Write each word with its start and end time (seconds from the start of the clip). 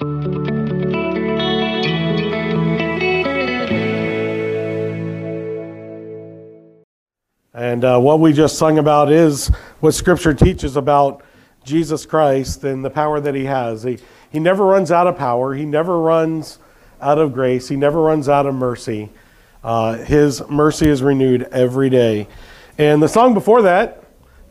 And 0.00 0.08
uh, 7.84 7.98
what 7.98 8.20
we 8.20 8.32
just 8.32 8.56
sung 8.56 8.78
about 8.78 9.12
is 9.12 9.48
what 9.80 9.92
Scripture 9.92 10.32
teaches 10.32 10.76
about 10.76 11.22
Jesus 11.64 12.06
Christ 12.06 12.64
and 12.64 12.82
the 12.82 12.88
power 12.88 13.20
that 13.20 13.34
He 13.34 13.44
has. 13.44 13.82
He, 13.82 13.98
he 14.30 14.40
never 14.40 14.64
runs 14.64 14.90
out 14.90 15.06
of 15.06 15.18
power, 15.18 15.52
He 15.52 15.66
never 15.66 16.00
runs 16.00 16.58
out 17.02 17.18
of 17.18 17.34
grace, 17.34 17.68
He 17.68 17.76
never 17.76 18.00
runs 18.00 18.26
out 18.26 18.46
of 18.46 18.54
mercy. 18.54 19.10
Uh, 19.62 19.98
his 19.98 20.42
mercy 20.48 20.88
is 20.88 21.02
renewed 21.02 21.42
every 21.52 21.90
day. 21.90 22.26
And 22.78 23.02
the 23.02 23.08
song 23.08 23.34
before 23.34 23.60
that, 23.62 24.02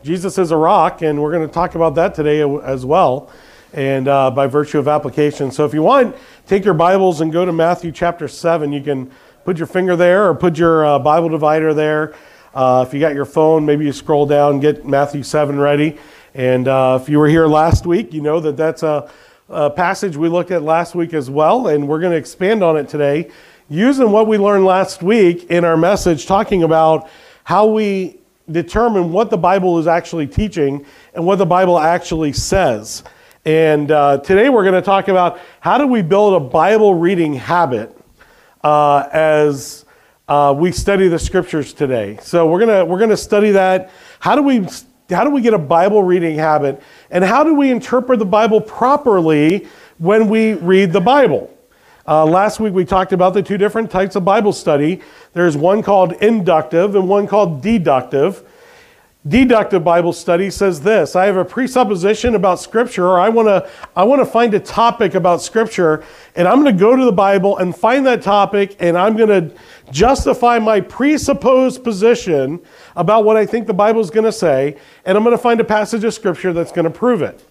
Jesus 0.04 0.38
is 0.38 0.52
a 0.52 0.56
rock, 0.56 1.02
and 1.02 1.20
we're 1.20 1.32
going 1.32 1.48
to 1.48 1.52
talk 1.52 1.74
about 1.74 1.96
that 1.96 2.14
today 2.14 2.48
as 2.62 2.86
well, 2.86 3.28
and 3.72 4.08
uh, 4.08 4.30
by 4.30 4.46
virtue 4.46 4.78
of 4.78 4.88
application. 4.88 5.50
So 5.50 5.64
if 5.64 5.74
you 5.74 5.82
want, 5.82 6.16
take 6.46 6.64
your 6.64 6.74
Bibles 6.74 7.20
and 7.20 7.32
go 7.32 7.44
to 7.44 7.52
Matthew 7.52 7.92
chapter 7.92 8.28
7. 8.28 8.72
You 8.72 8.82
can 8.82 9.10
put 9.44 9.58
your 9.58 9.66
finger 9.66 9.96
there 9.96 10.28
or 10.28 10.34
put 10.34 10.58
your 10.58 10.84
uh, 10.84 10.98
Bible 10.98 11.28
divider 11.28 11.74
there. 11.74 12.14
Uh, 12.54 12.84
if 12.86 12.92
you 12.92 13.00
got 13.00 13.14
your 13.14 13.24
phone, 13.24 13.64
maybe 13.64 13.84
you 13.84 13.92
scroll 13.92 14.26
down, 14.26 14.58
get 14.58 14.84
Matthew 14.84 15.22
7 15.22 15.58
ready. 15.58 15.98
And 16.34 16.66
uh, 16.68 16.98
if 17.00 17.08
you 17.08 17.18
were 17.18 17.28
here 17.28 17.46
last 17.46 17.86
week, 17.86 18.12
you 18.12 18.20
know 18.20 18.40
that 18.40 18.56
that's 18.56 18.82
a, 18.82 19.10
a 19.48 19.70
passage 19.70 20.16
we 20.16 20.28
looked 20.28 20.50
at 20.50 20.62
last 20.62 20.94
week 20.94 21.14
as 21.14 21.30
well, 21.30 21.68
and 21.68 21.88
we're 21.88 22.00
going 22.00 22.12
to 22.12 22.18
expand 22.18 22.62
on 22.62 22.76
it 22.76 22.88
today 22.88 23.30
using 23.68 24.10
what 24.10 24.26
we 24.26 24.36
learned 24.36 24.64
last 24.64 25.02
week 25.02 25.44
in 25.44 25.64
our 25.64 25.76
message, 25.76 26.26
talking 26.26 26.64
about 26.64 27.08
how 27.44 27.66
we 27.66 28.18
determine 28.50 29.12
what 29.12 29.30
the 29.30 29.38
Bible 29.38 29.78
is 29.78 29.86
actually 29.86 30.26
teaching 30.26 30.84
and 31.14 31.24
what 31.24 31.36
the 31.36 31.46
Bible 31.46 31.78
actually 31.78 32.32
says. 32.32 33.04
And 33.44 33.90
uh, 33.90 34.18
today 34.18 34.50
we're 34.50 34.64
going 34.64 34.74
to 34.74 34.82
talk 34.82 35.08
about 35.08 35.40
how 35.60 35.78
do 35.78 35.86
we 35.86 36.02
build 36.02 36.34
a 36.34 36.44
Bible 36.44 36.94
reading 36.94 37.32
habit 37.32 37.96
uh, 38.62 39.08
as 39.12 39.86
uh, 40.28 40.54
we 40.56 40.72
study 40.72 41.08
the 41.08 41.18
scriptures 41.18 41.72
today. 41.72 42.18
So 42.20 42.46
we're 42.46 42.60
gonna 42.60 42.84
we're 42.84 42.98
gonna 42.98 43.16
study 43.16 43.52
that. 43.52 43.90
How 44.18 44.36
do 44.36 44.42
we 44.42 44.66
how 45.08 45.24
do 45.24 45.30
we 45.30 45.40
get 45.40 45.54
a 45.54 45.58
Bible 45.58 46.02
reading 46.02 46.36
habit, 46.36 46.82
and 47.10 47.24
how 47.24 47.42
do 47.42 47.54
we 47.54 47.70
interpret 47.70 48.18
the 48.18 48.26
Bible 48.26 48.60
properly 48.60 49.66
when 49.96 50.28
we 50.28 50.52
read 50.52 50.92
the 50.92 51.00
Bible? 51.00 51.56
Uh, 52.06 52.26
last 52.26 52.60
week 52.60 52.74
we 52.74 52.84
talked 52.84 53.12
about 53.12 53.32
the 53.32 53.42
two 53.42 53.56
different 53.56 53.90
types 53.90 54.16
of 54.16 54.24
Bible 54.24 54.52
study. 54.52 55.00
There's 55.32 55.56
one 55.56 55.82
called 55.82 56.12
inductive 56.22 56.94
and 56.94 57.08
one 57.08 57.26
called 57.26 57.62
deductive. 57.62 58.44
Deductive 59.28 59.84
Bible 59.84 60.14
study 60.14 60.48
says 60.48 60.80
this 60.80 61.14
I 61.14 61.26
have 61.26 61.36
a 61.36 61.44
presupposition 61.44 62.34
about 62.34 62.58
Scripture, 62.58 63.06
or 63.06 63.20
I 63.20 63.28
want 63.28 63.48
to 63.48 63.68
I 63.94 64.02
want 64.02 64.22
to 64.22 64.24
find 64.24 64.54
a 64.54 64.60
topic 64.60 65.14
about 65.14 65.42
Scripture, 65.42 66.02
and 66.36 66.48
I'm 66.48 66.62
going 66.62 66.74
to 66.74 66.80
go 66.80 66.96
to 66.96 67.04
the 67.04 67.12
Bible 67.12 67.58
and 67.58 67.76
find 67.76 68.06
that 68.06 68.22
topic, 68.22 68.76
and 68.80 68.96
I'm 68.96 69.18
going 69.18 69.28
to 69.28 69.54
justify 69.90 70.58
my 70.58 70.80
presupposed 70.80 71.84
position 71.84 72.60
about 72.96 73.26
what 73.26 73.36
I 73.36 73.44
think 73.44 73.66
the 73.66 73.74
Bible 73.74 74.00
is 74.00 74.08
going 74.08 74.24
to 74.24 74.32
say, 74.32 74.78
and 75.04 75.18
I'm 75.18 75.22
going 75.22 75.36
to 75.36 75.42
find 75.42 75.60
a 75.60 75.64
passage 75.64 76.02
of 76.04 76.14
Scripture 76.14 76.54
that's 76.54 76.72
going 76.72 76.86
to 76.86 76.90
prove 76.90 77.20
it. 77.20 77.44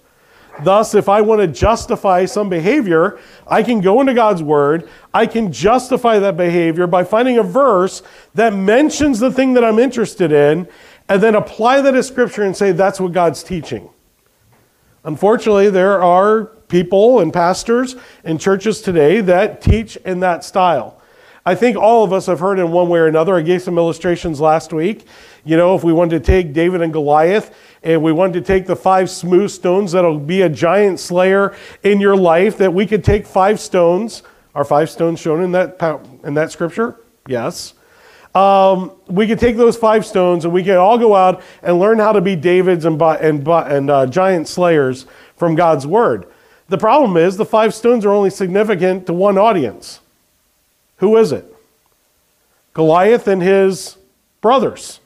Thus, 0.63 0.95
if 0.95 1.07
I 1.07 1.21
want 1.21 1.41
to 1.41 1.47
justify 1.47 2.25
some 2.25 2.49
behavior, 2.49 3.19
I 3.47 3.63
can 3.63 3.79
go 3.79 4.01
into 4.01 4.13
God's 4.13 4.43
Word. 4.43 4.89
I 5.13 5.25
can 5.25 5.51
justify 5.51 6.19
that 6.19 6.35
behavior 6.35 6.87
by 6.87 7.03
finding 7.03 7.37
a 7.37 7.43
verse 7.43 8.01
that 8.33 8.53
mentions 8.53 9.19
the 9.19 9.31
thing 9.31 9.53
that 9.53 9.63
I'm 9.63 9.79
interested 9.79 10.31
in 10.31 10.67
and 11.09 11.21
then 11.21 11.35
apply 11.35 11.81
that 11.81 11.95
as 11.95 12.07
Scripture 12.07 12.43
and 12.43 12.55
say 12.55 12.71
that's 12.71 12.99
what 12.99 13.11
God's 13.11 13.43
teaching. 13.43 13.89
Unfortunately, 15.03 15.69
there 15.69 16.01
are 16.01 16.45
people 16.67 17.19
and 17.19 17.33
pastors 17.33 17.95
and 18.23 18.39
churches 18.39 18.81
today 18.81 19.21
that 19.21 19.61
teach 19.61 19.95
in 19.97 20.19
that 20.19 20.43
style. 20.43 21.01
I 21.45 21.55
think 21.55 21.77
all 21.77 22.03
of 22.03 22.13
us 22.13 22.27
have 22.27 22.39
heard 22.39 22.59
in 22.59 22.71
one 22.71 22.89
way 22.89 22.99
or 22.99 23.07
another. 23.07 23.35
I 23.35 23.41
gave 23.41 23.63
some 23.63 23.77
illustrations 23.77 24.39
last 24.39 24.71
week. 24.71 25.05
You 25.43 25.57
know, 25.57 25.73
if 25.73 25.83
we 25.83 25.91
wanted 25.91 26.23
to 26.23 26.31
take 26.31 26.53
David 26.53 26.81
and 26.81 26.93
Goliath 26.93 27.55
and 27.81 28.03
we 28.03 28.11
wanted 28.11 28.33
to 28.33 28.41
take 28.41 28.67
the 28.67 28.75
five 28.75 29.09
smooth 29.09 29.49
stones 29.49 29.93
that'll 29.93 30.19
be 30.19 30.41
a 30.41 30.49
giant 30.49 30.99
slayer 30.99 31.55
in 31.81 31.99
your 31.99 32.15
life, 32.15 32.57
that 32.57 32.73
we 32.73 32.85
could 32.85 33.03
take 33.03 33.25
five 33.25 33.59
stones. 33.59 34.21
Are 34.53 34.65
five 34.65 34.89
stones 34.89 35.19
shown 35.19 35.41
in 35.41 35.51
that, 35.53 35.79
in 36.23 36.33
that 36.33 36.51
scripture? 36.51 36.99
Yes. 37.27 37.73
Um, 38.35 38.91
we 39.07 39.25
could 39.27 39.39
take 39.39 39.57
those 39.57 39.75
five 39.75 40.05
stones 40.05 40.45
and 40.45 40.53
we 40.53 40.63
could 40.63 40.77
all 40.77 40.97
go 40.97 41.15
out 41.15 41.41
and 41.63 41.79
learn 41.79 41.97
how 41.97 42.11
to 42.11 42.21
be 42.21 42.35
David's 42.35 42.85
and, 42.85 43.01
and, 43.01 43.47
and 43.47 43.89
uh, 43.89 44.05
giant 44.05 44.47
slayers 44.47 45.05
from 45.35 45.55
God's 45.55 45.87
word. 45.87 46.27
The 46.67 46.77
problem 46.77 47.17
is 47.17 47.37
the 47.37 47.45
five 47.45 47.73
stones 47.73 48.05
are 48.05 48.11
only 48.11 48.29
significant 48.29 49.07
to 49.07 49.13
one 49.13 49.37
audience. 49.37 49.99
Who 50.97 51.17
is 51.17 51.31
it? 51.31 51.45
Goliath 52.73 53.27
and 53.27 53.41
his 53.41 53.97
brothers. 54.41 54.99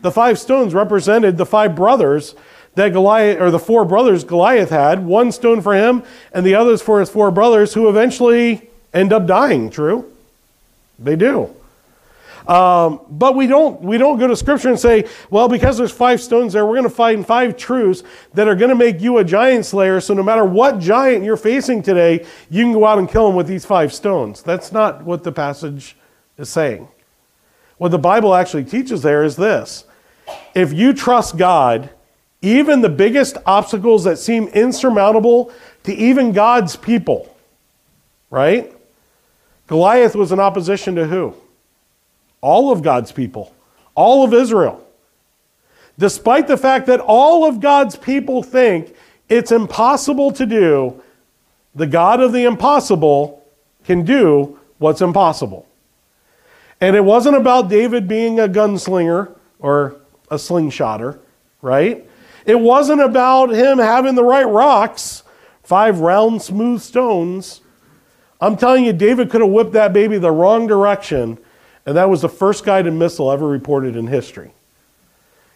The 0.00 0.10
five 0.10 0.38
stones 0.38 0.72
represented 0.72 1.36
the 1.36 1.46
five 1.46 1.76
brothers 1.76 2.34
that 2.74 2.88
Goliath, 2.88 3.40
or 3.40 3.50
the 3.50 3.58
four 3.58 3.84
brothers 3.84 4.24
Goliath 4.24 4.70
had, 4.70 5.04
one 5.04 5.30
stone 5.30 5.60
for 5.60 5.74
him 5.74 6.02
and 6.32 6.46
the 6.46 6.54
others 6.54 6.80
for 6.80 7.00
his 7.00 7.10
four 7.10 7.30
brothers 7.30 7.74
who 7.74 7.88
eventually 7.90 8.70
end 8.94 9.12
up 9.12 9.26
dying, 9.26 9.68
true? 9.68 10.10
They 10.98 11.16
do. 11.16 11.54
Um, 12.46 13.00
but 13.08 13.36
we 13.36 13.46
don't, 13.46 13.80
we 13.82 13.98
don't 13.98 14.18
go 14.18 14.26
to 14.26 14.36
scripture 14.36 14.68
and 14.68 14.78
say, 14.78 15.08
well, 15.30 15.48
because 15.48 15.78
there's 15.78 15.92
five 15.92 16.20
stones 16.20 16.52
there, 16.52 16.66
we're 16.66 16.74
going 16.74 16.82
to 16.84 16.90
find 16.90 17.26
five 17.26 17.56
truths 17.56 18.02
that 18.34 18.48
are 18.48 18.56
going 18.56 18.70
to 18.70 18.74
make 18.74 19.00
you 19.00 19.18
a 19.18 19.24
giant 19.24 19.64
slayer. 19.64 20.00
So 20.00 20.14
no 20.14 20.22
matter 20.22 20.44
what 20.44 20.78
giant 20.78 21.24
you're 21.24 21.36
facing 21.36 21.82
today, 21.82 22.26
you 22.50 22.64
can 22.64 22.72
go 22.72 22.84
out 22.84 22.98
and 22.98 23.08
kill 23.08 23.28
him 23.28 23.36
with 23.36 23.46
these 23.46 23.64
five 23.64 23.92
stones. 23.92 24.42
That's 24.42 24.72
not 24.72 25.04
what 25.04 25.22
the 25.22 25.32
passage 25.32 25.96
is 26.36 26.48
saying. 26.48 26.88
What 27.78 27.90
the 27.90 27.98
Bible 27.98 28.34
actually 28.34 28.64
teaches 28.64 29.02
there 29.02 29.24
is 29.24 29.36
this 29.36 29.84
if 30.54 30.72
you 30.72 30.92
trust 30.92 31.36
God, 31.36 31.90
even 32.40 32.80
the 32.80 32.88
biggest 32.88 33.38
obstacles 33.46 34.04
that 34.04 34.18
seem 34.18 34.48
insurmountable 34.48 35.52
to 35.84 35.94
even 35.94 36.32
God's 36.32 36.76
people, 36.76 37.36
right? 38.30 38.72
Goliath 39.66 40.14
was 40.14 40.32
in 40.32 40.40
opposition 40.40 40.94
to 40.96 41.06
who? 41.06 41.34
All 42.42 42.70
of 42.70 42.82
God's 42.82 43.10
people, 43.10 43.54
all 43.94 44.24
of 44.24 44.34
Israel. 44.34 44.86
Despite 45.98 46.48
the 46.48 46.58
fact 46.58 46.86
that 46.86 47.00
all 47.00 47.46
of 47.46 47.60
God's 47.60 47.96
people 47.96 48.42
think 48.42 48.94
it's 49.30 49.50
impossible 49.50 50.32
to 50.32 50.44
do, 50.44 51.02
the 51.74 51.86
God 51.86 52.20
of 52.20 52.32
the 52.32 52.44
impossible 52.44 53.42
can 53.84 54.04
do 54.04 54.58
what's 54.78 55.00
impossible. 55.00 55.66
And 56.80 56.96
it 56.96 57.04
wasn't 57.04 57.36
about 57.36 57.68
David 57.68 58.08
being 58.08 58.40
a 58.40 58.48
gunslinger 58.48 59.34
or 59.58 59.96
a 60.30 60.34
slingshotter, 60.34 61.18
right? 61.62 62.06
It 62.44 62.58
wasn't 62.58 63.00
about 63.00 63.50
him 63.50 63.78
having 63.78 64.16
the 64.16 64.24
right 64.24 64.46
rocks, 64.46 65.22
five 65.62 66.00
round, 66.00 66.42
smooth 66.42 66.80
stones. 66.80 67.60
I'm 68.40 68.56
telling 68.56 68.84
you, 68.84 68.92
David 68.92 69.30
could 69.30 69.40
have 69.40 69.50
whipped 69.50 69.72
that 69.72 69.92
baby 69.92 70.18
the 70.18 70.32
wrong 70.32 70.66
direction, 70.66 71.38
and 71.86 71.96
that 71.96 72.08
was 72.08 72.22
the 72.22 72.28
first 72.28 72.64
guided 72.64 72.92
missile 72.92 73.30
ever 73.30 73.46
reported 73.46 73.96
in 73.96 74.06
history. 74.06 74.52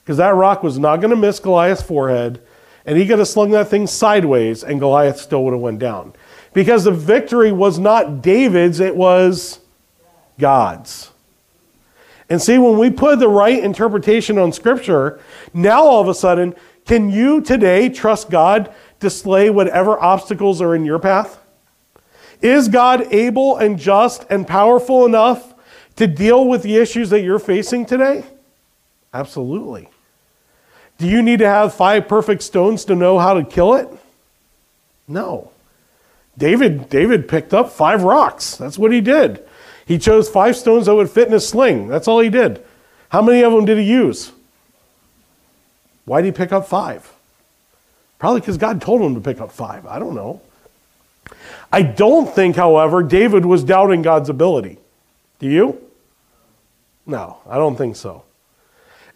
Because 0.02 0.16
that 0.18 0.34
rock 0.34 0.62
was 0.62 0.78
not 0.78 1.00
going 1.00 1.10
to 1.10 1.16
miss 1.16 1.40
Goliath's 1.40 1.82
forehead, 1.82 2.40
and 2.84 2.96
he 2.96 3.06
could 3.06 3.18
have 3.18 3.28
slung 3.28 3.50
that 3.50 3.68
thing 3.68 3.86
sideways, 3.86 4.62
and 4.62 4.78
Goliath 4.78 5.18
still 5.18 5.44
would 5.44 5.52
have 5.52 5.60
went 5.60 5.78
down. 5.78 6.14
Because 6.52 6.84
the 6.84 6.92
victory 6.92 7.52
was 7.52 7.78
not 7.78 8.22
David's, 8.22 8.80
it 8.80 8.96
was 8.96 9.60
God's. 10.38 11.10
And 12.28 12.42
see, 12.42 12.58
when 12.58 12.78
we 12.78 12.90
put 12.90 13.18
the 13.18 13.28
right 13.28 13.62
interpretation 13.62 14.38
on 14.38 14.52
Scripture, 14.52 15.20
now 15.54 15.82
all 15.82 16.00
of 16.00 16.08
a 16.08 16.14
sudden, 16.14 16.54
can 16.84 17.10
you 17.10 17.40
today 17.40 17.88
trust 17.88 18.30
God 18.30 18.72
to 19.00 19.10
slay 19.10 19.50
whatever 19.50 19.98
obstacles 19.98 20.60
are 20.60 20.74
in 20.74 20.84
your 20.84 20.98
path? 20.98 21.38
Is 22.40 22.68
God 22.68 23.12
able 23.12 23.56
and 23.56 23.78
just 23.78 24.24
and 24.30 24.46
powerful 24.46 25.04
enough 25.06 25.54
to 25.96 26.06
deal 26.06 26.46
with 26.46 26.62
the 26.62 26.76
issues 26.76 27.10
that 27.10 27.22
you're 27.22 27.38
facing 27.38 27.86
today? 27.86 28.24
Absolutely. 29.12 29.88
Do 30.98 31.06
you 31.06 31.22
need 31.22 31.40
to 31.40 31.46
have 31.46 31.74
five 31.74 32.08
perfect 32.08 32.42
stones 32.42 32.84
to 32.86 32.94
know 32.94 33.18
how 33.18 33.34
to 33.34 33.44
kill 33.44 33.74
it? 33.74 33.88
No. 35.08 35.50
David, 36.38 36.88
David 36.88 37.28
picked 37.28 37.54
up 37.54 37.70
five 37.70 38.02
rocks. 38.02 38.56
That's 38.56 38.78
what 38.78 38.92
he 38.92 39.00
did. 39.00 39.42
He 39.86 39.98
chose 39.98 40.28
five 40.28 40.56
stones 40.56 40.86
that 40.86 40.94
would 40.94 41.10
fit 41.10 41.28
in 41.28 41.34
a 41.34 41.40
sling. 41.40 41.88
That's 41.88 42.08
all 42.08 42.20
he 42.20 42.30
did. 42.30 42.62
How 43.08 43.22
many 43.22 43.42
of 43.42 43.52
them 43.52 43.64
did 43.64 43.78
he 43.78 43.84
use? 43.84 44.32
Why 46.04 46.20
did 46.20 46.26
he 46.26 46.32
pick 46.32 46.52
up 46.52 46.66
five? 46.66 47.10
Probably 48.18 48.40
because 48.40 48.56
God 48.56 48.80
told 48.80 49.00
him 49.00 49.14
to 49.14 49.20
pick 49.20 49.40
up 49.40 49.52
five. 49.52 49.86
I 49.86 49.98
don't 49.98 50.14
know. 50.14 50.40
I 51.72 51.82
don't 51.82 52.32
think, 52.32 52.56
however, 52.56 53.02
David 53.02 53.44
was 53.44 53.64
doubting 53.64 54.02
God's 54.02 54.28
ability. 54.28 54.78
Do 55.38 55.48
you? 55.48 55.85
No, 57.06 57.38
I 57.48 57.56
don't 57.56 57.76
think 57.76 57.96
so. 57.96 58.24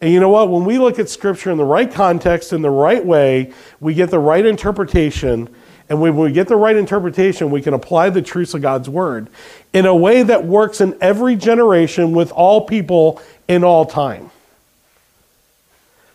And 0.01 0.13
you 0.13 0.21
know 0.21 0.31
what? 0.31 0.49
When 0.49 0.65
we 0.65 0.79
look 0.79 0.99
at 0.99 1.11
Scripture 1.11 1.51
in 1.51 1.59
the 1.59 1.65
right 1.65 1.93
context, 1.93 2.53
in 2.53 2.63
the 2.63 2.71
right 2.71 3.05
way, 3.05 3.53
we 3.81 3.93
get 3.95 4.11
the 4.11 4.19
right 4.19 4.47
interpretation, 4.47 5.49
And 5.91 6.01
when 6.01 6.17
we 6.17 6.31
get 6.31 6.47
the 6.47 6.57
right 6.57 6.77
interpretation, 6.77 7.51
we 7.51 7.61
can 7.61 7.75
apply 7.75 8.11
the 8.11 8.23
truths 8.23 8.55
of 8.55 8.63
God's 8.63 8.89
word 8.89 9.29
in 9.73 9.87
a 9.87 9.95
way 9.95 10.23
that 10.23 10.47
works 10.47 10.81
in 10.81 10.97
every 11.01 11.35
generation 11.35 12.13
with 12.13 12.31
all 12.31 12.61
people 12.61 13.21
in 13.49 13.65
all 13.65 13.85
time. 13.85 14.31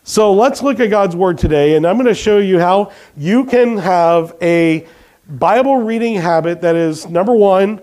So 0.02 0.32
let's 0.32 0.62
look 0.62 0.80
at 0.80 0.88
God's 0.88 1.14
word 1.14 1.36
today, 1.36 1.76
and 1.76 1.86
I'm 1.86 1.96
going 1.96 2.06
to 2.06 2.14
show 2.14 2.38
you 2.38 2.58
how 2.58 2.92
you 3.18 3.44
can 3.44 3.76
have 3.76 4.34
a 4.40 4.86
Bible 5.28 5.78
reading 5.78 6.14
habit 6.14 6.62
that 6.62 6.74
is 6.74 7.06
number 7.06 7.34
one, 7.34 7.82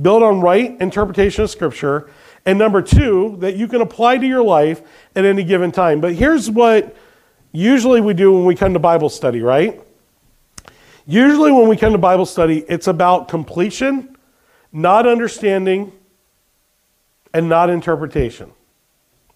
built 0.00 0.22
on 0.22 0.42
right 0.42 0.78
interpretation 0.78 1.44
of 1.44 1.50
Scripture, 1.50 2.10
and 2.46 2.58
number 2.58 2.82
two, 2.82 3.36
that 3.40 3.56
you 3.56 3.68
can 3.68 3.80
apply 3.80 4.18
to 4.18 4.26
your 4.26 4.42
life 4.42 4.82
at 5.14 5.24
any 5.24 5.44
given 5.44 5.72
time. 5.72 6.00
But 6.00 6.14
here's 6.14 6.50
what 6.50 6.96
usually 7.52 8.00
we 8.00 8.14
do 8.14 8.32
when 8.32 8.44
we 8.44 8.54
come 8.54 8.72
to 8.72 8.78
Bible 8.78 9.08
study, 9.08 9.42
right? 9.42 9.80
Usually, 11.06 11.50
when 11.50 11.66
we 11.66 11.76
come 11.76 11.92
to 11.92 11.98
Bible 11.98 12.26
study, 12.26 12.64
it's 12.68 12.86
about 12.86 13.28
completion, 13.28 14.16
not 14.72 15.06
understanding, 15.06 15.92
and 17.34 17.48
not 17.48 17.68
interpretation, 17.70 18.52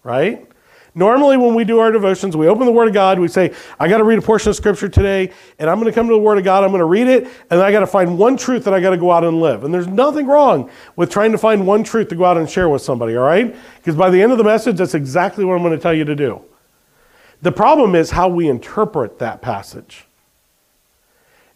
right? 0.03 0.47
Normally, 0.97 1.35
when 1.35 1.53
we 1.53 1.65
do 1.65 1.79
our 1.79 1.91
devotions, 1.91 2.37
we 2.37 2.47
open 2.47 2.65
the 2.65 2.71
Word 2.71 2.87
of 2.87 2.93
God, 2.93 3.19
we 3.19 3.27
say, 3.27 3.53
I 3.77 3.89
got 3.89 3.97
to 3.97 4.05
read 4.05 4.17
a 4.17 4.21
portion 4.21 4.49
of 4.49 4.55
Scripture 4.55 4.87
today, 4.87 5.29
and 5.59 5.69
I'm 5.69 5.77
going 5.77 5.91
to 5.91 5.93
come 5.93 6.07
to 6.07 6.13
the 6.13 6.19
Word 6.19 6.37
of 6.37 6.45
God, 6.45 6.63
I'm 6.63 6.69
going 6.69 6.79
to 6.79 6.85
read 6.85 7.07
it, 7.07 7.27
and 7.49 7.59
I 7.59 7.69
got 7.73 7.81
to 7.81 7.87
find 7.87 8.17
one 8.17 8.37
truth 8.37 8.63
that 8.63 8.73
I 8.73 8.79
got 8.79 8.91
to 8.91 8.97
go 8.97 9.11
out 9.11 9.25
and 9.25 9.41
live. 9.41 9.65
And 9.65 9.73
there's 9.73 9.87
nothing 9.87 10.25
wrong 10.25 10.69
with 10.95 11.11
trying 11.11 11.33
to 11.33 11.37
find 11.37 11.67
one 11.67 11.83
truth 11.83 12.07
to 12.07 12.15
go 12.15 12.23
out 12.23 12.37
and 12.37 12.49
share 12.49 12.69
with 12.69 12.81
somebody, 12.81 13.17
all 13.17 13.25
right? 13.25 13.53
Because 13.75 13.95
by 13.95 14.09
the 14.09 14.21
end 14.21 14.31
of 14.31 14.37
the 14.37 14.45
message, 14.45 14.77
that's 14.77 14.95
exactly 14.95 15.43
what 15.43 15.55
I'm 15.55 15.61
going 15.61 15.75
to 15.75 15.83
tell 15.83 15.93
you 15.93 16.05
to 16.05 16.15
do. 16.15 16.41
The 17.41 17.51
problem 17.51 17.93
is 17.93 18.11
how 18.11 18.29
we 18.29 18.47
interpret 18.47 19.19
that 19.19 19.41
passage. 19.41 20.05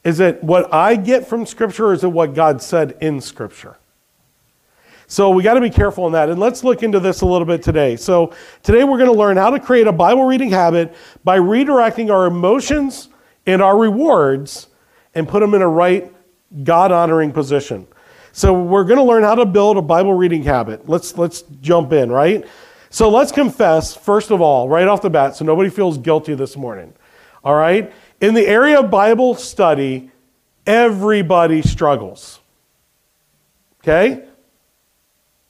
Is 0.04 0.20
it 0.20 0.44
what 0.44 0.74
I 0.74 0.98
get 0.98 1.28
from 1.28 1.46
Scripture, 1.46 1.88
or 1.88 1.94
is 1.94 2.04
it 2.04 2.12
what 2.12 2.34
God 2.34 2.62
said 2.62 2.98
in 3.00 3.22
Scripture? 3.22 3.78
So 5.10 5.32
we 5.32 5.42
got 5.42 5.56
to 5.56 5.62
be 5.62 5.72
careful 5.72 6.06
in 6.06 6.14
that. 6.14 6.30
And 6.30 6.40
let's 6.40 6.64
look 6.64 6.84
into 6.84 7.00
this 7.00 7.22
a 7.22 7.26
little 7.26 7.46
bit 7.46 7.64
today. 7.64 7.96
So 7.96 8.32
today 8.62 8.84
we're 8.84 9.00
going 9.00 9.12
to 9.12 9.18
learn 9.18 9.38
how 9.38 9.50
to 9.50 9.60
create 9.60 9.88
a 9.88 9.92
Bible 9.92 10.24
reading 10.24 10.52
habit 10.52 10.94
by 11.24 11.40
redirecting 11.40 12.12
our 12.12 12.28
emotions 12.28 13.10
and 13.48 13.60
our 13.60 13.76
rewards 13.76 14.68
and 15.16 15.28
put 15.28 15.40
them 15.40 15.56
in 15.56 15.64
a 15.64 15.68
right 15.68 16.14
God 16.64 16.92
honoring 16.92 17.32
position. 17.32 17.88
So 18.34 18.54
we're 18.54 18.84
going 18.84 19.00
to 19.00 19.04
learn 19.04 19.24
how 19.24 19.34
to 19.34 19.48
build 19.48 19.78
a 19.78 19.82
Bible 19.82 20.14
reading 20.14 20.44
habit. 20.44 20.88
Let's 20.88 21.18
let's 21.18 21.42
jump 21.60 21.92
in, 21.92 22.12
right? 22.12 22.46
So 22.92 23.10
let's 23.10 23.32
confess 23.32 23.96
first 23.96 24.30
of 24.30 24.42
all, 24.42 24.70
right 24.70 24.88
off 24.88 25.02
the 25.02 25.10
bat, 25.10 25.36
so 25.36 25.44
nobody 25.44 25.72
feels 25.72 25.98
guilty 25.98 26.36
this 26.36 26.56
morning. 26.56 26.94
All 27.44 27.56
right? 27.56 27.92
In 28.22 28.36
the 28.36 28.46
area 28.46 28.80
of 28.80 28.92
Bible 28.92 29.34
study, 29.34 30.12
everybody 30.68 31.64
struggles. 31.64 32.42
Okay? 33.82 34.29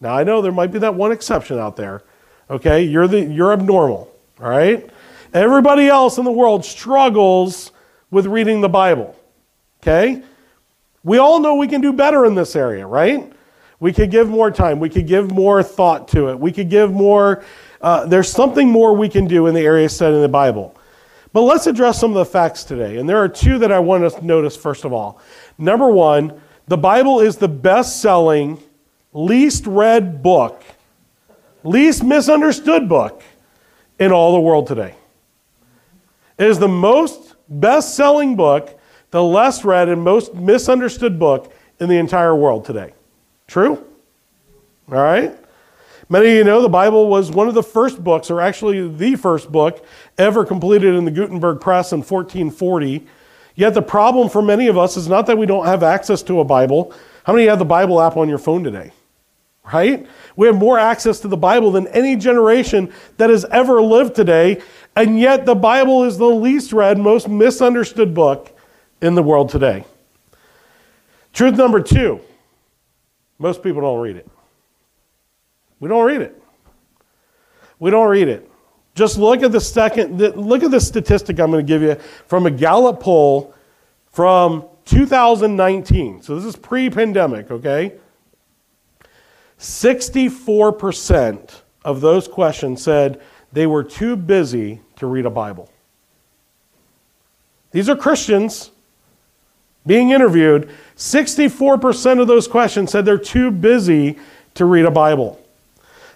Now 0.02 0.16
I 0.16 0.24
know 0.24 0.42
there 0.42 0.52
might 0.52 0.72
be 0.72 0.80
that 0.80 0.96
one 0.96 1.12
exception 1.12 1.60
out 1.60 1.76
there. 1.76 2.04
Okay, 2.50 2.84
you're 2.84 3.08
the 3.08 3.22
you're 3.22 3.54
abnormal. 3.54 4.14
All 4.42 4.50
right, 4.50 4.90
everybody 5.34 5.88
else 5.88 6.18
in 6.18 6.26
the 6.26 6.32
world 6.32 6.66
struggles 6.66 7.72
with 8.12 8.26
reading 8.26 8.62
the 8.62 8.70
Bible. 8.70 9.16
Okay, 9.82 10.24
we 11.04 11.18
all 11.18 11.40
know 11.40 11.56
we 11.56 11.68
can 11.68 11.82
do 11.82 11.94
better 11.94 12.26
in 12.26 12.36
this 12.36 12.56
area, 12.56 12.86
right? 12.88 13.32
We 13.80 13.94
could 13.94 14.12
give 14.12 14.30
more 14.30 14.52
time. 14.52 14.80
We 14.80 14.90
could 14.90 15.08
give 15.08 15.32
more 15.32 15.64
thought 15.64 16.08
to 16.10 16.30
it. 16.30 16.40
We 16.40 16.52
could 16.52 16.70
give 16.70 16.92
more. 16.92 17.44
Uh, 17.82 18.06
there's 18.06 18.30
something 18.30 18.70
more 18.70 18.94
we 18.94 19.08
can 19.08 19.26
do 19.26 19.48
in 19.48 19.54
the 19.54 19.62
area 19.62 19.88
studied 19.88 20.18
in 20.18 20.22
the 20.22 20.28
Bible. 20.28 20.76
But 21.32 21.42
let's 21.42 21.68
address 21.68 22.00
some 22.00 22.12
of 22.12 22.16
the 22.16 22.26
facts 22.26 22.64
today. 22.64 22.98
And 22.98 23.08
there 23.08 23.18
are 23.18 23.30
two 23.30 23.60
that 23.60 23.72
I 23.72 23.80
want 23.80 24.04
us 24.04 24.16
to 24.16 24.26
notice 24.26 24.58
first 24.58 24.84
of 24.84 24.92
all. 24.92 25.22
Number 25.58 25.90
one, 25.90 26.42
the 26.68 26.78
Bible 26.78 27.20
is 27.20 27.38
the 27.38 27.48
best 27.48 28.02
selling 28.02 28.62
least 29.14 29.66
read 29.66 30.22
book, 30.22 30.64
least 31.64 32.04
misunderstood 32.04 32.88
book 32.88 33.24
in 34.00 34.12
all 34.12 34.34
the 34.34 34.40
world 34.40 34.68
today. 34.68 34.96
It 36.38 36.48
is 36.48 36.60
the 36.60 36.68
most 36.68 37.36
best 37.50 37.96
selling 37.96 38.36
book, 38.36 38.80
the 39.12 39.24
less 39.24 39.66
read 39.66 39.90
and 39.90 40.02
most 40.02 40.34
misunderstood 40.34 41.20
book 41.20 41.52
in 41.80 41.90
the 41.90 41.98
entire 41.98 42.36
world 42.36 42.66
today. 42.66 42.94
True? 43.48 43.84
All 44.92 45.02
right? 45.02 45.36
Many 46.08 46.28
of 46.28 46.34
you 46.34 46.44
know 46.44 46.62
the 46.62 46.70
Bible 46.70 47.08
was 47.08 47.30
one 47.30 47.48
of 47.48 47.54
the 47.54 47.64
first 47.64 48.04
books, 48.04 48.32
or 48.32 48.42
actually 48.42 48.88
the 48.88 49.16
first 49.16 49.52
book, 49.52 49.86
ever 50.18 50.44
completed 50.44 50.96
in 50.96 51.06
the 51.06 51.12
Gutenberg 51.12 51.62
Press 51.62 51.92
in 51.92 52.00
1440. 52.00 53.06
Yet 53.56 53.74
the 53.74 53.82
problem 53.82 54.30
for 54.30 54.42
many 54.42 54.68
of 54.68 54.78
us 54.78 54.98
is 54.98 55.08
not 55.08 55.28
that 55.28 55.38
we 55.38 55.46
don't 55.46 55.66
have 55.66 55.84
access 55.84 56.24
to 56.24 56.40
a 56.40 56.44
Bible. 56.44 56.94
How 57.26 57.34
many 57.34 57.48
have 57.48 57.60
the 57.60 57.66
Bible 57.66 58.02
app 58.02 58.18
on 58.18 58.30
your 58.30 58.38
phone 58.38 58.64
today? 58.64 58.92
Right? 59.66 60.08
We 60.36 60.48
have 60.48 60.56
more 60.56 60.80
access 60.80 61.20
to 61.22 61.28
the 61.28 61.38
Bible 61.38 61.72
than 61.72 61.88
any 61.88 62.16
generation 62.16 62.92
that 63.18 63.30
has 63.30 63.46
ever 63.46 63.82
lived 63.82 64.16
today, 64.16 64.62
and 64.96 65.20
yet 65.20 65.46
the 65.46 65.56
Bible 65.56 66.04
is 66.04 66.18
the 66.18 66.26
least 66.26 66.74
read, 66.74 66.98
most 66.98 67.28
misunderstood 67.28 68.14
book 68.14 68.58
in 69.02 69.16
the 69.16 69.24
world 69.24 69.50
today. 69.50 69.86
Truth 71.34 71.56
number 71.56 71.82
two 71.82 72.22
most 73.40 73.64
people 73.64 73.82
don't 73.82 74.00
read 74.00 74.18
it. 74.18 74.30
We 75.80 75.88
don't 75.88 76.06
read 76.06 76.22
it. 76.22 76.44
We 77.80 77.90
don't 77.90 78.10
read 78.10 78.28
it. 78.28 78.52
Just 78.96 79.18
look 79.18 79.44
at 79.44 79.54
the 79.54 79.62
second, 79.62 80.20
look 80.20 80.62
at 80.62 80.72
the 80.72 80.82
statistic 80.82 81.40
I'm 81.40 81.52
going 81.52 81.66
to 81.66 81.68
give 81.68 81.82
you 81.82 81.96
from 82.28 82.46
a 82.46 82.52
Gallup 82.52 83.00
poll 83.00 83.56
from 84.12 84.66
2019. 84.86 86.22
So 86.22 86.36
this 86.36 86.44
is 86.44 86.58
pre 86.58 86.90
pandemic, 86.90 87.50
okay? 87.50 87.94
64% 89.60 91.62
of 91.84 92.02
those 92.02 92.28
questions 92.28 92.82
said 92.82 93.22
they 93.52 93.68
were 93.68 93.84
too 93.84 94.16
busy 94.16 94.82
to 94.96 95.06
read 95.06 95.26
a 95.26 95.30
Bible. 95.30 95.70
These 97.72 97.90
are 97.90 97.96
Christians 97.96 98.72
being 99.86 100.12
interviewed. 100.12 100.70
64% 100.98 102.22
of 102.22 102.28
those 102.28 102.48
questions 102.48 102.92
said 102.92 103.06
they're 103.06 103.18
too 103.18 103.52
busy 103.52 104.18
to 104.56 104.66
read 104.66 104.86
a 104.86 104.92
Bible. 104.92 105.40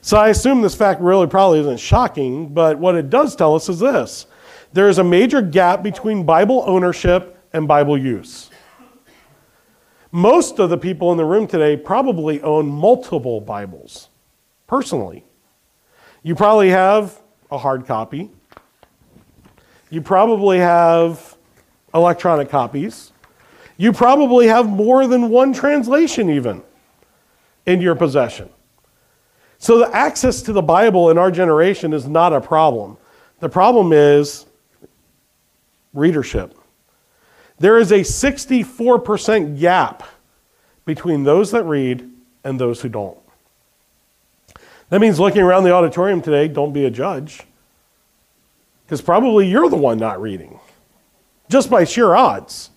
So 0.01 0.17
I 0.17 0.29
assume 0.29 0.61
this 0.61 0.75
fact 0.75 1.01
really 1.01 1.27
probably 1.27 1.59
isn't 1.59 1.79
shocking, 1.79 2.49
but 2.49 2.77
what 2.77 2.95
it 2.95 3.09
does 3.09 3.35
tell 3.35 3.55
us 3.55 3.69
is 3.69 3.79
this 3.79 4.25
there 4.73 4.89
is 4.89 4.97
a 4.97 5.03
major 5.03 5.41
gap 5.41 5.83
between 5.83 6.25
Bible 6.25 6.63
ownership 6.65 7.37
and 7.53 7.67
Bible 7.67 7.97
use. 7.97 8.49
Most 10.15 10.59
of 10.59 10.69
the 10.69 10.77
people 10.77 11.11
in 11.11 11.17
the 11.17 11.25
room 11.25 11.47
today 11.47 11.75
probably 11.75 12.39
own 12.43 12.67
multiple 12.67 13.41
Bibles 13.41 14.09
personally. 14.67 15.25
You 16.21 16.35
probably 16.35 16.69
have 16.69 17.19
a 17.49 17.57
hard 17.57 17.87
copy. 17.87 18.29
You 19.89 20.03
probably 20.03 20.59
have 20.59 21.35
electronic 21.95 22.47
copies. 22.49 23.11
You 23.77 23.91
probably 23.91 24.45
have 24.45 24.69
more 24.69 25.07
than 25.07 25.29
one 25.29 25.51
translation, 25.51 26.29
even 26.29 26.61
in 27.65 27.81
your 27.81 27.95
possession. 27.95 28.49
So, 29.57 29.79
the 29.79 29.95
access 29.95 30.43
to 30.43 30.53
the 30.53 30.61
Bible 30.61 31.09
in 31.09 31.17
our 31.17 31.31
generation 31.31 31.91
is 31.91 32.07
not 32.07 32.33
a 32.33 32.39
problem. 32.39 32.97
The 33.39 33.49
problem 33.49 33.91
is 33.91 34.45
readership. 35.91 36.55
There 37.59 37.77
is 37.77 37.91
a 37.91 37.99
64% 37.99 39.59
gap 39.59 40.03
between 40.85 41.23
those 41.23 41.51
that 41.51 41.63
read 41.63 42.09
and 42.43 42.59
those 42.59 42.81
who 42.81 42.89
don't. 42.89 43.17
That 44.89 44.99
means 44.99 45.19
looking 45.19 45.41
around 45.41 45.63
the 45.63 45.71
auditorium 45.71 46.21
today, 46.21 46.47
don't 46.47 46.73
be 46.73 46.85
a 46.85 46.91
judge. 46.91 47.41
Because 48.85 49.01
probably 49.01 49.47
you're 49.47 49.69
the 49.69 49.77
one 49.77 49.97
not 49.97 50.21
reading, 50.21 50.59
just 51.49 51.69
by 51.69 51.83
sheer 51.83 52.13
odds, 52.13 52.69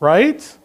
right? 0.00 0.58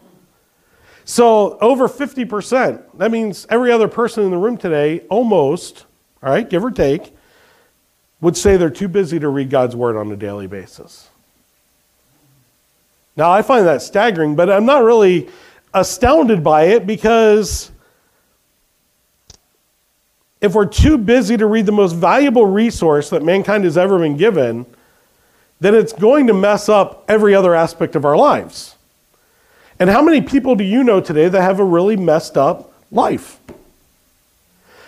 So 1.06 1.58
over 1.60 1.88
50%, 1.88 2.84
that 2.98 3.12
means 3.12 3.48
every 3.50 3.72
other 3.72 3.88
person 3.88 4.26
in 4.26 4.32
the 4.32 4.38
room 4.38 4.58
today, 4.58 5.02
almost, 5.10 5.86
all 6.22 6.32
right, 6.32 6.50
give 6.50 6.66
or 6.66 6.72
take, 6.72 7.16
would 8.20 8.36
say 8.36 8.58
they're 8.58 8.70
too 8.70 8.88
busy 8.88 9.20
to 9.20 9.30
read 9.30 9.50
God's 9.50 9.76
word 9.76 9.96
on 9.96 10.12
a 10.12 10.18
daily 10.18 10.48
basis. 10.48 11.10
Now, 13.18 13.32
I 13.32 13.42
find 13.42 13.66
that 13.66 13.82
staggering, 13.82 14.36
but 14.36 14.50
I'm 14.50 14.66
not 14.66 14.84
really 14.84 15.28
astounded 15.74 16.44
by 16.44 16.66
it 16.66 16.86
because 16.86 17.72
if 20.40 20.54
we're 20.54 20.68
too 20.68 21.00
busy 21.00 21.36
to 21.36 21.48
read 21.48 21.66
the 21.66 21.72
most 21.72 21.94
valuable 21.94 22.46
resource 22.46 23.10
that 23.10 23.24
mankind 23.24 23.64
has 23.64 23.76
ever 23.76 23.98
been 23.98 24.18
given, 24.18 24.68
then 25.60 25.74
it's 25.74 25.94
going 25.94 26.28
to 26.28 26.34
mess 26.34 26.70
up 26.70 27.04
every 27.08 27.34
other 27.34 27.56
aspect 27.56 27.96
of 27.96 28.06
our 28.06 28.16
lives. 28.16 28.76
And 29.80 29.90
how 29.90 30.04
many 30.04 30.22
people 30.22 30.56
do 30.56 30.64
you 30.64 30.84
know 30.84 31.02
today 31.02 31.28
that 31.28 31.42
have 31.42 31.60
a 31.60 31.64
really 31.64 31.98
messed 31.98 32.38
up 32.38 32.72
life? 32.92 33.40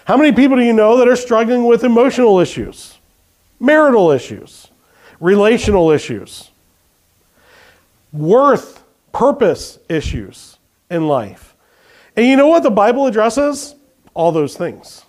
How 0.06 0.18
many 0.18 0.32
people 0.32 0.58
do 0.58 0.64
you 0.64 0.74
know 0.74 0.98
that 0.98 1.08
are 1.08 1.16
struggling 1.16 1.66
with 1.66 1.84
emotional 1.84 2.40
issues, 2.40 2.98
marital 3.60 4.12
issues, 4.12 4.68
relational 5.20 5.90
issues? 5.90 6.49
Worth 8.12 8.84
purpose 9.12 9.80
issues 9.90 10.58
in 10.90 11.08
life. 11.08 11.56
And 12.16 12.26
you 12.26 12.36
know 12.36 12.48
what 12.48 12.64
the 12.64 12.72
Bible 12.72 13.08
addresses? 13.08 13.76
All 14.14 14.32
those 14.32 14.58
things. 14.58 15.06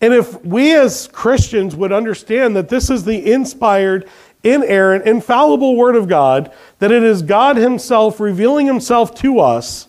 And 0.00 0.12
if 0.12 0.44
we 0.44 0.74
as 0.74 1.08
Christians 1.08 1.74
would 1.74 1.92
understand 1.92 2.54
that 2.56 2.68
this 2.68 2.90
is 2.90 3.04
the 3.04 3.32
inspired, 3.32 4.08
inerrant, 4.44 5.06
infallible 5.06 5.76
Word 5.76 5.96
of 5.96 6.06
God, 6.06 6.52
that 6.78 6.92
it 6.92 7.02
is 7.02 7.22
God 7.22 7.56
Himself 7.56 8.20
revealing 8.20 8.66
Himself 8.66 9.14
to 9.16 9.40
us, 9.40 9.88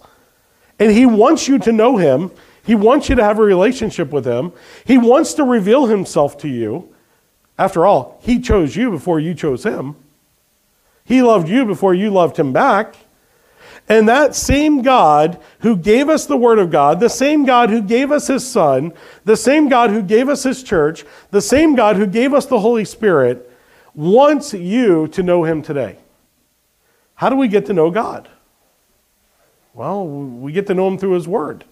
and 0.80 0.92
He 0.92 1.06
wants 1.06 1.48
you 1.48 1.60
to 1.60 1.72
know 1.72 1.98
Him, 1.98 2.32
He 2.66 2.74
wants 2.74 3.10
you 3.10 3.16
to 3.16 3.24
have 3.24 3.40
a 3.40 3.44
relationship 3.44 4.12
with 4.12 4.26
Him, 4.26 4.54
He 4.86 4.98
wants 4.98 5.34
to 5.34 5.44
reveal 5.44 5.88
Himself 5.88 6.38
to 6.40 6.48
you. 6.48 6.94
After 7.60 7.86
all, 7.86 8.20
He 8.22 8.40
chose 8.40 8.76
you 8.76 8.92
before 8.92 9.20
you 9.20 9.34
chose 9.34 9.64
Him. 9.64 9.98
He 11.08 11.22
loved 11.22 11.48
you 11.48 11.66
before 11.66 11.94
you 11.94 12.10
loved 12.10 12.38
Him 12.38 12.52
back. 12.52 12.98
And 13.88 14.10
that 14.10 14.36
same 14.36 14.82
God 14.82 15.40
who 15.60 15.78
gave 15.78 16.10
us 16.10 16.26
the 16.26 16.36
Word 16.36 16.60
of 16.60 16.70
God, 16.70 17.00
the 17.00 17.08
same 17.08 17.46
God 17.46 17.70
who 17.70 17.82
gave 17.82 18.12
us 18.12 18.28
His 18.28 18.46
Son, 18.46 18.92
the 19.24 19.38
same 19.38 19.70
God 19.70 19.90
who 19.90 20.02
gave 20.02 20.28
us 20.28 20.44
His 20.44 20.62
church, 20.62 21.06
the 21.32 21.40
same 21.40 21.76
God 21.76 21.96
who 21.96 22.06
gave 22.06 22.34
us 22.34 22.46
the 22.46 22.60
Holy 22.60 22.84
Spirit, 22.84 23.50
wants 23.96 24.54
you 24.54 25.08
to 25.08 25.24
know 25.24 25.46
Him 25.46 25.62
today. 25.62 25.96
How 27.16 27.30
do 27.30 27.38
we 27.38 27.48
get 27.48 27.66
to 27.68 27.74
know 27.74 27.90
God? 27.90 28.28
Well, 29.74 30.06
we 30.06 30.52
get 30.52 30.68
to 30.68 30.74
know 30.74 30.90
Him 30.90 30.98
through 30.98 31.14
His 31.14 31.28
Word. 31.28 31.64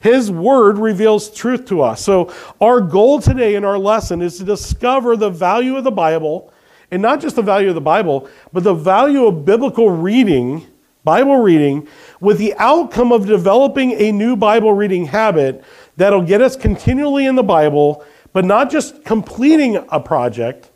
His 0.00 0.30
Word 0.30 0.78
reveals 0.78 1.28
truth 1.28 1.66
to 1.66 1.82
us. 1.82 2.02
So, 2.02 2.32
our 2.62 2.80
goal 2.80 3.20
today 3.20 3.56
in 3.56 3.64
our 3.64 3.78
lesson 3.78 4.22
is 4.22 4.38
to 4.38 4.44
discover 4.44 5.16
the 5.18 5.28
value 5.28 5.76
of 5.76 5.84
the 5.84 5.90
Bible, 5.90 6.50
and 6.90 7.02
not 7.02 7.20
just 7.20 7.36
the 7.36 7.42
value 7.42 7.68
of 7.68 7.74
the 7.74 7.80
Bible, 7.80 8.28
but 8.52 8.64
the 8.64 8.74
value 8.74 9.26
of 9.26 9.44
biblical 9.44 9.90
reading 9.90 10.66
Bible 11.04 11.36
reading 11.36 11.88
with 12.20 12.36
the 12.36 12.54
outcome 12.58 13.12
of 13.12 13.26
developing 13.26 13.92
a 13.92 14.12
new 14.12 14.36
Bible 14.36 14.74
reading 14.74 15.06
habit 15.06 15.64
that'll 15.96 16.20
get 16.20 16.42
us 16.42 16.54
continually 16.54 17.24
in 17.24 17.34
the 17.34 17.42
Bible, 17.42 18.04
but 18.34 18.44
not 18.44 18.70
just 18.70 19.04
completing 19.04 19.76
a 19.90 20.00
project, 20.00 20.70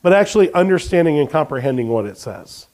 but 0.00 0.14
actually 0.14 0.50
understanding 0.54 1.18
and 1.18 1.28
comprehending 1.28 1.88
what 1.88 2.06
it 2.06 2.16
says. 2.16 2.66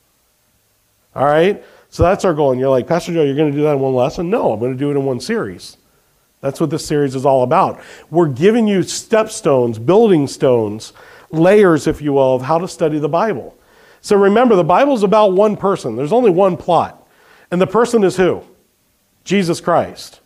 All 1.16 1.24
right? 1.24 1.64
So 1.88 2.04
that's 2.04 2.24
our 2.24 2.32
goal. 2.32 2.52
And 2.52 2.60
you're 2.60 2.70
like, 2.70 2.86
Pastor 2.86 3.12
Joe, 3.12 3.24
you're 3.24 3.34
going 3.34 3.50
to 3.50 3.58
do 3.58 3.64
that 3.64 3.74
in 3.74 3.80
one 3.80 3.94
lesson? 3.94 4.30
No, 4.30 4.52
I'm 4.52 4.60
going 4.60 4.72
to 4.72 4.78
do 4.78 4.90
it 4.92 4.94
in 4.94 5.04
one 5.04 5.18
series. 5.18 5.78
That's 6.42 6.60
what 6.60 6.70
this 6.70 6.86
series 6.86 7.16
is 7.16 7.26
all 7.26 7.42
about. 7.42 7.80
We're 8.10 8.28
giving 8.28 8.68
you 8.68 8.80
stepstones, 8.80 9.84
building 9.84 10.28
stones, 10.28 10.92
layers, 11.30 11.86
if 11.86 12.02
you 12.02 12.12
will, 12.14 12.34
of 12.34 12.42
how 12.42 12.58
to 12.58 12.68
study 12.68 12.98
the 12.98 13.08
Bible. 13.08 13.56
So 14.00 14.16
remember, 14.16 14.56
the 14.56 14.64
Bible 14.64 14.94
is 14.94 15.02
about 15.02 15.32
one 15.32 15.56
person, 15.56 15.96
there's 15.96 16.12
only 16.12 16.30
one 16.30 16.56
plot. 16.56 16.96
And 17.50 17.60
the 17.60 17.66
person 17.66 18.04
is 18.04 18.16
who? 18.16 18.44
Jesus 19.24 19.60
Christ. 19.60 20.20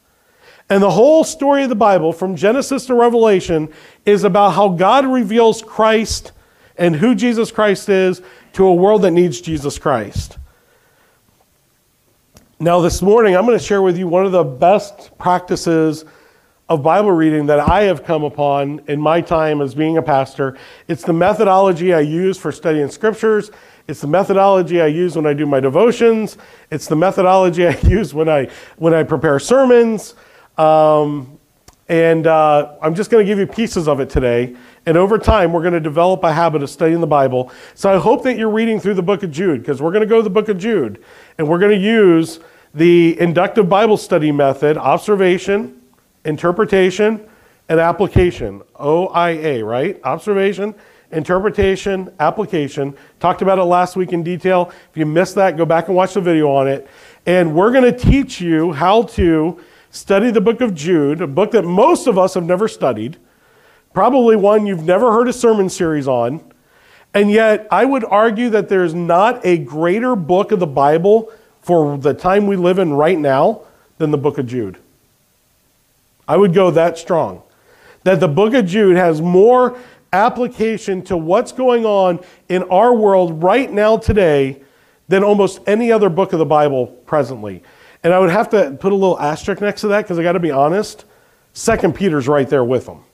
And 0.68 0.82
the 0.82 0.90
whole 0.90 1.24
story 1.24 1.62
of 1.62 1.68
the 1.68 1.74
Bible, 1.74 2.12
from 2.12 2.36
Genesis 2.36 2.86
to 2.86 2.94
Revelation, 2.94 3.72
is 4.06 4.24
about 4.24 4.50
how 4.50 4.68
God 4.68 5.06
reveals 5.06 5.62
Christ 5.62 6.32
and 6.76 6.96
who 6.96 7.14
Jesus 7.14 7.50
Christ 7.50 7.88
is 7.88 8.22
to 8.54 8.66
a 8.66 8.74
world 8.74 9.02
that 9.02 9.10
needs 9.10 9.40
Jesus 9.40 9.78
Christ. 9.78 10.38
Now, 12.60 12.80
this 12.80 13.02
morning, 13.02 13.36
I'm 13.36 13.44
going 13.44 13.58
to 13.58 13.64
share 13.64 13.82
with 13.82 13.98
you 13.98 14.08
one 14.08 14.24
of 14.24 14.32
the 14.32 14.44
best 14.44 15.16
practices 15.18 16.04
of 16.68 16.82
Bible 16.82 17.12
reading 17.12 17.46
that 17.46 17.60
I 17.60 17.82
have 17.82 18.04
come 18.04 18.24
upon 18.24 18.80
in 18.88 19.00
my 19.00 19.20
time 19.20 19.60
as 19.60 19.74
being 19.74 19.98
a 19.98 20.02
pastor. 20.02 20.56
It's 20.88 21.02
the 21.02 21.12
methodology 21.12 21.92
I 21.92 22.00
use 22.00 22.38
for 22.38 22.50
studying 22.52 22.88
scriptures. 22.88 23.50
It's 23.86 24.00
the 24.00 24.06
methodology 24.06 24.80
I 24.80 24.86
use 24.86 25.14
when 25.14 25.26
I 25.26 25.34
do 25.34 25.44
my 25.44 25.60
devotions. 25.60 26.38
It's 26.70 26.86
the 26.86 26.96
methodology 26.96 27.66
I 27.68 27.78
use 27.80 28.14
when 28.14 28.28
I 28.28 28.48
when 28.76 28.94
I 28.94 29.02
prepare 29.02 29.38
sermons. 29.38 30.14
Um, 30.56 31.38
and 31.86 32.26
uh, 32.26 32.76
I'm 32.80 32.94
just 32.94 33.10
going 33.10 33.24
to 33.24 33.30
give 33.30 33.38
you 33.38 33.46
pieces 33.46 33.88
of 33.88 34.00
it 34.00 34.08
today. 34.08 34.56
And 34.86 34.96
over 34.96 35.18
time, 35.18 35.52
we're 35.52 35.60
going 35.60 35.74
to 35.74 35.80
develop 35.80 36.24
a 36.24 36.32
habit 36.32 36.62
of 36.62 36.70
studying 36.70 37.02
the 37.02 37.06
Bible. 37.06 37.52
So 37.74 37.92
I 37.92 37.98
hope 37.98 38.22
that 38.22 38.38
you're 38.38 38.50
reading 38.50 38.80
through 38.80 38.94
the 38.94 39.02
book 39.02 39.22
of 39.22 39.30
Jude, 39.30 39.60
because 39.60 39.82
we're 39.82 39.90
going 39.90 40.00
to 40.00 40.06
go 40.06 40.16
to 40.16 40.22
the 40.22 40.30
book 40.30 40.48
of 40.48 40.56
Jude, 40.56 41.04
and 41.36 41.46
we're 41.46 41.58
going 41.58 41.78
to 41.78 41.86
use 41.86 42.40
the 42.72 43.20
inductive 43.20 43.68
Bible 43.68 43.98
study 43.98 44.32
method 44.32 44.78
observation, 44.78 45.78
interpretation, 46.24 47.28
and 47.68 47.80
application. 47.80 48.62
OIA, 48.78 49.64
right? 49.64 50.00
Observation, 50.04 50.74
interpretation, 51.12 52.12
application. 52.20 52.94
Talked 53.20 53.42
about 53.42 53.58
it 53.58 53.64
last 53.64 53.96
week 53.96 54.12
in 54.12 54.22
detail. 54.22 54.72
If 54.90 54.96
you 54.96 55.06
missed 55.06 55.34
that, 55.36 55.56
go 55.56 55.64
back 55.64 55.88
and 55.88 55.96
watch 55.96 56.14
the 56.14 56.20
video 56.20 56.50
on 56.50 56.68
it. 56.68 56.88
And 57.26 57.54
we're 57.54 57.72
going 57.72 57.84
to 57.84 57.98
teach 57.98 58.40
you 58.40 58.72
how 58.72 59.02
to 59.02 59.60
study 59.90 60.30
the 60.30 60.40
book 60.40 60.60
of 60.60 60.74
Jude, 60.74 61.22
a 61.22 61.26
book 61.26 61.52
that 61.52 61.64
most 61.64 62.06
of 62.06 62.18
us 62.18 62.34
have 62.34 62.44
never 62.44 62.68
studied, 62.68 63.16
probably 63.92 64.36
one 64.36 64.66
you've 64.66 64.84
never 64.84 65.12
heard 65.12 65.28
a 65.28 65.32
sermon 65.32 65.68
series 65.70 66.08
on. 66.08 66.52
And 67.14 67.30
yet, 67.30 67.68
I 67.70 67.84
would 67.84 68.04
argue 68.04 68.50
that 68.50 68.68
there's 68.68 68.92
not 68.92 69.46
a 69.46 69.56
greater 69.58 70.16
book 70.16 70.50
of 70.50 70.58
the 70.58 70.66
Bible 70.66 71.32
for 71.62 71.96
the 71.96 72.12
time 72.12 72.48
we 72.48 72.56
live 72.56 72.80
in 72.80 72.92
right 72.92 73.18
now 73.18 73.62
than 73.98 74.10
the 74.10 74.18
book 74.18 74.36
of 74.36 74.46
Jude. 74.46 74.78
I 76.26 76.36
would 76.36 76.54
go 76.54 76.70
that 76.70 76.98
strong. 76.98 77.42
That 78.04 78.20
the 78.20 78.28
book 78.28 78.54
of 78.54 78.66
Jude 78.66 78.96
has 78.96 79.20
more 79.20 79.78
application 80.12 81.02
to 81.02 81.16
what's 81.16 81.52
going 81.52 81.84
on 81.84 82.20
in 82.48 82.62
our 82.64 82.94
world 82.94 83.42
right 83.42 83.70
now 83.70 83.96
today 83.96 84.62
than 85.08 85.24
almost 85.24 85.60
any 85.66 85.90
other 85.90 86.08
book 86.08 86.32
of 86.32 86.38
the 86.38 86.46
Bible 86.46 86.86
presently. 86.86 87.62
And 88.02 88.12
I 88.12 88.18
would 88.18 88.30
have 88.30 88.50
to 88.50 88.76
put 88.78 88.92
a 88.92 88.94
little 88.94 89.18
asterisk 89.18 89.60
next 89.60 89.80
to 89.82 89.88
that 89.88 90.02
because 90.02 90.18
I 90.18 90.22
got 90.22 90.32
to 90.32 90.40
be 90.40 90.50
honest. 90.50 91.04
Second 91.52 91.94
Peter's 91.94 92.28
right 92.28 92.48
there 92.48 92.64
with 92.64 92.86
them. 92.86 93.04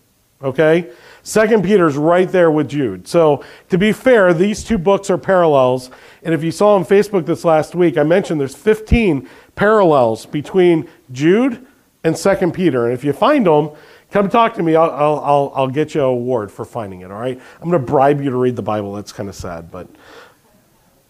Okay? 0.43 0.91
Second 1.23 1.63
Peter's 1.65 1.97
right 1.97 2.29
there 2.29 2.51
with 2.51 2.69
Jude. 2.69 3.07
So 3.07 3.45
to 3.69 3.79
be 3.79 3.93
fair, 3.93 4.33
these 4.33 4.65
two 4.65 4.79
books 4.79 5.11
are 5.11 5.19
parallels. 5.19 5.91
And 6.23 6.35
if 6.35 6.43
you 6.43 6.51
saw 6.51 6.75
on 6.75 6.85
Facebook 6.85 7.27
this 7.27 7.45
last 7.45 7.75
week, 7.75 7.99
I 7.99 8.03
mentioned 8.03 8.41
there's 8.41 8.55
15 8.55 9.29
parallels 9.55 10.27
between 10.27 10.89
Jude 11.13 11.67
and 12.05 12.17
Second 12.17 12.53
Peter. 12.53 12.87
And 12.87 12.95
if 12.95 13.05
you 13.05 13.13
find 13.13 13.47
them, 13.47 13.71
come 14.11 14.29
talk 14.29 14.55
to 14.55 14.63
me. 14.63 14.75
I'll, 14.77 14.91
I'll, 14.91 15.53
I'll 15.55 15.69
get 15.69 15.95
you 15.95 16.01
an 16.01 16.07
award 16.07 16.51
for 16.51 16.65
finding 16.65 17.03
it, 17.03 17.11
all 17.11 17.21
right? 17.21 17.41
I'm 17.61 17.71
going 17.71 17.81
to 17.81 17.87
bribe 17.87 18.21
you 18.21 18.31
to 18.31 18.37
read 18.37 18.57
the 18.57 18.63
Bible. 18.63 18.93
That's 18.93 19.13
kind 19.13 19.29
of 19.29 19.35
sad, 19.35 19.71
but 19.71 19.89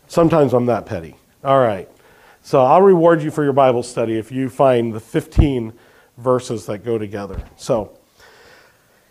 sometimes 0.09 0.53
I'm 0.53 0.67
that 0.67 0.87
petty. 0.87 1.17
All 1.45 1.61
right. 1.61 1.89
So 2.43 2.63
I'll 2.63 2.83
reward 2.83 3.23
you 3.23 3.31
for 3.31 3.45
your 3.45 3.53
Bible 3.53 3.83
study 3.83 4.19
if 4.19 4.33
you 4.33 4.49
find 4.49 4.93
the 4.93 5.01
15 5.01 5.73
verses 6.19 6.67
that 6.67 6.79
go 6.79 6.99
together. 6.99 7.43
So 7.57 7.97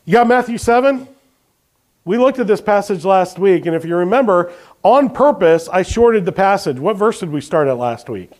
you 0.05 0.13
got 0.13 0.27
Matthew 0.27 0.57
7? 0.57 1.07
We 2.05 2.17
looked 2.17 2.39
at 2.39 2.47
this 2.47 2.61
passage 2.61 3.05
last 3.05 3.37
week, 3.37 3.65
and 3.67 3.75
if 3.75 3.85
you 3.85 3.95
remember, 3.95 4.51
on 4.83 5.09
purpose, 5.09 5.69
I 5.69 5.83
shorted 5.83 6.25
the 6.25 6.31
passage. 6.31 6.79
What 6.79 6.97
verse 6.97 7.19
did 7.19 7.29
we 7.29 7.41
start 7.41 7.67
at 7.67 7.77
last 7.77 8.09
week? 8.09 8.31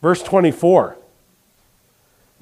Verse 0.00 0.22
24. 0.22 0.98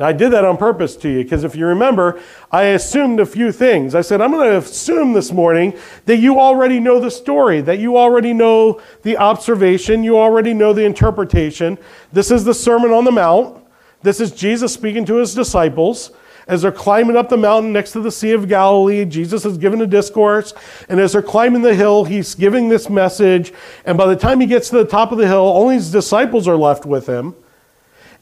I 0.04 0.12
did 0.12 0.33
that 0.33 0.45
on 0.45 0.57
purpose 0.57 0.97
to 0.97 1.09
you 1.09 1.23
because 1.23 1.45
if 1.45 1.54
you 1.54 1.66
remember, 1.66 2.21
I 2.50 2.62
assumed 2.64 3.21
a 3.21 3.26
few 3.26 3.52
things. 3.52 3.95
I 3.95 4.00
said, 4.00 4.21
I'm 4.21 4.30
going 4.30 4.49
to 4.49 4.57
assume 4.57 5.12
this 5.12 5.33
morning 5.33 5.76
that 6.07 6.16
you 6.16 6.40
already 6.40 6.80
know 6.80 7.00
the 7.00 7.11
story, 7.11 7.61
that 7.62 7.78
you 7.78 7.97
already 7.97 8.33
know 8.33 8.80
the 9.02 9.16
observation, 9.16 10.02
you 10.02 10.19
already 10.19 10.54
know 10.54 10.73
the 10.73 10.85
interpretation. 10.85 11.78
This 12.12 12.30
is 12.30 12.45
the 12.45 12.54
Sermon 12.54 12.92
on 12.92 13.04
the 13.04 13.12
Mount. 13.12 13.62
This 14.02 14.21
is 14.21 14.30
Jesus 14.30 14.73
speaking 14.73 15.04
to 15.04 15.16
his 15.16 15.35
disciples. 15.35 16.12
As 16.47 16.62
they're 16.62 16.73
climbing 16.73 17.16
up 17.16 17.28
the 17.28 17.37
mountain 17.37 17.73
next 17.73 17.92
to 17.92 18.00
the 18.00 18.11
Sea 18.11 18.33
of 18.33 18.49
Galilee, 18.49 19.04
Jesus 19.04 19.45
is 19.45 19.57
giving 19.57 19.80
a 19.83 19.87
discourse. 19.87 20.52
And 20.88 20.99
as 20.99 21.12
they're 21.12 21.23
climbing 21.23 21.62
the 21.62 21.75
hill, 21.75 22.04
he's 22.04 22.35
giving 22.35 22.69
this 22.69 22.90
message. 22.90 23.52
And 23.85 23.97
by 23.97 24.07
the 24.07 24.16
time 24.16 24.40
he 24.40 24.47
gets 24.47 24.71
to 24.71 24.78
the 24.78 24.85
top 24.85 25.12
of 25.12 25.19
the 25.19 25.28
hill, 25.28 25.47
only 25.47 25.76
his 25.76 25.92
disciples 25.92 26.49
are 26.49 26.57
left 26.57 26.87
with 26.87 27.07
him. 27.07 27.37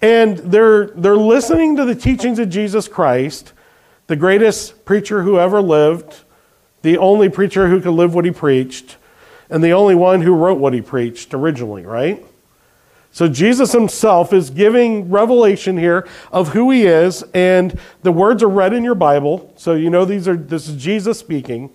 And 0.00 0.38
they're, 0.38 0.86
they're 0.88 1.16
listening 1.16 1.76
to 1.76 1.84
the 1.84 1.94
teachings 1.94 2.38
of 2.38 2.48
Jesus 2.48 2.86
Christ, 2.86 3.52
the 4.06 4.16
greatest 4.16 4.84
preacher 4.84 5.22
who 5.22 5.38
ever 5.38 5.60
lived, 5.60 6.22
the 6.82 6.98
only 6.98 7.28
preacher 7.28 7.68
who 7.68 7.80
could 7.80 7.92
live 7.92 8.14
what 8.14 8.24
he 8.24 8.30
preached, 8.30 8.96
and 9.50 9.62
the 9.62 9.72
only 9.72 9.94
one 9.94 10.22
who 10.22 10.34
wrote 10.34 10.58
what 10.58 10.72
he 10.72 10.80
preached 10.80 11.34
originally, 11.34 11.84
right? 11.84 12.24
So 13.10 13.26
Jesus 13.26 13.72
himself 13.72 14.32
is 14.32 14.50
giving 14.50 15.10
revelation 15.10 15.76
here 15.76 16.06
of 16.30 16.48
who 16.48 16.70
he 16.70 16.86
is, 16.86 17.24
and 17.34 17.78
the 18.02 18.12
words 18.12 18.42
are 18.42 18.48
read 18.48 18.72
in 18.72 18.84
your 18.84 18.94
Bible, 18.94 19.52
so 19.56 19.74
you 19.74 19.90
know 19.90 20.04
these 20.04 20.28
are 20.28 20.36
this 20.36 20.68
is 20.68 20.80
Jesus 20.80 21.18
speaking. 21.18 21.70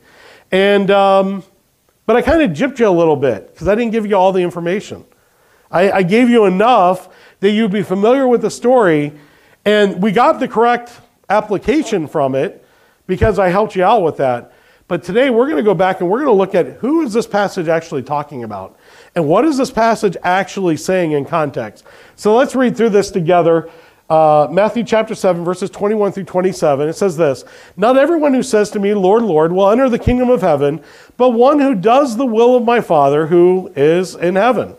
And 0.52 0.90
um, 0.92 1.44
but 2.06 2.16
I 2.16 2.22
kind 2.22 2.42
of 2.44 2.52
gypped 2.52 2.80
you 2.80 2.88
a 2.88 2.92
little 2.92 3.16
bit 3.16 3.52
because 3.52 3.68
I 3.68 3.76
didn't 3.76 3.92
give 3.92 4.06
you 4.06 4.16
all 4.16 4.32
the 4.32 4.42
information. 4.42 5.04
I, 5.72 5.92
I 5.92 6.04
gave 6.04 6.30
you 6.30 6.46
enough 6.46 7.10
that 7.44 7.52
you'd 7.52 7.72
be 7.72 7.84
familiar 7.84 8.26
with 8.26 8.42
the 8.42 8.50
story, 8.50 9.12
and 9.66 10.02
we 10.02 10.14
got 10.14 10.40
the 10.40 10.48
correct 10.48 10.94
application 11.30 12.08
from 12.08 12.36
it 12.36 12.66
because 13.06 13.38
I 13.38 13.50
helped 13.50 13.76
you 13.76 13.84
out 13.84 14.02
with 14.02 14.16
that. 14.16 14.54
But 14.88 15.04
today 15.04 15.30
we're 15.30 15.48
going 15.48 15.58
to 15.58 15.64
go 15.64 15.74
back 15.74 16.00
and 16.00 16.10
we're 16.10 16.20
going 16.20 16.30
to 16.30 16.38
look 16.38 16.56
at 16.56 16.78
who 16.78 17.02
is 17.02 17.12
this 17.12 17.28
passage 17.28 17.68
actually 17.68 18.02
talking 18.02 18.46
about. 18.46 18.78
And 19.14 19.28
what 19.28 19.44
is 19.44 19.58
this 19.58 19.72
passage 19.72 20.16
actually 20.24 20.78
saying 20.78 21.12
in 21.12 21.26
context? 21.26 21.84
So 22.16 22.34
let's 22.34 22.56
read 22.56 22.78
through 22.78 22.92
this 22.92 23.12
together. 23.12 23.70
Uh, 24.10 24.48
Matthew 24.50 24.86
chapter 24.86 25.14
7, 25.14 25.44
verses 25.44 25.70
21 25.70 26.14
through 26.14 26.24
27. 26.24 26.88
It 26.88 26.94
says 26.94 27.18
this 27.18 27.44
Not 27.76 27.98
everyone 27.98 28.34
who 28.34 28.44
says 28.44 28.72
to 28.72 28.80
me, 28.80 28.94
Lord, 28.94 29.24
Lord, 29.24 29.52
will 29.52 29.70
enter 29.70 29.90
the 29.90 30.00
kingdom 30.00 30.30
of 30.30 30.40
heaven, 30.40 30.82
but 31.18 31.32
one 31.32 31.60
who 31.60 31.76
does 31.76 32.16
the 32.16 32.26
will 32.26 32.56
of 32.56 32.64
my 32.64 32.80
Father 32.80 33.28
who 33.28 33.70
is 33.76 34.16
in 34.16 34.36
heaven. 34.38 34.78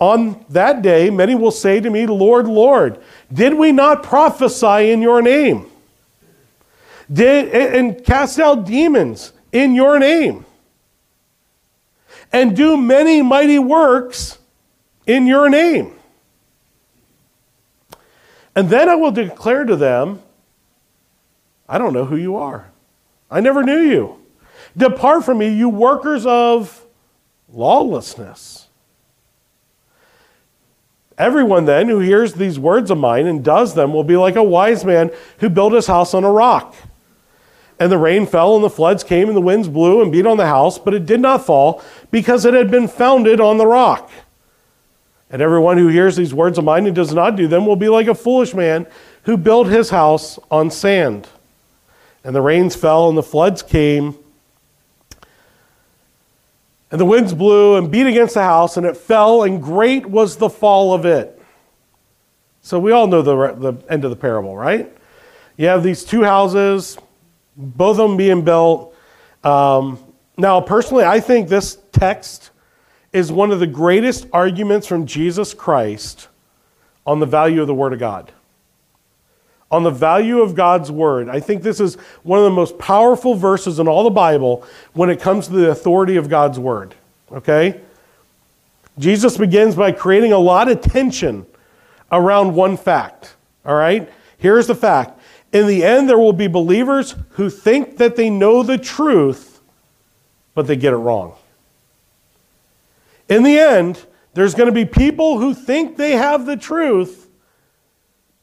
On 0.00 0.44
that 0.50 0.82
day, 0.82 1.10
many 1.10 1.34
will 1.34 1.50
say 1.50 1.80
to 1.80 1.90
me, 1.90 2.06
Lord, 2.06 2.46
Lord, 2.46 3.00
did 3.32 3.54
we 3.54 3.72
not 3.72 4.02
prophesy 4.02 4.90
in 4.90 5.02
your 5.02 5.20
name? 5.22 5.66
Did, 7.12 7.48
and 7.52 8.04
cast 8.04 8.38
out 8.38 8.64
demons 8.64 9.32
in 9.50 9.74
your 9.74 9.98
name? 9.98 10.44
And 12.32 12.54
do 12.54 12.76
many 12.76 13.22
mighty 13.22 13.58
works 13.58 14.38
in 15.06 15.26
your 15.26 15.48
name? 15.48 15.94
And 18.54 18.68
then 18.68 18.88
I 18.88 18.94
will 18.94 19.12
declare 19.12 19.64
to 19.64 19.76
them, 19.76 20.22
I 21.68 21.78
don't 21.78 21.92
know 21.92 22.04
who 22.04 22.16
you 22.16 22.36
are. 22.36 22.70
I 23.30 23.40
never 23.40 23.62
knew 23.62 23.80
you. 23.80 24.18
Depart 24.76 25.24
from 25.24 25.38
me, 25.38 25.52
you 25.52 25.68
workers 25.68 26.24
of 26.26 26.84
lawlessness. 27.48 28.67
Everyone 31.18 31.64
then 31.64 31.88
who 31.88 31.98
hears 31.98 32.34
these 32.34 32.60
words 32.60 32.92
of 32.92 32.98
mine 32.98 33.26
and 33.26 33.44
does 33.44 33.74
them 33.74 33.92
will 33.92 34.04
be 34.04 34.16
like 34.16 34.36
a 34.36 34.42
wise 34.42 34.84
man 34.84 35.10
who 35.38 35.48
built 35.48 35.72
his 35.72 35.88
house 35.88 36.14
on 36.14 36.22
a 36.22 36.30
rock. 36.30 36.76
And 37.80 37.90
the 37.90 37.98
rain 37.98 38.24
fell, 38.24 38.54
and 38.54 38.64
the 38.64 38.70
floods 38.70 39.04
came, 39.04 39.28
and 39.28 39.36
the 39.36 39.40
winds 39.40 39.68
blew 39.68 40.00
and 40.00 40.10
beat 40.10 40.26
on 40.26 40.36
the 40.36 40.46
house, 40.46 40.78
but 40.78 40.94
it 40.94 41.06
did 41.06 41.20
not 41.20 41.44
fall, 41.44 41.82
because 42.10 42.44
it 42.44 42.54
had 42.54 42.70
been 42.70 42.88
founded 42.88 43.40
on 43.40 43.58
the 43.58 43.66
rock. 43.66 44.10
And 45.30 45.42
everyone 45.42 45.76
who 45.76 45.88
hears 45.88 46.16
these 46.16 46.32
words 46.32 46.56
of 46.56 46.64
mine 46.64 46.86
and 46.86 46.94
does 46.94 47.12
not 47.12 47.36
do 47.36 47.46
them 47.46 47.66
will 47.66 47.76
be 47.76 47.88
like 47.88 48.06
a 48.06 48.14
foolish 48.14 48.54
man 48.54 48.86
who 49.24 49.36
built 49.36 49.66
his 49.66 49.90
house 49.90 50.38
on 50.50 50.70
sand. 50.70 51.28
And 52.24 52.34
the 52.34 52.42
rains 52.42 52.74
fell, 52.74 53.08
and 53.08 53.18
the 53.18 53.22
floods 53.22 53.62
came, 53.62 54.16
and 56.90 57.00
the 57.00 57.04
winds 57.04 57.34
blew 57.34 57.76
and 57.76 57.90
beat 57.90 58.06
against 58.06 58.34
the 58.34 58.42
house, 58.42 58.76
and 58.76 58.86
it 58.86 58.96
fell, 58.96 59.42
and 59.42 59.62
great 59.62 60.06
was 60.06 60.36
the 60.36 60.48
fall 60.48 60.94
of 60.94 61.04
it. 61.04 61.40
So 62.62 62.78
we 62.78 62.92
all 62.92 63.06
know 63.06 63.22
the, 63.22 63.52
the 63.54 63.74
end 63.90 64.04
of 64.04 64.10
the 64.10 64.16
parable, 64.16 64.56
right? 64.56 64.94
You 65.56 65.66
have 65.66 65.82
these 65.82 66.04
two 66.04 66.22
houses, 66.22 66.98
both 67.56 67.98
of 67.98 68.08
them 68.08 68.16
being 68.16 68.44
built. 68.44 68.94
Um, 69.44 69.98
now, 70.36 70.60
personally, 70.60 71.04
I 71.04 71.20
think 71.20 71.48
this 71.48 71.78
text 71.92 72.50
is 73.12 73.32
one 73.32 73.50
of 73.50 73.60
the 73.60 73.66
greatest 73.66 74.26
arguments 74.32 74.86
from 74.86 75.06
Jesus 75.06 75.54
Christ 75.54 76.28
on 77.06 77.20
the 77.20 77.26
value 77.26 77.60
of 77.60 77.66
the 77.66 77.74
Word 77.74 77.92
of 77.92 77.98
God. 77.98 78.32
On 79.70 79.82
the 79.82 79.90
value 79.90 80.40
of 80.40 80.54
God's 80.54 80.90
Word. 80.90 81.28
I 81.28 81.40
think 81.40 81.62
this 81.62 81.78
is 81.78 81.96
one 82.22 82.38
of 82.38 82.44
the 82.44 82.50
most 82.50 82.78
powerful 82.78 83.34
verses 83.34 83.78
in 83.78 83.86
all 83.86 84.04
the 84.04 84.10
Bible 84.10 84.64
when 84.94 85.10
it 85.10 85.20
comes 85.20 85.46
to 85.48 85.52
the 85.52 85.70
authority 85.70 86.16
of 86.16 86.28
God's 86.28 86.58
Word. 86.58 86.94
Okay? 87.30 87.80
Jesus 88.98 89.36
begins 89.36 89.74
by 89.74 89.92
creating 89.92 90.32
a 90.32 90.38
lot 90.38 90.68
of 90.68 90.80
tension 90.80 91.46
around 92.10 92.54
one 92.54 92.76
fact. 92.76 93.36
All 93.64 93.74
right? 93.74 94.10
Here's 94.38 94.66
the 94.66 94.74
fact. 94.74 95.20
In 95.52 95.66
the 95.66 95.84
end, 95.84 96.08
there 96.08 96.18
will 96.18 96.32
be 96.32 96.46
believers 96.46 97.14
who 97.30 97.50
think 97.50 97.98
that 97.98 98.16
they 98.16 98.30
know 98.30 98.62
the 98.62 98.78
truth, 98.78 99.60
but 100.54 100.66
they 100.66 100.76
get 100.76 100.92
it 100.92 100.96
wrong. 100.96 101.34
In 103.28 103.42
the 103.42 103.58
end, 103.58 104.04
there's 104.34 104.54
going 104.54 104.68
to 104.68 104.72
be 104.72 104.84
people 104.84 105.38
who 105.38 105.54
think 105.54 105.96
they 105.96 106.12
have 106.12 106.46
the 106.46 106.56
truth, 106.56 107.27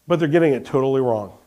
but 0.08 0.20
they're 0.20 0.28
getting 0.28 0.54
it 0.54 0.66
totally 0.66 1.02
wrong. 1.02 1.38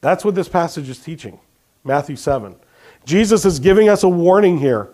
That's 0.00 0.24
what 0.24 0.34
this 0.34 0.48
passage 0.48 0.88
is 0.88 0.98
teaching. 0.98 1.38
Matthew 1.84 2.16
7. 2.16 2.56
Jesus 3.04 3.44
is 3.44 3.58
giving 3.58 3.88
us 3.88 4.02
a 4.02 4.08
warning 4.08 4.58
here. 4.58 4.90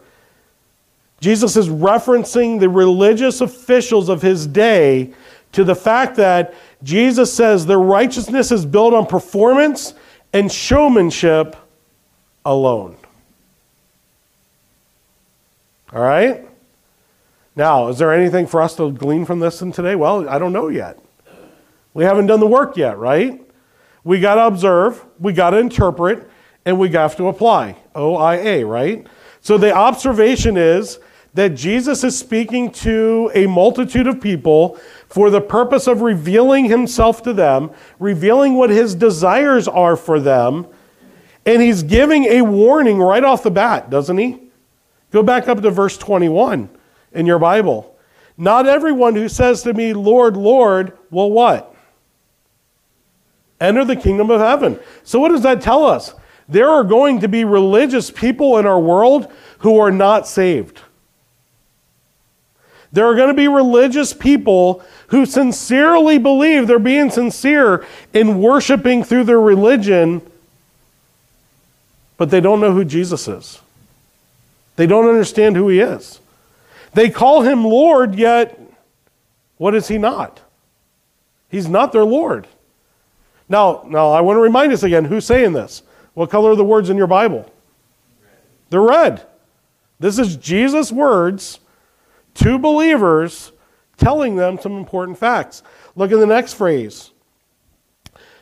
Jesus 1.20 1.56
is 1.56 1.68
referencing 1.68 2.60
the 2.60 2.68
religious 2.68 3.40
officials 3.40 4.08
of 4.08 4.22
his 4.22 4.46
day 4.46 5.12
to 5.52 5.64
the 5.64 5.74
fact 5.74 6.16
that 6.16 6.54
Jesus 6.82 7.32
says 7.32 7.66
their 7.66 7.80
righteousness 7.80 8.52
is 8.52 8.66
built 8.66 8.92
on 8.92 9.06
performance 9.06 9.94
and 10.32 10.52
showmanship 10.52 11.56
alone. 12.44 12.96
All 15.92 16.02
right? 16.02 16.46
Now, 17.54 17.88
is 17.88 17.98
there 17.98 18.12
anything 18.12 18.46
for 18.46 18.60
us 18.60 18.76
to 18.76 18.92
glean 18.92 19.24
from 19.24 19.40
this 19.40 19.62
in 19.62 19.72
today? 19.72 19.94
Well, 19.94 20.28
I 20.28 20.38
don't 20.38 20.52
know 20.52 20.68
yet. 20.68 20.98
We 21.96 22.04
haven't 22.04 22.26
done 22.26 22.40
the 22.40 22.46
work 22.46 22.76
yet, 22.76 22.98
right? 22.98 23.40
We 24.04 24.20
got 24.20 24.34
to 24.34 24.46
observe, 24.46 25.02
we 25.18 25.32
got 25.32 25.50
to 25.50 25.56
interpret, 25.56 26.28
and 26.66 26.78
we 26.78 26.90
have 26.90 27.16
to 27.16 27.28
apply. 27.28 27.74
OIA, 27.94 28.66
right? 28.66 29.06
So 29.40 29.56
the 29.56 29.74
observation 29.74 30.58
is 30.58 30.98
that 31.32 31.54
Jesus 31.54 32.04
is 32.04 32.14
speaking 32.14 32.70
to 32.72 33.30
a 33.34 33.46
multitude 33.46 34.06
of 34.06 34.20
people 34.20 34.78
for 35.08 35.30
the 35.30 35.40
purpose 35.40 35.86
of 35.86 36.02
revealing 36.02 36.66
himself 36.66 37.22
to 37.22 37.32
them, 37.32 37.70
revealing 37.98 38.56
what 38.56 38.68
his 38.68 38.94
desires 38.94 39.66
are 39.66 39.96
for 39.96 40.20
them, 40.20 40.66
and 41.46 41.62
he's 41.62 41.82
giving 41.82 42.24
a 42.24 42.42
warning 42.42 42.98
right 42.98 43.24
off 43.24 43.42
the 43.42 43.50
bat, 43.50 43.88
doesn't 43.88 44.18
he? 44.18 44.38
Go 45.12 45.22
back 45.22 45.48
up 45.48 45.62
to 45.62 45.70
verse 45.70 45.96
21 45.96 46.68
in 47.12 47.24
your 47.24 47.38
Bible. 47.38 47.96
Not 48.36 48.66
everyone 48.66 49.14
who 49.14 49.30
says 49.30 49.62
to 49.62 49.72
me, 49.72 49.94
Lord, 49.94 50.36
Lord, 50.36 50.98
will 51.10 51.32
what? 51.32 51.72
Enter 53.60 53.84
the 53.84 53.96
kingdom 53.96 54.30
of 54.30 54.40
heaven. 54.40 54.78
So, 55.04 55.18
what 55.18 55.30
does 55.30 55.42
that 55.42 55.60
tell 55.60 55.84
us? 55.84 56.14
There 56.48 56.68
are 56.68 56.84
going 56.84 57.20
to 57.20 57.28
be 57.28 57.44
religious 57.44 58.10
people 58.10 58.58
in 58.58 58.66
our 58.66 58.78
world 58.78 59.30
who 59.58 59.78
are 59.78 59.90
not 59.90 60.28
saved. 60.28 60.80
There 62.92 63.06
are 63.06 63.14
going 63.14 63.28
to 63.28 63.34
be 63.34 63.48
religious 63.48 64.12
people 64.12 64.82
who 65.08 65.26
sincerely 65.26 66.18
believe 66.18 66.66
they're 66.66 66.78
being 66.78 67.10
sincere 67.10 67.84
in 68.12 68.40
worshiping 68.40 69.02
through 69.04 69.24
their 69.24 69.40
religion, 69.40 70.22
but 72.16 72.30
they 72.30 72.40
don't 72.40 72.60
know 72.60 72.72
who 72.72 72.84
Jesus 72.84 73.26
is. 73.28 73.60
They 74.76 74.86
don't 74.86 75.08
understand 75.08 75.56
who 75.56 75.68
he 75.68 75.80
is. 75.80 76.20
They 76.94 77.10
call 77.10 77.42
him 77.42 77.64
Lord, 77.64 78.14
yet 78.14 78.58
what 79.58 79.74
is 79.74 79.88
he 79.88 79.98
not? 79.98 80.40
He's 81.50 81.68
not 81.68 81.92
their 81.92 82.04
Lord. 82.04 82.46
Now, 83.48 83.84
now 83.86 84.10
I 84.10 84.20
want 84.20 84.36
to 84.36 84.40
remind 84.40 84.72
us 84.72 84.82
again 84.82 85.04
who's 85.04 85.24
saying 85.24 85.52
this? 85.52 85.82
What 86.14 86.30
color 86.30 86.52
are 86.52 86.56
the 86.56 86.64
words 86.64 86.90
in 86.90 86.96
your 86.96 87.06
Bible? 87.06 87.50
They're 88.70 88.80
red. 88.80 89.26
This 90.00 90.18
is 90.18 90.36
Jesus' 90.36 90.90
words 90.90 91.60
to 92.34 92.58
believers 92.58 93.52
telling 93.96 94.36
them 94.36 94.58
some 94.58 94.76
important 94.76 95.18
facts. 95.18 95.62
Look 95.94 96.12
at 96.12 96.18
the 96.18 96.26
next 96.26 96.54
phrase. 96.54 97.12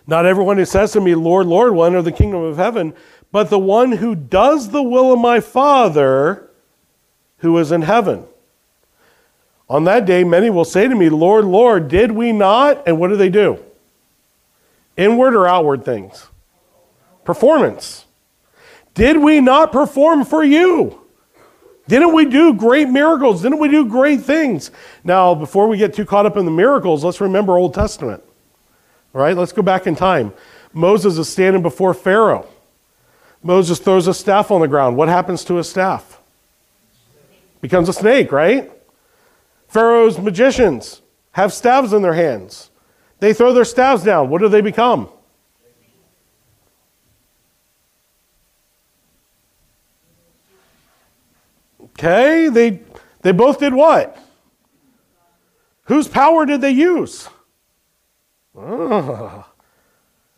Not 0.07 0.27
everyone 0.27 0.59
who 0.59 0.65
says 0.65 0.93
to 0.93 1.01
me, 1.01 1.15
Lord, 1.15 1.47
Lord, 1.47 1.75
will 1.75 1.85
enter 1.85 2.03
the 2.03 2.13
kingdom 2.13 2.43
of 2.43 2.57
heaven, 2.57 2.95
but 3.33 3.51
the 3.51 3.59
one 3.59 3.93
who 3.93 4.15
does 4.15 4.71
the 4.71 4.83
will 4.83 5.13
of 5.13 5.21
my 5.21 5.41
Father 5.41 6.51
who 7.39 7.57
is 7.59 7.73
in 7.73 7.83
heaven. 7.83 8.25
On 9.69 9.85
that 9.85 10.05
day, 10.05 10.25
many 10.25 10.51
will 10.51 10.65
say 10.65 10.87
to 10.87 10.95
me, 10.95 11.09
Lord, 11.09 11.45
Lord, 11.45 11.89
did 11.89 12.13
we 12.13 12.33
not? 12.33 12.83
And 12.87 12.99
what 12.99 13.09
do 13.09 13.17
they 13.17 13.31
do? 13.31 13.64
Inward 14.97 15.35
or 15.35 15.47
outward 15.47 15.85
things? 15.85 16.29
Performance. 17.25 18.05
Did 18.95 19.19
we 19.19 19.41
not 19.41 19.73
perform 19.73 20.25
for 20.25 20.45
you? 20.45 21.01
Didn't 21.87 22.15
we 22.15 22.25
do 22.25 22.55
great 22.55 22.89
miracles? 22.89 23.43
Didn't 23.43 23.59
we 23.59 23.69
do 23.69 23.87
great 23.87 24.23
things? 24.23 24.71
Now, 25.03 25.35
before 25.35 25.69
we 25.69 25.77
get 25.77 25.95
too 25.95 26.07
caught 26.07 26.27
up 26.27 26.37
in 26.37 26.45
the 26.45 26.51
miracles, 26.51 27.05
let's 27.05 27.21
remember 27.21 27.59
Old 27.59 27.75
Testament. 27.75 28.23
All 29.15 29.21
right, 29.21 29.37
let's 29.37 29.53
go 29.53 29.63
back 29.63 29.87
in 29.87 29.95
time. 29.95 30.33
Moses 30.73 31.19
is 31.19 31.29
standing 31.29 31.63
before 31.63 31.93
Pharaoh. 31.93 32.49
Moses 33.43 33.79
throws 33.79 34.07
a 34.07 34.15
staff 34.15 34.51
on 34.51 34.61
the 34.61 34.69
ground. 34.69 34.97
What 34.97 35.09
happens 35.09 35.45
to 35.45 35.57
his 35.57 35.69
staff? 35.69 36.21
Becomes 37.61 37.89
a 37.89 37.93
snake, 37.93 38.33
right? 38.33 38.71
Pharaoh's 39.69 40.19
magicians 40.19 41.03
have 41.33 41.53
staves 41.53 41.93
in 41.93 42.01
their 42.01 42.15
hands. 42.15 42.71
They 43.25 43.33
throw 43.33 43.55
their 43.55 43.65
staves 43.65 44.03
down. 44.03 44.29
What 44.29 44.43
do 44.43 44.51
they 44.51 44.61
become? 44.61 45.09
Okay, 51.83 52.51
they, 52.51 52.83
they 53.23 53.33
both 53.33 53.61
did 53.61 53.73
what? 53.73 54.19
Whose 55.85 56.07
power 56.07 56.45
did 56.45 56.61
they 56.61 56.73
use? 56.73 57.27
Oh, 58.55 59.47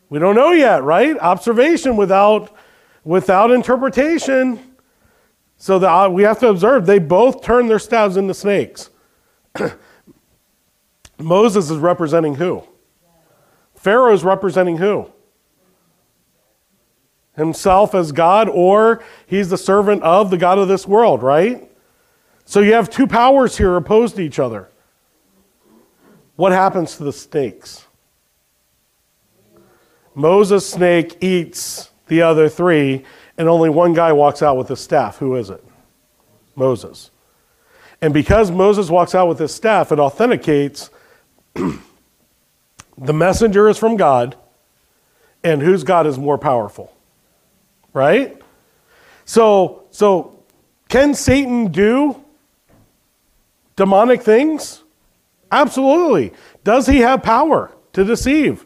we 0.08 0.20
don't 0.20 0.36
know 0.36 0.52
yet, 0.52 0.84
right? 0.84 1.18
Observation 1.18 1.96
without 1.96 2.54
without 3.02 3.50
interpretation, 3.50 4.60
So 5.56 5.80
the, 5.80 5.90
uh, 5.90 6.08
we 6.08 6.22
have 6.22 6.38
to 6.38 6.50
observe 6.50 6.86
they 6.86 7.00
both 7.00 7.42
turn 7.42 7.66
their 7.66 7.80
staves 7.80 8.16
into 8.16 8.32
snakes. 8.32 8.90
Moses 11.18 11.68
is 11.68 11.78
representing 11.78 12.36
who? 12.36 12.62
Pharaoh 13.86 14.12
is 14.12 14.24
representing 14.24 14.78
who? 14.78 15.08
Himself 17.36 17.94
as 17.94 18.10
God, 18.10 18.48
or 18.48 19.04
he's 19.28 19.48
the 19.48 19.56
servant 19.56 20.02
of 20.02 20.28
the 20.28 20.36
God 20.36 20.58
of 20.58 20.66
this 20.66 20.88
world, 20.88 21.22
right? 21.22 21.70
So 22.44 22.58
you 22.58 22.72
have 22.72 22.90
two 22.90 23.06
powers 23.06 23.56
here 23.56 23.76
opposed 23.76 24.16
to 24.16 24.22
each 24.22 24.40
other. 24.40 24.68
What 26.34 26.50
happens 26.50 26.96
to 26.96 27.04
the 27.04 27.12
snakes? 27.12 27.86
Moses' 30.16 30.68
snake 30.68 31.18
eats 31.20 31.90
the 32.08 32.22
other 32.22 32.48
three, 32.48 33.04
and 33.38 33.48
only 33.48 33.70
one 33.70 33.92
guy 33.92 34.12
walks 34.12 34.42
out 34.42 34.56
with 34.56 34.66
his 34.66 34.80
staff. 34.80 35.18
Who 35.18 35.36
is 35.36 35.48
it? 35.48 35.64
Moses. 36.56 37.12
And 38.02 38.12
because 38.12 38.50
Moses 38.50 38.90
walks 38.90 39.14
out 39.14 39.28
with 39.28 39.38
his 39.38 39.54
staff, 39.54 39.92
it 39.92 40.00
authenticates 40.00 40.90
the 42.98 43.12
messenger 43.12 43.68
is 43.68 43.78
from 43.78 43.96
God, 43.96 44.36
and 45.44 45.62
whose 45.62 45.84
God 45.84 46.06
is 46.06 46.18
more 46.18 46.38
powerful? 46.38 46.92
Right? 47.92 48.40
So, 49.24 49.84
so 49.90 50.42
can 50.88 51.14
Satan 51.14 51.72
do 51.72 52.22
demonic 53.74 54.22
things? 54.22 54.82
Absolutely. 55.50 56.32
Does 56.64 56.86
he 56.86 56.98
have 57.00 57.22
power 57.22 57.72
to 57.92 58.04
deceive? 58.04 58.64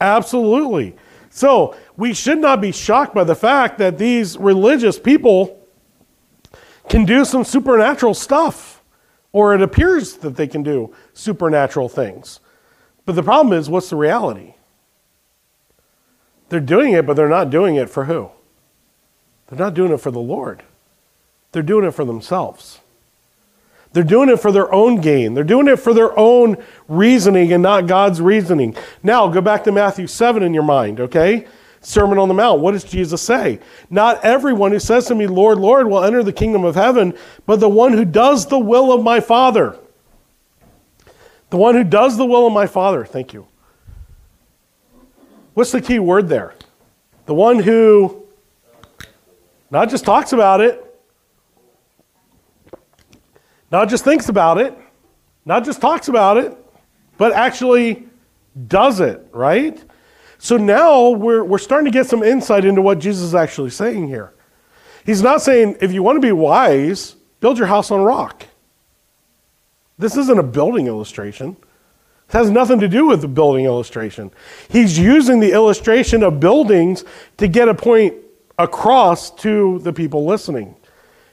Absolutely. 0.00 0.96
So 1.30 1.76
we 1.96 2.14
should 2.14 2.38
not 2.38 2.60
be 2.60 2.72
shocked 2.72 3.14
by 3.14 3.24
the 3.24 3.34
fact 3.34 3.78
that 3.78 3.98
these 3.98 4.36
religious 4.36 4.98
people 4.98 5.54
can 6.88 7.04
do 7.04 7.24
some 7.24 7.44
supernatural 7.44 8.14
stuff, 8.14 8.82
or 9.32 9.54
it 9.54 9.62
appears 9.62 10.14
that 10.18 10.36
they 10.36 10.46
can 10.46 10.62
do 10.62 10.94
supernatural 11.12 11.88
things. 11.88 12.40
But 13.08 13.14
the 13.14 13.22
problem 13.22 13.58
is, 13.58 13.70
what's 13.70 13.88
the 13.88 13.96
reality? 13.96 14.52
They're 16.50 16.60
doing 16.60 16.92
it, 16.92 17.06
but 17.06 17.16
they're 17.16 17.26
not 17.26 17.48
doing 17.48 17.76
it 17.76 17.88
for 17.88 18.04
who? 18.04 18.28
They're 19.46 19.58
not 19.58 19.72
doing 19.72 19.92
it 19.92 20.00
for 20.02 20.10
the 20.10 20.18
Lord. 20.18 20.62
They're 21.52 21.62
doing 21.62 21.86
it 21.86 21.92
for 21.92 22.04
themselves. 22.04 22.80
They're 23.94 24.04
doing 24.04 24.28
it 24.28 24.40
for 24.40 24.52
their 24.52 24.70
own 24.70 25.00
gain. 25.00 25.32
They're 25.32 25.42
doing 25.42 25.68
it 25.68 25.76
for 25.76 25.94
their 25.94 26.18
own 26.18 26.62
reasoning 26.86 27.50
and 27.50 27.62
not 27.62 27.86
God's 27.86 28.20
reasoning. 28.20 28.76
Now, 29.02 29.26
go 29.28 29.40
back 29.40 29.64
to 29.64 29.72
Matthew 29.72 30.06
7 30.06 30.42
in 30.42 30.52
your 30.52 30.62
mind, 30.62 31.00
okay? 31.00 31.46
Sermon 31.80 32.18
on 32.18 32.28
the 32.28 32.34
Mount. 32.34 32.60
What 32.60 32.72
does 32.72 32.84
Jesus 32.84 33.22
say? 33.22 33.58
Not 33.88 34.22
everyone 34.22 34.72
who 34.72 34.80
says 34.80 35.06
to 35.06 35.14
me, 35.14 35.26
Lord, 35.26 35.56
Lord, 35.56 35.86
will 35.86 36.04
enter 36.04 36.22
the 36.22 36.30
kingdom 36.30 36.62
of 36.62 36.74
heaven, 36.74 37.16
but 37.46 37.58
the 37.58 37.70
one 37.70 37.94
who 37.94 38.04
does 38.04 38.48
the 38.48 38.58
will 38.58 38.92
of 38.92 39.02
my 39.02 39.18
Father. 39.18 39.78
The 41.50 41.56
one 41.56 41.74
who 41.74 41.84
does 41.84 42.16
the 42.16 42.26
will 42.26 42.46
of 42.46 42.52
my 42.52 42.66
Father. 42.66 43.04
Thank 43.04 43.32
you. 43.32 43.46
What's 45.54 45.72
the 45.72 45.80
key 45.80 45.98
word 45.98 46.28
there? 46.28 46.54
The 47.26 47.34
one 47.34 47.58
who 47.58 48.24
not 49.70 49.90
just 49.90 50.04
talks 50.04 50.32
about 50.32 50.60
it, 50.60 50.84
not 53.70 53.88
just 53.88 54.04
thinks 54.04 54.28
about 54.28 54.58
it, 54.58 54.76
not 55.44 55.64
just 55.64 55.80
talks 55.80 56.08
about 56.08 56.36
it, 56.36 56.56
but 57.16 57.32
actually 57.32 58.06
does 58.66 59.00
it, 59.00 59.26
right? 59.32 59.82
So 60.38 60.56
now 60.56 61.10
we're, 61.10 61.42
we're 61.44 61.58
starting 61.58 61.86
to 61.86 61.90
get 61.90 62.06
some 62.06 62.22
insight 62.22 62.64
into 62.64 62.80
what 62.80 62.98
Jesus 62.98 63.24
is 63.24 63.34
actually 63.34 63.70
saying 63.70 64.08
here. 64.08 64.32
He's 65.04 65.22
not 65.22 65.42
saying, 65.42 65.78
if 65.80 65.92
you 65.92 66.02
want 66.02 66.16
to 66.16 66.20
be 66.20 66.32
wise, 66.32 67.16
build 67.40 67.58
your 67.58 67.66
house 67.66 67.90
on 67.90 68.02
rock. 68.02 68.44
This 69.98 70.16
isn't 70.16 70.38
a 70.38 70.42
building 70.42 70.86
illustration. 70.86 71.56
It 72.28 72.32
has 72.32 72.50
nothing 72.50 72.80
to 72.80 72.88
do 72.88 73.06
with 73.06 73.20
the 73.20 73.28
building 73.28 73.64
illustration. 73.64 74.30
He's 74.68 74.98
using 74.98 75.40
the 75.40 75.52
illustration 75.52 76.22
of 76.22 76.40
buildings 76.40 77.04
to 77.38 77.48
get 77.48 77.68
a 77.68 77.74
point 77.74 78.14
across 78.58 79.30
to 79.36 79.78
the 79.80 79.92
people 79.92 80.26
listening. 80.26 80.76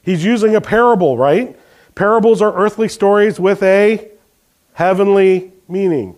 He's 0.01 0.23
using 0.23 0.55
a 0.55 0.61
parable, 0.61 1.17
right? 1.17 1.57
Parables 1.95 2.41
are 2.41 2.53
earthly 2.55 2.87
stories 2.87 3.39
with 3.39 3.61
a 3.63 4.09
heavenly 4.73 5.51
meaning. 5.67 6.15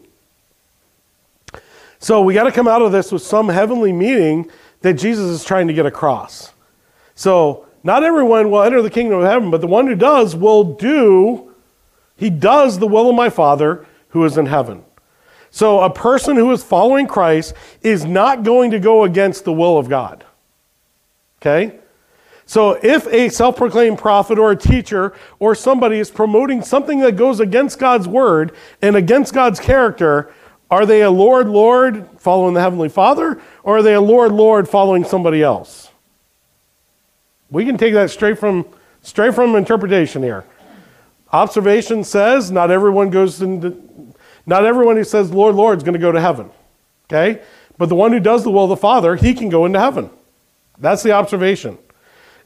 So 1.99 2.21
we 2.21 2.33
got 2.33 2.43
to 2.43 2.51
come 2.51 2.67
out 2.67 2.81
of 2.81 2.91
this 2.91 3.11
with 3.11 3.21
some 3.21 3.49
heavenly 3.49 3.91
meaning 3.91 4.49
that 4.81 4.93
Jesus 4.93 5.25
is 5.25 5.43
trying 5.43 5.67
to 5.67 5.73
get 5.73 5.85
across. 5.85 6.53
So 7.15 7.65
not 7.83 8.03
everyone 8.03 8.51
will 8.51 8.61
enter 8.61 8.81
the 8.81 8.89
kingdom 8.89 9.19
of 9.19 9.25
heaven, 9.25 9.49
but 9.49 9.61
the 9.61 9.67
one 9.67 9.87
who 9.87 9.95
does 9.95 10.35
will 10.35 10.63
do, 10.75 11.46
he 12.17 12.29
does 12.29 12.79
the 12.79 12.87
will 12.87 13.09
of 13.09 13.15
my 13.15 13.29
Father 13.29 13.85
who 14.09 14.25
is 14.25 14.37
in 14.37 14.47
heaven. 14.47 14.83
So 15.49 15.81
a 15.81 15.89
person 15.89 16.35
who 16.35 16.51
is 16.51 16.63
following 16.63 17.07
Christ 17.07 17.53
is 17.81 18.03
not 18.03 18.43
going 18.43 18.71
to 18.71 18.79
go 18.79 19.03
against 19.03 19.45
the 19.45 19.53
will 19.53 19.77
of 19.77 19.87
God. 19.87 20.25
Okay? 21.41 21.79
So 22.45 22.79
if 22.81 23.07
a 23.07 23.29
self 23.29 23.57
proclaimed 23.57 23.99
prophet 23.99 24.39
or 24.39 24.51
a 24.51 24.55
teacher 24.55 25.13
or 25.39 25.53
somebody 25.53 25.99
is 25.99 26.09
promoting 26.09 26.61
something 26.61 26.99
that 27.01 27.17
goes 27.17 27.39
against 27.39 27.77
God's 27.77 28.07
word 28.07 28.53
and 28.81 28.95
against 28.95 29.33
God's 29.33 29.59
character, 29.59 30.33
are 30.71 30.85
they 30.85 31.01
a 31.01 31.11
Lord, 31.11 31.47
Lord 31.47 32.07
following 32.17 32.53
the 32.53 32.61
Heavenly 32.61 32.89
Father, 32.89 33.41
or 33.63 33.77
are 33.77 33.83
they 33.83 33.93
a 33.93 34.01
Lord, 34.01 34.31
Lord 34.31 34.67
following 34.67 35.03
somebody 35.03 35.43
else? 35.43 35.89
We 37.49 37.65
can 37.65 37.77
take 37.77 37.93
that 37.93 38.09
straight 38.09 38.37
from 38.39 38.65
straight 39.01 39.33
from 39.33 39.55
interpretation 39.55 40.23
here. 40.23 40.43
Observation 41.31 42.03
says 42.03 42.51
not 42.51 42.71
everyone 42.71 43.09
goes 43.09 43.41
into 43.41 43.83
not 44.45 44.65
everyone 44.65 44.95
who 44.95 45.03
says 45.03 45.31
Lord, 45.31 45.55
Lord 45.55 45.77
is 45.77 45.83
going 45.83 45.93
to 45.93 45.99
go 45.99 46.11
to 46.11 46.21
heaven. 46.21 46.49
Okay? 47.05 47.41
But 47.77 47.89
the 47.89 47.95
one 47.95 48.11
who 48.11 48.19
does 48.19 48.43
the 48.43 48.49
will 48.49 48.63
of 48.63 48.69
the 48.69 48.77
Father, 48.77 49.15
he 49.15 49.33
can 49.33 49.49
go 49.49 49.65
into 49.65 49.79
heaven. 49.79 50.09
That's 50.79 51.03
the 51.03 51.11
observation. 51.11 51.77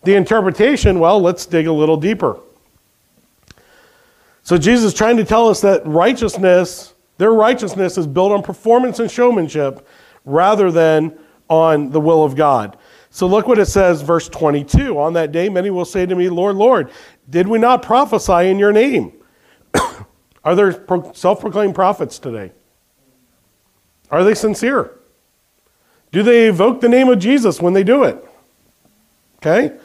The 0.03 0.15
interpretation, 0.15 0.99
well, 0.99 1.21
let's 1.21 1.45
dig 1.45 1.67
a 1.67 1.71
little 1.71 1.97
deeper. 1.97 2.39
So 4.43 4.57
Jesus 4.57 4.91
is 4.91 4.93
trying 4.93 5.17
to 5.17 5.23
tell 5.23 5.47
us 5.47 5.61
that 5.61 5.85
righteousness, 5.85 6.93
their 7.17 7.31
righteousness 7.31 7.97
is 7.97 8.07
built 8.07 8.31
on 8.31 8.41
performance 8.41 8.99
and 8.99 9.09
showmanship 9.09 9.87
rather 10.25 10.71
than 10.71 11.17
on 11.49 11.91
the 11.91 11.99
will 11.99 12.23
of 12.23 12.35
God. 12.35 12.77
So 13.11 13.27
look 13.27 13.47
what 13.47 13.59
it 13.59 13.65
says, 13.65 14.01
verse 14.01 14.29
22. 14.29 14.97
On 14.97 15.13
that 15.13 15.31
day, 15.31 15.49
many 15.49 15.69
will 15.69 15.85
say 15.85 16.05
to 16.05 16.15
me, 16.15 16.29
Lord, 16.29 16.55
Lord, 16.55 16.89
did 17.31 17.47
we 17.47 17.57
not 17.57 17.81
prophesy 17.81 18.49
in 18.49 18.59
your 18.59 18.71
name? 18.71 19.13
Are 20.43 20.53
there 20.53 20.85
self 21.13 21.39
proclaimed 21.39 21.73
prophets 21.73 22.19
today? 22.19 22.51
Are 24.11 24.23
they 24.23 24.35
sincere? 24.35 24.99
Do 26.11 26.23
they 26.23 26.49
evoke 26.49 26.81
the 26.81 26.89
name 26.89 27.07
of 27.07 27.19
Jesus 27.19 27.61
when 27.61 27.73
they 27.73 27.83
do 27.83 28.03
it? 28.03 28.23
Okay? 29.37 29.77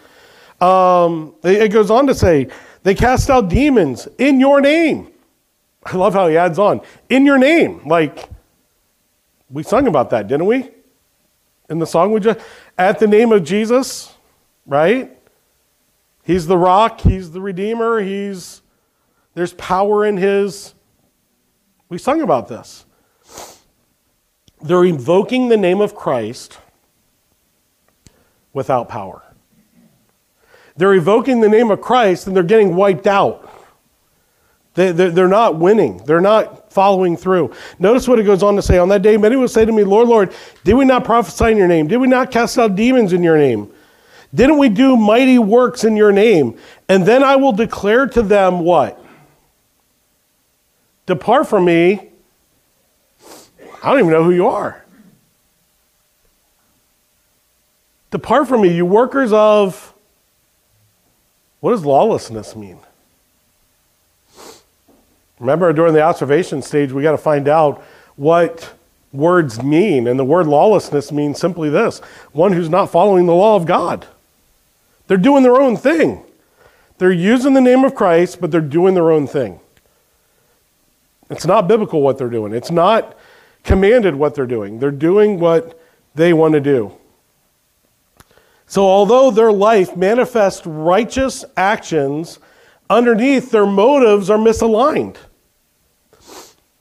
Um, 0.61 1.35
it 1.45 1.71
goes 1.71 1.91
on 1.91 2.09
to 2.09 2.15
say, 2.15 2.49
they 2.83 2.95
cast 2.95 3.31
out 3.31 3.49
demons 3.49 4.09
in 4.19 4.41
your 4.41 4.61
name. 4.61 5.09
I 5.85 5.97
love 5.97 6.15
how 6.15 6.27
he 6.27 6.37
adds 6.37 6.59
on, 6.59 6.81
in 7.09 7.25
your 7.25 7.39
name. 7.39 7.87
Like, 7.87 8.29
we 9.49 9.63
sung 9.63 9.87
about 9.87 10.11
that, 10.11 10.27
didn't 10.27 10.47
we? 10.47 10.69
In 11.71 11.79
the 11.79 11.87
song 11.87 12.13
we 12.13 12.19
just, 12.19 12.41
at 12.77 12.99
the 12.99 13.07
name 13.07 13.31
of 13.31 13.45
Jesus, 13.45 14.13
right? 14.67 15.16
He's 16.27 16.49
the 16.49 16.59
rock, 16.59 17.03
he's 17.03 17.31
the 17.31 17.41
redeemer, 17.41 18.01
he's, 18.01 18.61
there's 19.35 19.55
power 19.55 20.05
in 20.05 20.17
his. 20.17 20.75
We 21.89 21.99
sung 21.99 22.21
about 22.21 22.49
this. 22.49 22.85
They're 24.61 24.85
invoking 24.85 25.49
the 25.49 25.57
name 25.57 25.81
of 25.81 25.95
Christ 25.95 26.59
without 28.53 28.89
power. 28.89 29.23
They're 30.77 30.95
evoking 30.95 31.41
the 31.41 31.49
name 31.49 31.71
of 31.71 31.81
Christ 31.81 32.27
and 32.27 32.35
they're 32.35 32.43
getting 32.43 32.75
wiped 32.75 33.07
out. 33.07 33.49
They, 34.75 34.91
they're 34.91 35.29
not 35.29 35.57
winning. 35.57 35.99
They're 35.99 36.21
not 36.21 36.73
following 36.73 37.17
through. 37.17 37.53
Notice 37.79 38.09
what 38.09 38.19
it 38.19 38.25
goes 38.25 38.43
on 38.43 38.57
to 38.57 38.63
say. 38.63 38.79
On 38.79 38.89
that 38.89 39.03
day, 39.03 39.17
many 39.17 39.37
will 39.37 39.47
say 39.47 39.65
to 39.65 39.71
me, 39.71 39.85
Lord, 39.85 40.09
Lord, 40.09 40.35
did 40.65 40.75
we 40.75 40.85
not 40.85 41.05
prophesy 41.05 41.53
in 41.53 41.57
your 41.57 41.69
name? 41.69 41.87
Did 41.87 41.99
we 41.99 42.09
not 42.09 42.33
cast 42.33 42.59
out 42.59 42.75
demons 42.75 43.13
in 43.13 43.23
your 43.23 43.39
name? 43.39 43.73
Didn't 44.35 44.59
we 44.59 44.69
do 44.69 44.97
mighty 44.97 45.39
works 45.39 45.85
in 45.85 45.97
your 45.97 46.13
name? 46.13 46.59
And 46.89 47.07
then 47.07 47.23
I 47.23 47.37
will 47.37 47.53
declare 47.53 48.07
to 48.09 48.23
them 48.23 48.61
what? 48.61 49.03
Depart 51.07 51.49
from 51.49 51.65
me. 51.65 52.11
I 53.83 53.91
don't 53.91 54.01
even 54.01 54.11
know 54.11 54.25
who 54.25 54.33
you 54.33 54.49
are. 54.49 54.85
Depart 58.11 58.49
from 58.49 58.63
me, 58.63 58.75
you 58.75 58.85
workers 58.85 59.33
of 59.33 59.95
what 61.61 61.71
does 61.71 61.85
lawlessness 61.85 62.55
mean? 62.55 62.79
Remember, 65.39 65.73
during 65.73 65.93
the 65.93 66.03
observation 66.03 66.63
stage, 66.63 66.93
we 66.93 67.03
got 67.03 67.13
to 67.13 67.19
find 67.19 67.47
out 67.47 67.83
what 68.17 68.73
words 69.13 69.63
mean. 69.63 70.07
And 70.07 70.19
the 70.19 70.25
word 70.25 70.47
lawlessness 70.47 71.13
means 71.13 71.39
simply 71.39 71.69
this 71.69 71.99
one 72.33 72.53
who's 72.53 72.69
not 72.69 72.91
following 72.91 73.27
the 73.27 73.35
law 73.35 73.57
of 73.57 73.67
God. 73.67 74.07
They're 75.07 75.17
doing 75.17 75.43
their 75.43 75.61
own 75.61 75.77
thing. 75.77 76.25
They're 76.99 77.13
using 77.13 77.55
the 77.55 77.61
name 77.61 77.85
of 77.85 77.95
Christ, 77.95 78.41
but 78.41 78.51
they're 78.51 78.61
doing 78.61 78.95
their 78.95 79.11
own 79.11 79.27
thing. 79.27 79.61
It's 81.31 81.47
not 81.47 81.69
biblical 81.69 82.03
what 82.03 82.19
they're 82.19 82.31
doing. 82.31 82.53
It's 82.53 82.71
not 82.71 83.17
commanded 83.65 84.15
what 84.15 84.35
they're 84.35 84.47
doing. 84.47 84.79
They're 84.79 84.91
doing 84.91 85.39
what 85.39 85.79
they 86.15 86.33
want 86.33 86.55
to 86.55 86.61
do. 86.61 86.93
So, 88.67 88.83
although 88.83 89.31
their 89.31 89.53
life 89.53 89.97
manifests 89.97 90.67
righteous 90.67 91.45
actions, 91.57 92.39
underneath 92.91 93.51
their 93.51 93.67
motives 93.67 94.31
are 94.31 94.39
misaligned. 94.39 95.17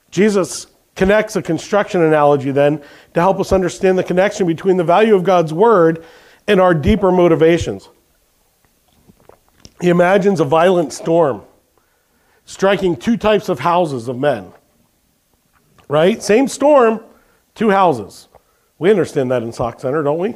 Jesus 0.10 0.68
connects 0.96 1.36
a 1.36 1.42
construction 1.42 2.02
analogy 2.02 2.52
then 2.52 2.82
to 3.14 3.20
help 3.20 3.40
us 3.40 3.52
understand 3.52 3.98
the 3.98 4.04
connection 4.04 4.48
between 4.48 4.78
the 4.78 4.84
value 4.84 5.14
of 5.14 5.24
God's 5.24 5.54
word 5.54 6.04
and 6.48 6.60
our 6.60 6.74
deeper 6.74 7.12
motivations. 7.12 7.90
He 9.82 9.90
imagines 9.90 10.40
a 10.40 10.46
violent 10.46 10.94
storm 10.94 11.44
striking 12.46 12.96
two 12.96 13.18
types 13.18 13.50
of 13.50 13.60
houses 13.60 14.08
of 14.08 14.18
men. 14.18 14.52
Right? 15.88 16.22
Same 16.22 16.48
storm, 16.48 17.02
two 17.54 17.70
houses. 17.70 18.28
We 18.80 18.90
understand 18.90 19.32
that 19.32 19.44
in 19.44 19.52
Sauk 19.52 19.80
Centre, 19.80 20.04
don't 20.04 20.20
we? 20.20 20.36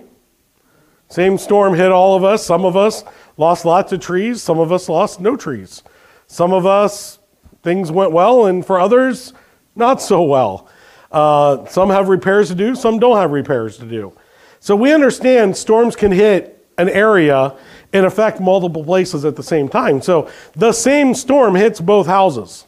Same 1.08 1.38
storm 1.38 1.74
hit 1.74 1.92
all 1.92 2.16
of 2.16 2.24
us. 2.24 2.46
Some 2.46 2.66
of 2.66 2.78
us 2.78 3.04
lost 3.38 3.66
lots 3.66 3.92
of 3.92 4.00
trees. 4.00 4.44
Some 4.44 4.60
of 4.60 4.72
us 4.72 4.88
lost 4.90 5.20
no 5.20 5.36
trees. 5.36 5.84
Some 6.28 6.54
of 6.54 6.66
us, 6.66 7.20
things 7.64 7.92
went 7.92 8.12
well, 8.12 8.46
and 8.46 8.64
for 8.64 8.80
others, 8.80 9.34
not 9.76 10.02
so 10.02 10.22
well. 10.22 10.68
Uh, 11.12 11.66
some 11.66 11.90
have 11.90 12.08
repairs 12.10 12.50
to 12.50 12.56
do, 12.56 12.76
some 12.76 13.00
don't 13.00 13.18
have 13.18 13.32
repairs 13.32 13.78
to 13.78 13.86
do. 13.86 14.14
So 14.60 14.76
we 14.76 14.94
understand 14.94 15.58
storms 15.58 15.96
can 15.96 16.12
hit 16.12 16.68
an 16.78 16.90
area 16.90 17.56
and 17.92 18.06
affect 18.06 18.40
multiple 18.40 18.84
places 18.84 19.26
at 19.26 19.36
the 19.36 19.44
same 19.44 19.68
time. 19.68 20.02
So 20.02 20.30
the 20.56 20.72
same 20.72 21.14
storm 21.14 21.56
hits 21.56 21.80
both 21.82 22.08
houses. 22.08 22.66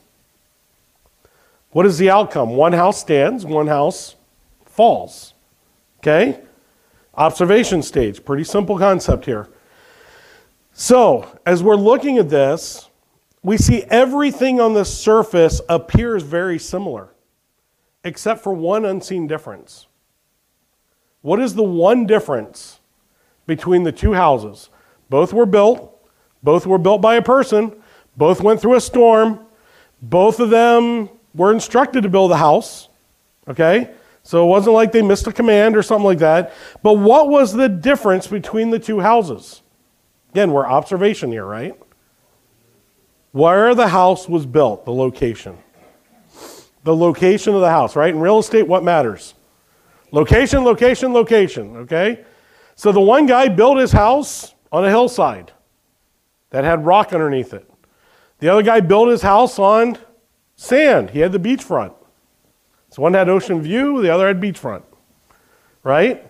What 1.71 1.85
is 1.85 1.97
the 1.97 2.09
outcome? 2.09 2.55
One 2.55 2.73
house 2.73 2.99
stands, 2.99 3.45
one 3.45 3.67
house 3.67 4.15
falls. 4.65 5.33
Okay? 5.99 6.39
Observation 7.15 7.81
stage. 7.81 8.23
Pretty 8.25 8.43
simple 8.43 8.77
concept 8.77 9.25
here. 9.25 9.47
So, 10.73 11.39
as 11.45 11.61
we're 11.61 11.75
looking 11.75 12.17
at 12.17 12.29
this, 12.29 12.89
we 13.43 13.57
see 13.57 13.83
everything 13.83 14.59
on 14.59 14.73
the 14.73 14.85
surface 14.85 15.61
appears 15.67 16.23
very 16.23 16.57
similar, 16.57 17.09
except 18.03 18.41
for 18.41 18.53
one 18.53 18.85
unseen 18.85 19.27
difference. 19.27 19.87
What 21.21 21.39
is 21.39 21.55
the 21.55 21.63
one 21.63 22.05
difference 22.05 22.79
between 23.45 23.83
the 23.83 23.91
two 23.91 24.13
houses? 24.13 24.69
Both 25.11 25.33
were 25.33 25.45
built, 25.45 25.93
both 26.41 26.65
were 26.65 26.77
built 26.77 27.01
by 27.01 27.15
a 27.15 27.21
person, 27.21 27.73
both 28.15 28.39
went 28.39 28.61
through 28.61 28.75
a 28.75 28.81
storm, 28.81 29.45
both 30.01 30.39
of 30.39 30.49
them 30.49 31.09
were 31.35 31.51
instructed 31.51 32.03
to 32.03 32.09
build 32.09 32.31
a 32.31 32.37
house, 32.37 32.87
okay? 33.45 33.93
So 34.23 34.45
it 34.45 34.47
wasn't 34.47 34.75
like 34.75 34.93
they 34.93 35.01
missed 35.01 35.27
a 35.27 35.33
command 35.33 35.75
or 35.75 35.83
something 35.83 36.05
like 36.05 36.19
that. 36.19 36.53
But 36.81 36.93
what 36.93 37.27
was 37.27 37.51
the 37.51 37.67
difference 37.67 38.25
between 38.25 38.69
the 38.69 38.79
two 38.79 39.01
houses? 39.01 39.61
Again, 40.29 40.53
we're 40.53 40.65
observation 40.65 41.29
here, 41.29 41.45
right? 41.45 41.75
Where 43.33 43.75
the 43.75 43.89
house 43.89 44.29
was 44.29 44.45
built, 44.45 44.85
the 44.85 44.93
location. 44.93 45.57
The 46.85 46.95
location 46.95 47.53
of 47.53 47.59
the 47.59 47.69
house, 47.69 47.97
right? 47.97 48.13
In 48.13 48.21
real 48.21 48.39
estate, 48.39 48.65
what 48.65 48.81
matters? 48.81 49.33
Location, 50.13 50.63
location, 50.63 51.11
location, 51.11 51.75
okay? 51.79 52.23
So 52.75 52.93
the 52.93 53.01
one 53.01 53.25
guy 53.25 53.49
built 53.49 53.77
his 53.77 53.91
house 53.91 54.55
on 54.71 54.85
a 54.85 54.89
hillside 54.89 55.51
that 56.51 56.63
had 56.63 56.85
rock 56.85 57.13
underneath 57.13 57.53
it. 57.53 57.69
The 58.39 58.49
other 58.49 58.63
guy 58.63 58.79
built 58.79 59.09
his 59.09 59.21
house 59.21 59.59
on 59.59 59.97
sand. 60.55 61.11
He 61.11 61.19
had 61.19 61.31
the 61.31 61.39
beachfront. 61.39 61.93
So 62.89 63.01
one 63.01 63.13
had 63.13 63.29
ocean 63.29 63.61
view, 63.61 64.01
the 64.01 64.09
other 64.09 64.27
had 64.27 64.41
beachfront. 64.41 64.83
Right? 65.83 66.25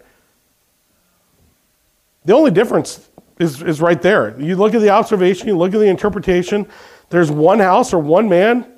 The 2.26 2.34
only 2.34 2.52
difference 2.52 3.10
is, 3.40 3.62
is 3.62 3.82
right 3.82 4.02
there. 4.02 4.40
You 4.40 4.56
look 4.56 4.76
at 4.76 4.82
the 4.82 4.90
observation, 4.90 5.48
you 5.48 5.58
look 5.58 5.74
at 5.74 5.80
the 5.80 5.88
interpretation. 5.88 6.68
There's 7.10 7.32
one 7.32 7.60
house 7.60 7.94
or 7.94 8.00
one 8.00 8.30
man 8.30 8.72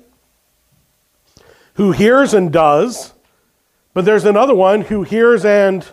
who 1.74 1.92
hears 1.92 2.34
and 2.34 2.52
does, 2.52 3.12
but 3.92 4.04
there's 4.04 4.24
another 4.24 4.54
one 4.54 4.80
who 4.82 5.02
hears 5.02 5.44
and 5.44 5.86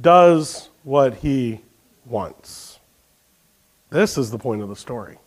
does 0.00 0.68
what 0.82 1.14
he 1.14 1.62
wants. 2.04 2.65
This 3.90 4.18
is 4.18 4.30
the 4.30 4.38
point 4.38 4.62
of 4.62 4.68
the 4.68 4.76
story. 4.76 5.18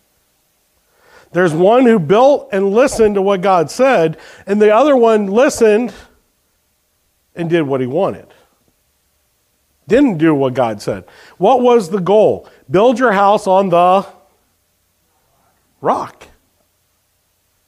There's 1.32 1.54
one 1.54 1.86
who 1.86 2.00
built 2.00 2.50
and 2.52 2.72
listened 2.72 3.15
to 3.15 3.22
what 3.22 3.41
God 3.41 3.69
said, 3.69 4.17
and 4.48 4.62
the 4.62 4.74
other 4.74 4.95
one 4.95 5.28
listened 5.28 5.93
and 7.36 7.50
did 7.50 7.63
what 7.63 7.82
he 7.82 7.88
wanted. 7.88 8.28
Didn't 9.88 10.17
do 10.17 10.34
what 10.36 10.54
God 10.54 10.82
said. 10.82 11.06
What 11.38 11.62
was 11.62 11.89
the 11.89 12.00
goal? 12.00 12.50
Build 12.69 13.00
your 13.00 13.12
house 13.12 13.48
on 13.48 13.69
the 13.69 14.06
rock. 15.82 16.28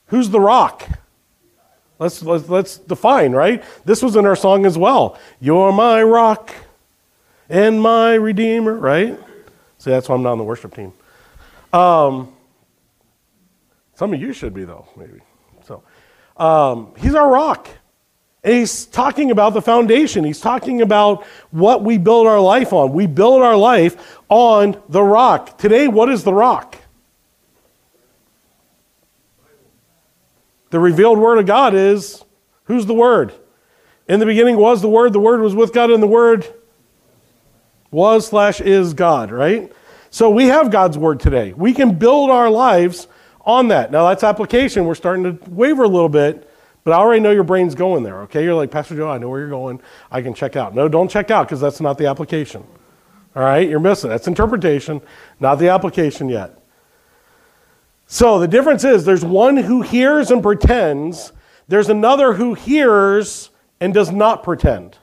Who's 0.07 0.29
the 0.29 0.39
rock? 0.39 0.87
Let's, 1.99 2.21
let's, 2.23 2.49
let's 2.49 2.77
define, 2.77 3.31
right? 3.31 3.63
This 3.85 4.01
was 4.01 4.15
in 4.15 4.25
our 4.25 4.35
song 4.35 4.65
as 4.65 4.77
well. 4.77 5.19
You're 5.39 5.71
my 5.71 6.01
rock 6.01 6.53
and 7.47 7.81
my 7.81 8.15
redeemer, 8.15 8.73
right? 8.73 9.19
See, 9.81 9.89
that's 9.89 10.07
why 10.07 10.13
I'm 10.13 10.21
not 10.21 10.33
on 10.33 10.37
the 10.37 10.43
worship 10.43 10.75
team. 10.75 10.93
Um, 11.73 12.31
some 13.95 14.13
of 14.13 14.21
you 14.21 14.31
should 14.31 14.53
be, 14.53 14.63
though, 14.63 14.87
maybe. 14.95 15.21
So, 15.65 15.81
um, 16.37 16.93
he's 16.99 17.15
our 17.15 17.27
rock. 17.27 17.67
And 18.43 18.53
he's 18.53 18.85
talking 18.85 19.31
about 19.31 19.55
the 19.55 19.61
foundation. 19.61 20.23
He's 20.23 20.39
talking 20.39 20.83
about 20.83 21.25
what 21.49 21.83
we 21.83 21.97
build 21.97 22.27
our 22.27 22.39
life 22.39 22.73
on. 22.73 22.93
We 22.93 23.07
build 23.07 23.41
our 23.41 23.57
life 23.57 24.19
on 24.29 24.79
the 24.87 25.01
rock. 25.01 25.57
Today, 25.57 25.87
what 25.87 26.09
is 26.09 26.23
the 26.23 26.33
rock? 26.33 26.77
The 30.69 30.79
revealed 30.79 31.17
word 31.17 31.39
of 31.39 31.47
God 31.47 31.73
is 31.73 32.23
who's 32.65 32.85
the 32.85 32.93
word? 32.93 33.33
In 34.07 34.19
the 34.19 34.27
beginning 34.27 34.57
was 34.57 34.83
the 34.83 34.89
word, 34.89 35.11
the 35.11 35.19
word 35.19 35.41
was 35.41 35.55
with 35.55 35.73
God, 35.73 35.89
and 35.89 36.03
the 36.03 36.07
word 36.07 36.45
was 37.91 38.27
slash 38.27 38.61
is 38.61 38.93
God, 38.93 39.31
right? 39.31 39.71
So 40.09 40.29
we 40.29 40.47
have 40.47 40.71
God's 40.71 40.97
word 40.97 41.19
today. 41.19 41.53
We 41.53 41.73
can 41.73 41.97
build 41.97 42.29
our 42.29 42.49
lives 42.49 43.07
on 43.41 43.67
that. 43.69 43.91
Now, 43.91 44.07
that's 44.09 44.23
application. 44.23 44.85
We're 44.85 44.95
starting 44.95 45.23
to 45.23 45.49
waver 45.49 45.83
a 45.83 45.87
little 45.87 46.09
bit, 46.09 46.49
but 46.83 46.91
I 46.91 46.97
already 46.97 47.21
know 47.21 47.31
your 47.31 47.43
brain's 47.43 47.75
going 47.75 48.03
there, 48.03 48.21
okay? 48.23 48.43
You're 48.43 48.55
like, 48.55 48.71
Pastor 48.71 48.95
Joe, 48.95 49.09
I 49.09 49.17
know 49.17 49.29
where 49.29 49.39
you're 49.39 49.49
going. 49.49 49.81
I 50.09 50.21
can 50.21 50.33
check 50.33 50.55
out. 50.55 50.73
No, 50.73 50.87
don't 50.87 51.09
check 51.09 51.31
out 51.31 51.47
because 51.47 51.61
that's 51.61 51.79
not 51.79 51.97
the 51.97 52.07
application. 52.07 52.65
All 53.35 53.43
right? 53.43 53.67
You're 53.67 53.79
missing. 53.79 54.09
That's 54.09 54.27
interpretation, 54.27 55.01
not 55.39 55.55
the 55.55 55.69
application 55.69 56.27
yet. 56.29 56.57
So 58.07 58.39
the 58.39 58.47
difference 58.47 58.83
is 58.83 59.05
there's 59.05 59.23
one 59.23 59.55
who 59.55 59.81
hears 59.81 60.31
and 60.31 60.43
pretends, 60.43 61.31
there's 61.69 61.87
another 61.87 62.33
who 62.33 62.53
hears 62.53 63.49
and 63.79 63.93
does 63.93 64.11
not 64.11 64.43
pretend. 64.43 64.97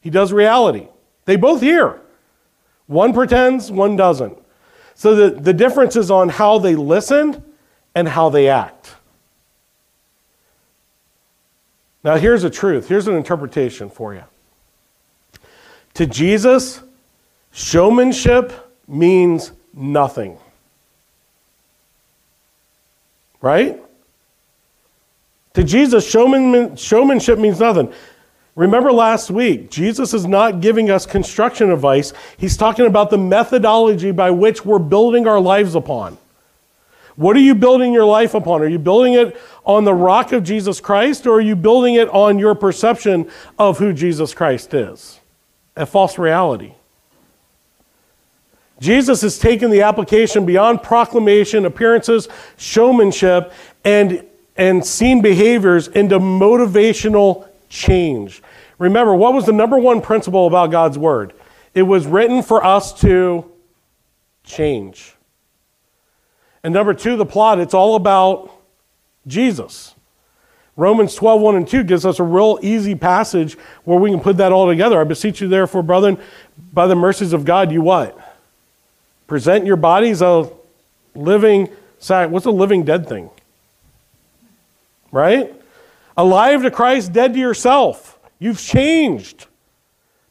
He 0.00 0.10
does 0.10 0.32
reality. 0.32 0.88
They 1.26 1.36
both 1.36 1.60
hear. 1.60 2.00
One 2.86 3.12
pretends, 3.12 3.70
one 3.70 3.96
doesn't. 3.96 4.38
So 4.94 5.14
the, 5.14 5.38
the 5.38 5.52
difference 5.52 5.94
is 5.96 6.10
on 6.10 6.30
how 6.30 6.58
they 6.58 6.74
listen 6.74 7.44
and 7.94 8.08
how 8.08 8.30
they 8.30 8.48
act. 8.48 8.94
Now, 12.02 12.16
here's 12.16 12.44
a 12.44 12.50
truth. 12.50 12.88
Here's 12.88 13.08
an 13.08 13.14
interpretation 13.14 13.90
for 13.90 14.14
you. 14.14 14.22
To 15.94 16.06
Jesus, 16.06 16.80
showmanship 17.52 18.52
means 18.86 19.50
nothing. 19.74 20.38
Right? 23.40 23.82
To 25.54 25.64
Jesus, 25.64 26.08
showman, 26.08 26.76
showmanship 26.76 27.38
means 27.38 27.58
nothing. 27.58 27.92
Remember 28.56 28.90
last 28.90 29.30
week, 29.30 29.70
Jesus 29.70 30.14
is 30.14 30.26
not 30.26 30.62
giving 30.62 30.90
us 30.90 31.04
construction 31.04 31.70
advice. 31.70 32.14
He's 32.38 32.56
talking 32.56 32.86
about 32.86 33.10
the 33.10 33.18
methodology 33.18 34.12
by 34.12 34.30
which 34.30 34.64
we're 34.64 34.78
building 34.78 35.28
our 35.28 35.38
lives 35.38 35.74
upon. 35.74 36.16
What 37.16 37.36
are 37.36 37.40
you 37.40 37.54
building 37.54 37.92
your 37.92 38.06
life 38.06 38.34
upon? 38.34 38.62
Are 38.62 38.68
you 38.68 38.78
building 38.78 39.12
it 39.12 39.36
on 39.64 39.84
the 39.84 39.94
rock 39.94 40.32
of 40.32 40.42
Jesus 40.42 40.80
Christ 40.80 41.26
or 41.26 41.34
are 41.34 41.40
you 41.40 41.54
building 41.54 41.94
it 41.94 42.08
on 42.08 42.38
your 42.38 42.54
perception 42.54 43.30
of 43.58 43.78
who 43.78 43.92
Jesus 43.92 44.32
Christ 44.32 44.72
is? 44.72 45.20
A 45.76 45.84
false 45.84 46.18
reality. 46.18 46.72
Jesus 48.80 49.22
has 49.22 49.38
taken 49.38 49.70
the 49.70 49.82
application 49.82 50.44
beyond 50.44 50.82
proclamation, 50.82 51.64
appearances, 51.64 52.28
showmanship, 52.56 53.52
and, 53.84 54.24
and 54.56 54.84
seen 54.84 55.22
behaviors 55.22 55.88
into 55.88 56.18
motivational 56.18 57.48
change. 57.68 58.42
Remember, 58.78 59.14
what 59.14 59.32
was 59.32 59.46
the 59.46 59.52
number 59.52 59.78
one 59.78 60.00
principle 60.00 60.46
about 60.46 60.70
God's 60.70 60.98
Word? 60.98 61.32
It 61.74 61.82
was 61.82 62.06
written 62.06 62.42
for 62.42 62.64
us 62.64 62.92
to 63.00 63.50
change. 64.44 65.14
And 66.62 66.74
number 66.74 66.94
two, 66.94 67.16
the 67.16 67.26
plot, 67.26 67.58
it's 67.58 67.74
all 67.74 67.96
about 67.96 68.50
Jesus. 69.26 69.94
Romans 70.76 71.14
12, 71.14 71.40
1 71.40 71.56
and 71.56 71.68
2 71.68 71.84
gives 71.84 72.04
us 72.04 72.18
a 72.18 72.22
real 72.22 72.58
easy 72.60 72.94
passage 72.94 73.56
where 73.84 73.98
we 73.98 74.10
can 74.10 74.20
put 74.20 74.36
that 74.36 74.52
all 74.52 74.66
together. 74.66 75.00
I 75.00 75.04
beseech 75.04 75.40
you, 75.40 75.48
therefore, 75.48 75.82
brethren, 75.82 76.18
by 76.72 76.86
the 76.86 76.94
mercies 76.94 77.32
of 77.32 77.44
God, 77.44 77.72
you 77.72 77.80
what? 77.80 78.18
Present 79.26 79.64
your 79.64 79.76
bodies 79.76 80.20
a 80.20 80.50
living 81.14 81.70
sac. 81.98 82.30
What's 82.30 82.46
a 82.46 82.50
living 82.50 82.84
dead 82.84 83.08
thing? 83.08 83.30
Right? 85.10 85.54
Alive 86.16 86.62
to 86.62 86.70
Christ, 86.70 87.12
dead 87.12 87.32
to 87.34 87.40
yourself. 87.40 88.15
You've 88.38 88.60
changed. 88.60 89.46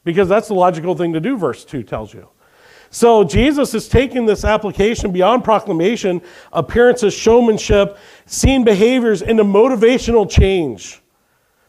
Because 0.04 0.30
that's 0.30 0.48
the 0.48 0.54
logical 0.54 0.96
thing 0.96 1.13
to 1.13 1.20
do, 1.20 1.36
verse 1.36 1.65
2 1.65 1.84
tells 1.84 2.13
you. 2.13 2.30
So 2.91 3.24
Jesus 3.24 3.74
is 3.74 3.89
taking 3.89 4.26
this 4.26 4.46
application 4.46 5.12
beyond 5.12 5.44
proclamation, 5.44 6.22
appearances, 6.54 7.13
showmanship, 7.13 7.98
seen 8.26 8.63
behaviors 8.63 9.22
into 9.22 9.44
motivational 9.44 10.30
change. 10.30 11.02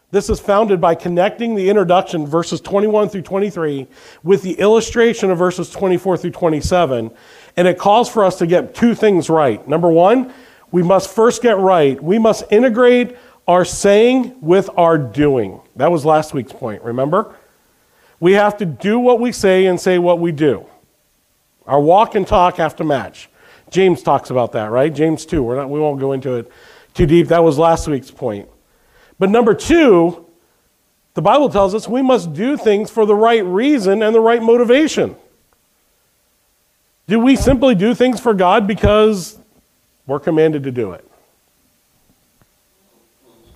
This 0.09 0.29
is 0.29 0.39
founded 0.39 0.79
by 0.79 0.95
connecting 0.95 1.53
the 1.55 1.69
introduction, 1.69 2.25
verses 2.25 2.61
21 2.61 3.09
through 3.09 3.23
23, 3.23 3.87
with 4.23 4.41
the 4.41 4.53
illustration 4.53 5.31
of 5.31 5.37
verses 5.37 5.69
24 5.69 6.17
through 6.17 6.31
27. 6.31 7.11
And 7.57 7.67
it 7.67 7.77
calls 7.77 8.07
for 8.07 8.23
us 8.23 8.37
to 8.37 8.47
get 8.47 8.73
two 8.73 8.95
things 8.95 9.29
right. 9.29 9.67
Number 9.67 9.89
one, 9.89 10.33
we 10.71 10.81
must 10.81 11.13
first 11.13 11.41
get 11.41 11.57
right. 11.57 12.01
We 12.01 12.19
must 12.19 12.45
integrate 12.51 13.17
our 13.47 13.63
saying 13.63 14.37
with 14.41 14.69
our 14.77 14.97
doing. 14.97 15.61
That 15.75 15.91
was 15.91 16.05
last 16.05 16.33
week's 16.33 16.51
point, 16.51 16.83
remember? 16.83 17.35
We 18.19 18.33
have 18.33 18.57
to 18.57 18.65
do 18.65 18.99
what 18.99 19.19
we 19.19 19.31
say 19.31 19.65
and 19.67 19.79
say 19.79 19.99
what 19.99 20.19
we 20.19 20.31
do. 20.31 20.65
Our 21.65 21.79
walk 21.79 22.15
and 22.15 22.25
talk 22.25 22.57
have 22.57 22.75
to 22.77 22.83
match. 22.83 23.29
James 23.69 24.01
talks 24.01 24.29
about 24.29 24.53
that, 24.53 24.71
right? 24.71 24.93
James 24.93 25.25
2. 25.25 25.43
We're 25.43 25.57
not, 25.57 25.69
we 25.69 25.79
won't 25.79 25.99
go 25.99 26.13
into 26.13 26.35
it 26.35 26.51
too 26.93 27.05
deep. 27.05 27.27
That 27.27 27.43
was 27.43 27.57
last 27.57 27.87
week's 27.87 28.11
point. 28.11 28.49
But 29.19 29.29
number 29.29 29.53
two, 29.53 30.25
the 31.13 31.21
Bible 31.21 31.49
tells 31.49 31.73
us 31.73 31.87
we 31.87 32.01
must 32.01 32.33
do 32.33 32.57
things 32.57 32.89
for 32.89 33.05
the 33.05 33.15
right 33.15 33.43
reason 33.43 34.03
and 34.03 34.13
the 34.13 34.19
right 34.19 34.41
motivation. 34.41 35.15
Do 37.07 37.19
we 37.19 37.35
simply 37.35 37.75
do 37.75 37.93
things 37.93 38.19
for 38.19 38.33
God 38.33 38.67
because 38.67 39.37
we're 40.05 40.19
commanded 40.19 40.63
to 40.63 40.71
do 40.71 40.91
it? 40.91 41.06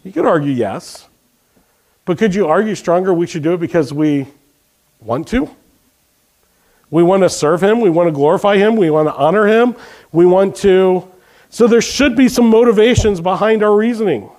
You 0.04 0.12
could 0.12 0.26
argue 0.26 0.52
yes. 0.52 1.08
But 2.06 2.18
could 2.18 2.34
you 2.34 2.48
argue 2.48 2.76
stronger 2.76 3.14
we 3.14 3.28
should 3.28 3.44
do 3.44 3.54
it 3.54 3.60
because 3.60 3.94
we 3.94 4.28
want 5.00 5.28
to? 5.30 5.50
We 6.90 7.04
want 7.04 7.24
to 7.24 7.30
serve 7.30 7.62
him. 7.62 7.80
We 7.80 7.90
want 7.90 8.08
to 8.08 8.12
glorify 8.12 8.58
him. 8.58 8.76
We 8.76 8.90
want 8.90 9.08
to 9.08 9.16
honor 9.16 9.48
him. 9.48 9.76
We 10.12 10.26
want 10.26 10.56
to. 10.58 11.08
So 11.50 11.68
there 11.68 11.82
should 11.82 12.16
be 12.16 12.28
some 12.28 12.50
motivations 12.50 13.22
behind 13.22 13.64
our 13.64 13.76
reasoning 13.76 14.30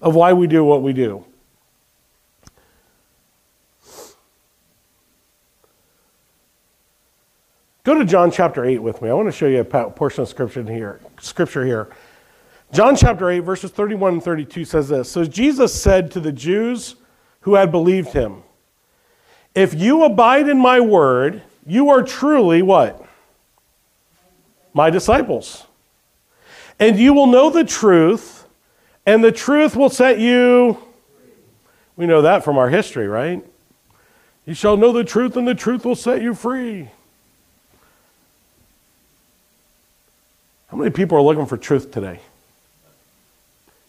of 0.00 0.14
why 0.14 0.32
we 0.32 0.46
do 0.46 0.64
what 0.64 0.82
we 0.82 0.92
do. 0.92 1.24
Go 7.84 7.98
to 7.98 8.04
John 8.04 8.30
chapter 8.30 8.64
8 8.64 8.78
with 8.78 9.02
me. 9.02 9.08
I 9.08 9.12
want 9.12 9.26
to 9.26 9.32
show 9.32 9.46
you 9.46 9.60
a 9.60 9.90
portion 9.90 10.22
of 10.22 10.28
scripture 10.28 10.62
here. 10.62 11.00
Scripture 11.20 11.64
here. 11.64 11.88
John 12.72 12.96
chapter 12.96 13.28
8, 13.28 13.40
verses 13.40 13.70
31 13.70 14.14
and 14.14 14.22
32 14.22 14.64
says 14.64 14.88
this 14.88 15.10
So 15.10 15.24
Jesus 15.24 15.74
said 15.74 16.10
to 16.12 16.20
the 16.20 16.32
Jews 16.32 16.96
who 17.40 17.54
had 17.54 17.70
believed 17.70 18.12
him, 18.12 18.42
If 19.54 19.74
you 19.74 20.04
abide 20.04 20.48
in 20.48 20.58
my 20.58 20.80
word, 20.80 21.42
you 21.66 21.90
are 21.90 22.02
truly 22.02 22.62
what? 22.62 23.04
My 24.72 24.88
disciples. 24.88 25.66
And 26.78 26.98
you 26.98 27.12
will 27.12 27.26
know 27.26 27.50
the 27.50 27.64
truth, 27.64 28.46
and 29.04 29.22
the 29.22 29.32
truth 29.32 29.76
will 29.76 29.90
set 29.90 30.18
you. 30.18 30.78
We 31.96 32.06
know 32.06 32.22
that 32.22 32.42
from 32.42 32.56
our 32.56 32.70
history, 32.70 33.06
right? 33.06 33.44
You 34.46 34.54
shall 34.54 34.78
know 34.78 34.92
the 34.92 35.04
truth, 35.04 35.36
and 35.36 35.46
the 35.46 35.54
truth 35.54 35.84
will 35.84 35.94
set 35.94 36.22
you 36.22 36.34
free. 36.34 36.88
How 40.68 40.78
many 40.78 40.90
people 40.90 41.18
are 41.18 41.22
looking 41.22 41.44
for 41.44 41.58
truth 41.58 41.90
today? 41.90 42.18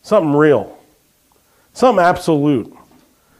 Something 0.03 0.33
real, 0.33 0.77
something 1.73 2.03
absolute, 2.03 2.75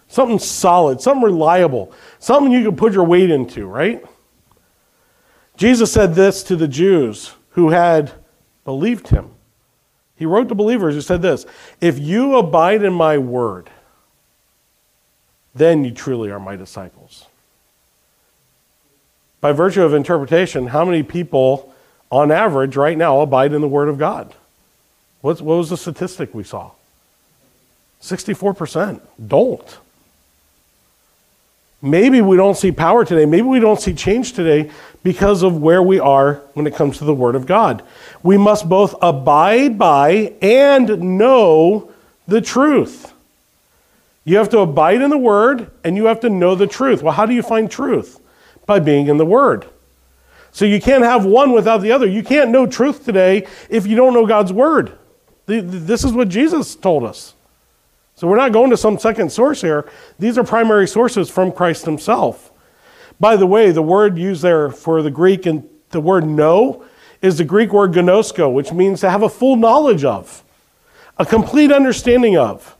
something 0.07 0.39
solid, 0.39 1.01
something 1.01 1.23
reliable, 1.23 1.93
something 2.19 2.51
you 2.51 2.63
can 2.63 2.75
put 2.75 2.93
your 2.93 3.03
weight 3.03 3.29
into, 3.29 3.67
right? 3.67 4.03
Jesus 5.57 5.91
said 5.91 6.15
this 6.15 6.41
to 6.43 6.55
the 6.55 6.67
Jews 6.67 7.33
who 7.51 7.69
had 7.69 8.11
believed 8.65 9.09
him. 9.09 9.29
He 10.15 10.25
wrote 10.25 10.47
to 10.49 10.55
believers 10.55 10.95
who 10.95 11.01
said 11.01 11.21
this 11.21 11.45
If 11.81 11.99
you 11.99 12.37
abide 12.37 12.81
in 12.83 12.93
my 12.93 13.17
word, 13.17 13.69
then 15.53 15.83
you 15.83 15.91
truly 15.91 16.31
are 16.31 16.39
my 16.39 16.55
disciples. 16.55 17.25
By 19.41 19.51
virtue 19.51 19.83
of 19.83 19.93
interpretation, 19.93 20.67
how 20.67 20.85
many 20.85 21.03
people, 21.03 21.73
on 22.09 22.31
average, 22.31 22.77
right 22.77 22.97
now, 22.97 23.19
abide 23.19 23.51
in 23.51 23.59
the 23.59 23.67
word 23.67 23.89
of 23.89 23.97
God? 23.97 24.33
What 25.23 25.39
was 25.39 25.69
the 25.69 25.77
statistic 25.77 26.35
we 26.35 26.43
saw? 26.43 26.71
64% 28.01 28.99
don't. 29.25 29.77
Maybe 31.81 32.19
we 32.19 32.35
don't 32.35 32.57
see 32.57 32.73
power 32.73 33.05
today. 33.05 33.25
Maybe 33.25 33.47
we 33.47 33.61
don't 33.61 33.79
see 33.79 33.93
change 33.93 34.33
today 34.33 34.69
because 35.01 35.41
of 35.41 35.61
where 35.61 35.81
we 35.81 35.97
are 35.97 36.41
when 36.55 36.67
it 36.67 36.75
comes 36.75 36.97
to 36.97 37.05
the 37.05 37.13
Word 37.13 37.35
of 37.35 37.45
God. 37.45 37.83
We 38.21 38.37
must 38.37 38.67
both 38.67 38.95
abide 39.01 39.79
by 39.79 40.33
and 40.41 41.17
know 41.17 41.89
the 42.27 42.41
truth. 42.41 43.13
You 44.25 44.35
have 44.35 44.49
to 44.49 44.59
abide 44.59 45.01
in 45.01 45.09
the 45.09 45.17
Word 45.17 45.71
and 45.85 45.95
you 45.95 46.07
have 46.07 46.19
to 46.19 46.29
know 46.29 46.53
the 46.53 46.67
truth. 46.67 47.01
Well, 47.01 47.13
how 47.13 47.25
do 47.25 47.33
you 47.33 47.43
find 47.43 47.71
truth? 47.71 48.19
By 48.65 48.79
being 48.79 49.07
in 49.07 49.15
the 49.15 49.25
Word. 49.25 49.67
So 50.51 50.65
you 50.65 50.81
can't 50.81 51.05
have 51.05 51.23
one 51.23 51.53
without 51.53 51.77
the 51.77 51.93
other. 51.93 52.07
You 52.07 52.23
can't 52.23 52.49
know 52.49 52.67
truth 52.67 53.05
today 53.05 53.47
if 53.69 53.87
you 53.87 53.95
don't 53.95 54.13
know 54.13 54.27
God's 54.27 54.51
Word. 54.51 54.97
This 55.45 56.03
is 56.03 56.13
what 56.13 56.29
Jesus 56.29 56.75
told 56.75 57.03
us. 57.03 57.33
So 58.15 58.27
we're 58.27 58.37
not 58.37 58.51
going 58.51 58.69
to 58.69 58.77
some 58.77 58.97
second 58.99 59.31
source 59.31 59.61
here. 59.61 59.89
These 60.19 60.37
are 60.37 60.43
primary 60.43 60.87
sources 60.87 61.29
from 61.29 61.51
Christ 61.51 61.85
himself. 61.85 62.51
By 63.19 63.35
the 63.35 63.47
way, 63.47 63.71
the 63.71 63.81
word 63.81 64.17
used 64.17 64.41
there 64.41 64.69
for 64.69 65.01
the 65.01 65.11
Greek 65.11 65.45
and 65.45 65.67
the 65.89 65.99
word 66.01 66.25
know 66.25 66.85
is 67.21 67.37
the 67.37 67.43
Greek 67.43 67.71
word 67.71 67.91
gnosko, 67.91 68.51
which 68.53 68.71
means 68.71 69.01
to 69.01 69.09
have 69.09 69.23
a 69.23 69.29
full 69.29 69.55
knowledge 69.55 70.03
of, 70.03 70.43
a 71.17 71.25
complete 71.25 71.71
understanding 71.71 72.37
of. 72.37 72.75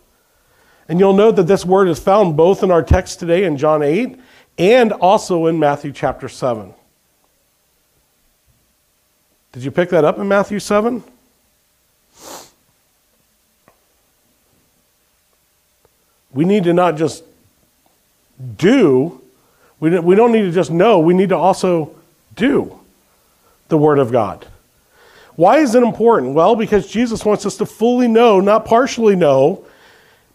And 0.88 1.00
you'll 1.00 1.14
note 1.14 1.38
that 1.38 1.48
this 1.48 1.66
word 1.66 1.88
is 1.88 2.00
found 2.00 2.36
both 2.36 2.62
in 2.62 2.70
our 2.70 2.84
text 2.84 3.20
today 3.20 3.46
in 3.46 3.58
John 3.58 3.82
8 3.82 4.20
and 4.58 4.92
also 4.92 5.48
in 5.48 5.58
Matthew 5.58 5.92
chapter 5.92 6.28
7. 6.28 6.74
Did 9.54 9.64
you 9.64 9.72
pick 9.72 9.90
that 9.90 10.04
up 10.04 10.18
in 10.20 10.28
Matthew 10.28 10.60
7? 10.60 11.04
We 16.34 16.46
need 16.46 16.64
to 16.64 16.74
not 16.74 16.98
just 16.98 17.24
do, 18.58 19.22
we 19.80 19.90
don't 19.90 20.32
need 20.32 20.44
to 20.44 20.52
just 20.52 20.72
know, 20.72 21.00
we 21.00 21.14
need 21.14 21.30
to 21.30 21.38
also 21.38 21.96
do 22.36 22.80
the 23.68 23.78
Word 23.78 24.00
of 24.00 24.12
God. 24.12 24.48
Why 25.36 25.58
is 25.58 25.76
it 25.76 25.84
important? 25.84 26.34
Well, 26.34 26.56
because 26.56 26.88
Jesus 26.88 27.26
wants 27.26 27.46
us 27.46 27.58
to 27.58 27.66
fully 27.66 28.08
know, 28.08 28.40
not 28.40 28.66
partially 28.66 29.16
know, 29.16 29.66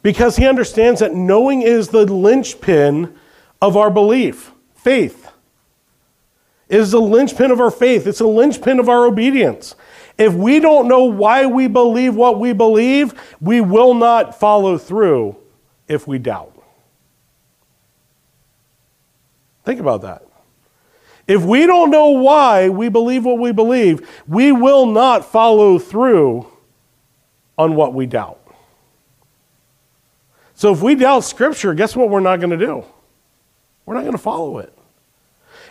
because 0.02 0.36
he 0.36 0.46
understands 0.46 1.00
that 1.00 1.14
knowing 1.14 1.62
is 1.62 1.88
the 1.88 2.04
linchpin 2.04 3.16
of 3.62 3.76
our 3.76 3.90
belief, 3.90 4.52
faith. 4.76 5.30
It 6.68 6.78
is 6.78 6.90
the 6.90 7.00
linchpin 7.00 7.50
of 7.50 7.60
our 7.60 7.70
faith, 7.70 8.06
it's 8.06 8.20
a 8.20 8.26
linchpin 8.26 8.78
of 8.78 8.88
our 8.88 9.06
obedience. 9.06 9.74
If 10.18 10.34
we 10.34 10.60
don't 10.60 10.88
know 10.88 11.04
why 11.04 11.46
we 11.46 11.68
believe 11.68 12.14
what 12.14 12.38
we 12.38 12.52
believe, 12.52 13.14
we 13.40 13.60
will 13.60 13.94
not 13.94 14.38
follow 14.38 14.76
through 14.76 15.36
if 15.88 16.06
we 16.06 16.18
doubt. 16.18 16.54
Think 19.64 19.80
about 19.80 20.02
that. 20.02 20.24
If 21.26 21.44
we 21.44 21.66
don't 21.66 21.90
know 21.90 22.10
why 22.10 22.70
we 22.70 22.88
believe 22.88 23.24
what 23.24 23.38
we 23.38 23.52
believe, 23.52 24.08
we 24.26 24.50
will 24.50 24.86
not 24.86 25.26
follow 25.26 25.78
through 25.78 26.46
on 27.58 27.74
what 27.74 27.92
we 27.92 28.06
doubt. 28.06 28.40
So 30.54 30.72
if 30.72 30.82
we 30.82 30.94
doubt 30.94 31.20
Scripture, 31.20 31.74
guess 31.74 31.94
what 31.94 32.08
we're 32.08 32.20
not 32.20 32.40
going 32.40 32.50
to 32.50 32.56
do? 32.56 32.84
We're 33.84 33.94
not 33.94 34.00
going 34.00 34.12
to 34.12 34.18
follow 34.18 34.58
it. 34.58 34.72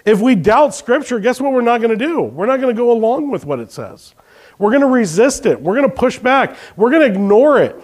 If 0.06 0.22
we 0.22 0.36
doubt 0.36 0.76
Scripture, 0.76 1.20
guess 1.20 1.42
what 1.42 1.52
we're 1.52 1.62
not 1.62 1.82
going 1.82 1.98
to 1.98 2.06
do? 2.06 2.22
We're 2.22 2.46
not 2.46 2.62
going 2.62 2.74
to 2.74 2.80
go 2.80 2.92
along 2.92 3.30
with 3.30 3.44
what 3.46 3.60
it 3.60 3.72
says. 3.72 4.14
We're 4.60 4.70
going 4.70 4.82
to 4.82 4.88
resist 4.88 5.46
it. 5.46 5.60
We're 5.60 5.76
going 5.76 5.90
to 5.90 5.96
push 5.96 6.20
back. 6.20 6.56
We're 6.76 6.92
going 6.92 7.02
to 7.02 7.14
ignore 7.14 7.62
it. 7.62 7.76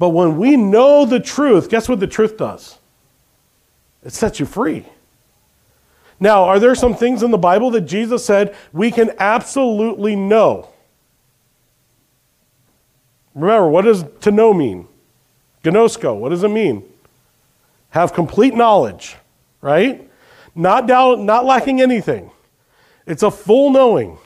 But 0.00 0.08
when 0.08 0.38
we 0.38 0.56
know 0.56 1.04
the 1.04 1.20
truth, 1.20 1.68
guess 1.68 1.86
what 1.86 2.00
the 2.00 2.06
truth 2.06 2.38
does? 2.38 2.78
It 4.02 4.14
sets 4.14 4.40
you 4.40 4.46
free. 4.46 4.86
Now, 6.18 6.44
are 6.44 6.58
there 6.58 6.74
some 6.74 6.94
things 6.94 7.22
in 7.22 7.30
the 7.30 7.36
Bible 7.36 7.70
that 7.72 7.82
Jesus 7.82 8.24
said 8.24 8.56
we 8.72 8.90
can 8.90 9.10
absolutely 9.18 10.16
know? 10.16 10.70
Remember, 13.34 13.68
what 13.68 13.82
does 13.82 14.06
to 14.22 14.30
know 14.30 14.54
mean? 14.54 14.88
Gnosko, 15.62 16.18
what 16.18 16.30
does 16.30 16.44
it 16.44 16.48
mean? 16.48 16.82
Have 17.90 18.14
complete 18.14 18.54
knowledge, 18.54 19.16
right? 19.60 20.08
Not 20.54 20.86
doubt, 20.86 21.20
not 21.20 21.44
lacking 21.44 21.82
anything. 21.82 22.30
It's 23.06 23.22
a 23.22 23.30
full 23.30 23.68
knowing. 23.68 24.16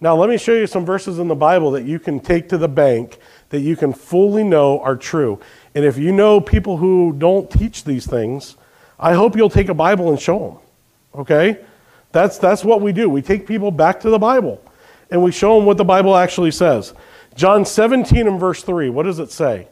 Now, 0.00 0.16
let 0.16 0.28
me 0.28 0.36
show 0.36 0.52
you 0.52 0.66
some 0.66 0.84
verses 0.84 1.20
in 1.20 1.28
the 1.28 1.36
Bible 1.36 1.70
that 1.70 1.84
you 1.84 2.00
can 2.00 2.18
take 2.18 2.48
to 2.48 2.58
the 2.58 2.68
bank 2.68 3.20
that 3.50 3.60
you 3.60 3.76
can 3.76 3.92
fully 3.92 4.44
know 4.44 4.80
are 4.80 4.96
true. 4.96 5.40
And 5.74 5.84
if 5.84 5.98
you 5.98 6.12
know 6.12 6.40
people 6.40 6.78
who 6.78 7.14
don't 7.16 7.50
teach 7.50 7.84
these 7.84 8.06
things, 8.06 8.56
I 8.98 9.14
hope 9.14 9.36
you'll 9.36 9.50
take 9.50 9.68
a 9.68 9.74
Bible 9.74 10.10
and 10.10 10.20
show 10.20 10.38
them. 10.38 11.20
Okay? 11.20 11.64
That's, 12.12 12.38
that's 12.38 12.64
what 12.64 12.80
we 12.80 12.92
do. 12.92 13.08
We 13.08 13.22
take 13.22 13.46
people 13.46 13.70
back 13.70 14.00
to 14.00 14.10
the 14.10 14.18
Bible 14.18 14.62
and 15.10 15.22
we 15.22 15.32
show 15.32 15.56
them 15.56 15.66
what 15.66 15.76
the 15.76 15.84
Bible 15.84 16.16
actually 16.16 16.50
says. 16.50 16.94
John 17.34 17.64
17 17.64 18.26
and 18.26 18.40
verse 18.40 18.62
3, 18.62 18.88
what 18.90 19.04
does 19.04 19.18
it 19.18 19.30
say? 19.30 19.68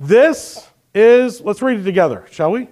This 0.00 0.68
is, 0.94 1.40
let's 1.40 1.62
read 1.62 1.80
it 1.80 1.84
together, 1.84 2.26
shall 2.30 2.50
we? 2.50 2.68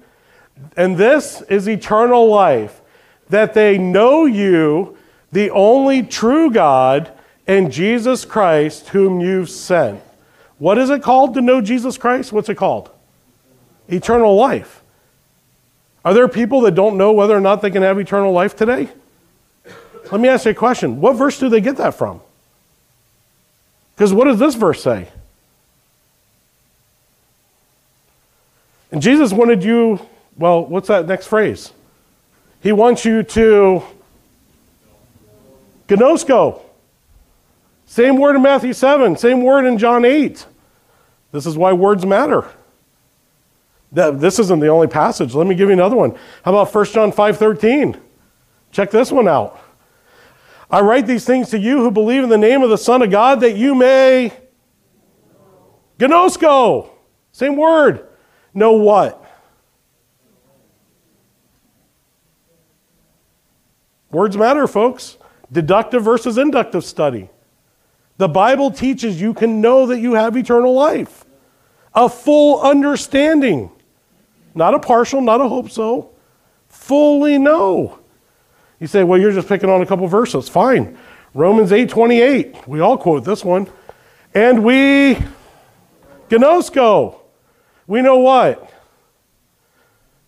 And 0.76 0.96
this 0.96 1.42
is 1.42 1.68
eternal 1.68 2.28
life, 2.28 2.80
that 3.28 3.54
they 3.54 3.78
know 3.78 4.26
you, 4.26 4.96
the 5.32 5.50
only 5.50 6.02
true 6.02 6.50
God, 6.50 7.12
and 7.46 7.72
Jesus 7.72 8.24
Christ, 8.24 8.88
whom 8.88 9.20
you've 9.20 9.48
sent. 9.48 10.02
What 10.60 10.76
is 10.76 10.90
it 10.90 11.02
called 11.02 11.34
to 11.34 11.40
know 11.40 11.62
Jesus 11.62 11.96
Christ? 11.96 12.32
What's 12.32 12.50
it 12.50 12.56
called? 12.56 12.90
Eternal 13.88 14.36
life. 14.36 14.82
Are 16.04 16.12
there 16.12 16.28
people 16.28 16.60
that 16.62 16.74
don't 16.74 16.98
know 16.98 17.12
whether 17.12 17.34
or 17.34 17.40
not 17.40 17.62
they 17.62 17.70
can 17.70 17.82
have 17.82 17.98
eternal 17.98 18.30
life 18.30 18.54
today? 18.54 18.90
Let 20.12 20.20
me 20.20 20.28
ask 20.28 20.44
you 20.44 20.50
a 20.50 20.54
question. 20.54 21.00
What 21.00 21.14
verse 21.14 21.38
do 21.38 21.48
they 21.48 21.62
get 21.62 21.78
that 21.78 21.94
from? 21.94 22.20
Because 23.94 24.12
what 24.12 24.26
does 24.26 24.38
this 24.38 24.54
verse 24.54 24.82
say? 24.82 25.08
And 28.92 29.00
Jesus 29.00 29.32
wanted 29.32 29.64
you, 29.64 29.98
well, 30.36 30.66
what's 30.66 30.88
that 30.88 31.06
next 31.06 31.28
phrase? 31.28 31.72
He 32.62 32.72
wants 32.72 33.06
you 33.06 33.22
to 33.22 33.82
gnosko. 35.88 36.60
Same 37.86 38.18
word 38.18 38.36
in 38.36 38.42
Matthew 38.42 38.74
7, 38.74 39.16
same 39.16 39.42
word 39.42 39.64
in 39.64 39.78
John 39.78 40.04
8. 40.04 40.46
This 41.32 41.46
is 41.46 41.56
why 41.56 41.72
words 41.72 42.04
matter. 42.04 42.48
This 43.92 44.38
isn't 44.38 44.60
the 44.60 44.68
only 44.68 44.86
passage. 44.86 45.34
Let 45.34 45.46
me 45.46 45.54
give 45.54 45.68
you 45.68 45.72
another 45.72 45.96
one. 45.96 46.16
How 46.44 46.52
about 46.52 46.72
1 46.72 46.92
John 46.92 47.12
5:13? 47.12 47.96
Check 48.70 48.90
this 48.90 49.10
one 49.10 49.26
out. 49.26 49.58
I 50.70 50.80
write 50.80 51.06
these 51.06 51.24
things 51.24 51.50
to 51.50 51.58
you 51.58 51.78
who 51.78 51.90
believe 51.90 52.22
in 52.22 52.28
the 52.28 52.38
name 52.38 52.62
of 52.62 52.70
the 52.70 52.78
Son 52.78 53.02
of 53.02 53.10
God 53.10 53.40
that 53.40 53.56
you 53.56 53.74
may 53.74 54.32
gnosko. 55.98 56.88
Same 57.32 57.56
word. 57.56 58.06
Know 58.54 58.72
what? 58.72 59.24
Words 64.12 64.36
matter, 64.36 64.66
folks. 64.68 65.18
Deductive 65.50 66.04
versus 66.04 66.38
inductive 66.38 66.84
study. 66.84 67.28
The 68.20 68.28
Bible 68.28 68.70
teaches 68.70 69.18
you 69.18 69.32
can 69.32 69.62
know 69.62 69.86
that 69.86 69.98
you 69.98 70.12
have 70.12 70.36
eternal 70.36 70.74
life, 70.74 71.24
a 71.94 72.06
full 72.06 72.60
understanding. 72.60 73.70
Not 74.54 74.74
a 74.74 74.78
partial, 74.78 75.22
not 75.22 75.40
a 75.40 75.48
hope 75.48 75.70
so. 75.70 76.10
Fully 76.68 77.38
know. 77.38 77.98
You 78.78 78.88
say, 78.88 79.04
well, 79.04 79.18
you're 79.18 79.32
just 79.32 79.48
picking 79.48 79.70
on 79.70 79.80
a 79.80 79.86
couple 79.86 80.06
verses. 80.06 80.50
Fine. 80.50 80.98
Romans 81.32 81.72
8 81.72 81.88
28. 81.88 82.68
We 82.68 82.80
all 82.80 82.98
quote 82.98 83.24
this 83.24 83.42
one. 83.42 83.66
And 84.34 84.64
we 84.64 85.16
gnosko. 86.28 87.18
We 87.86 88.02
know 88.02 88.18
what? 88.18 88.70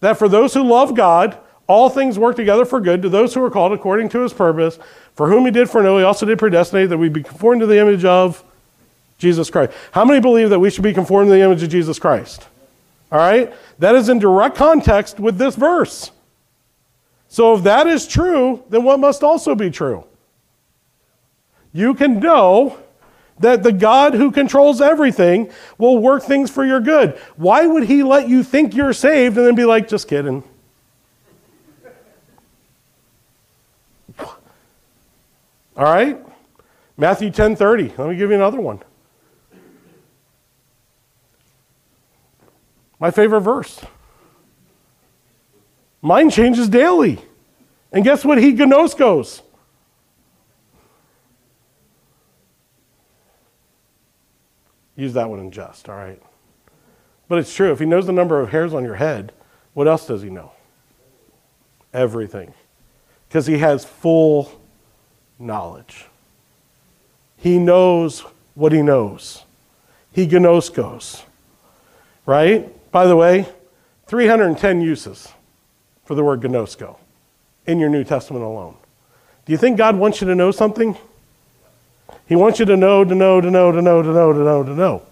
That 0.01 0.17
for 0.17 0.31
those 0.31 0.55
who 0.55 0.63
love 0.63 0.97
God, 0.97 1.37
all 1.67 1.89
things 1.89 2.19
work 2.19 2.37
together 2.37 2.65
for 2.65 2.81
good 2.81 3.03
to 3.03 3.09
those 3.09 3.35
who 3.35 3.43
are 3.43 3.51
called 3.51 3.73
according 3.73 4.09
to 4.11 4.21
his 4.21 4.33
purpose, 4.33 4.79
for 5.15 5.29
whom 5.29 5.45
he 5.45 5.51
did 5.51 5.71
foreknow, 5.71 5.99
he 5.99 6.05
also 6.05 6.27
did 6.27 6.39
predestinate 6.39 6.89
that 6.89 6.99
we 6.99 7.09
be 7.09 7.23
conformed 7.23 7.61
to 7.61 7.67
the 7.67 7.79
image 7.79 8.05
of 8.05 8.43
Jesus 9.19 9.51
Christ. 9.51 9.73
How 9.93 10.05
many 10.05 10.21
believe 10.21 10.51
that 10.51 10.59
we 10.59 10.71
should 10.71 10.85
be 10.85 10.93
conformed 10.93 11.29
to 11.29 11.35
the 11.35 11.41
image 11.41 11.63
of 11.63 11.69
Jesus 11.69 11.99
Christ? 11.99 12.47
All 13.11 13.19
right? 13.19 13.53
That 13.79 13.95
is 13.95 14.09
in 14.09 14.19
direct 14.19 14.57
context 14.57 15.21
with 15.21 15.39
this 15.39 15.55
verse. 15.55 16.11
So 17.29 17.55
if 17.55 17.63
that 17.63 17.87
is 17.87 18.07
true, 18.07 18.63
then 18.69 18.85
what 18.85 19.01
must 19.01 19.23
also 19.23 19.55
be 19.55 19.71
true? 19.71 20.05
You 21.73 21.95
can 21.95 22.21
know 22.21 22.79
that 23.39 23.63
the 23.63 23.73
God 23.73 24.15
who 24.15 24.31
controls 24.31 24.81
everything 24.81 25.51
will 25.79 25.99
work 25.99 26.23
things 26.23 26.51
for 26.51 26.65
your 26.65 26.81
good. 26.81 27.19
Why 27.37 27.67
would 27.67 27.85
he 27.85 28.03
let 28.03 28.29
you 28.29 28.43
think 28.43 28.75
you're 28.75 28.93
saved 28.93 29.37
and 29.37 29.47
then 29.47 29.55
be 29.55 29.65
like, 29.65 29.89
just 29.89 30.09
kidding? 30.09 30.45
All 35.83 35.93
right? 35.93 36.17
Matthew 36.97 37.31
10:30. 37.31 37.99
Let 37.99 38.09
me 38.09 38.15
give 38.15 38.31
you 38.31 38.37
another 38.37 38.61
one. 38.61 38.81
My 43.01 43.11
favorite 43.11 43.41
verse. 43.41 43.85
Mine 46.01 46.31
changes 46.31 46.69
daily. 46.69 47.19
And 47.91 48.05
guess 48.05 48.25
what 48.25 48.39
he 48.39 48.53
gnoskos? 48.53 49.43
Use 54.95 55.15
that 55.15 55.29
one 55.29 55.41
in 55.41 55.51
jest, 55.51 55.89
all 55.89 55.97
right? 55.97 56.23
But 57.27 57.41
it's 57.41 57.53
true. 57.53 57.73
If 57.73 57.81
he 57.81 57.87
knows 57.87 58.07
the 58.07 58.13
number 58.13 58.41
of 58.41 58.51
hairs 58.51 58.73
on 58.73 58.85
your 58.85 58.95
head, 58.95 59.33
what 59.75 59.89
else 59.89 60.07
does 60.07 60.23
he 60.23 60.31
know? 60.31 60.53
Everything. 61.93 62.55
Because 63.27 63.49
he 63.49 63.59
has 63.59 63.85
full 63.85 64.62
knowledge. 65.43 66.07
He 67.37 67.59
knows 67.59 68.21
what 68.55 68.73
he 68.73 68.83
knows. 68.83 69.43
He 70.13 70.27
gnoskos. 70.27 71.23
Right? 72.25 72.91
By 72.93 73.07
the 73.07 73.17
way, 73.17 73.47
310 74.07 74.81
uses 74.81 75.29
for 76.05 76.15
the 76.15 76.23
word 76.23 76.41
gnosko 76.41 76.97
in 77.67 77.79
your 77.79 77.89
New 77.89 78.05
Testament 78.05 78.45
alone. 78.45 78.77
Do 79.45 79.53
you 79.53 79.59
think 79.59 79.77
God 79.77 79.97
wants 79.97 80.21
you 80.21 80.27
to 80.29 80.35
know 80.35 80.51
something? 80.51 80.97
He 82.27 82.37
wants 82.37 82.59
you 82.59 82.65
to 82.67 82.77
know, 82.77 83.05
to 83.05 83.15
know, 83.15 83.41
to 83.41 83.51
know, 83.51 83.73
to 83.73 83.83
know, 83.83 84.03
to 84.03 84.13
know, 84.13 84.33
to 84.33 84.39
know, 84.39 84.63
to 84.63 84.71
know. 84.71 85.03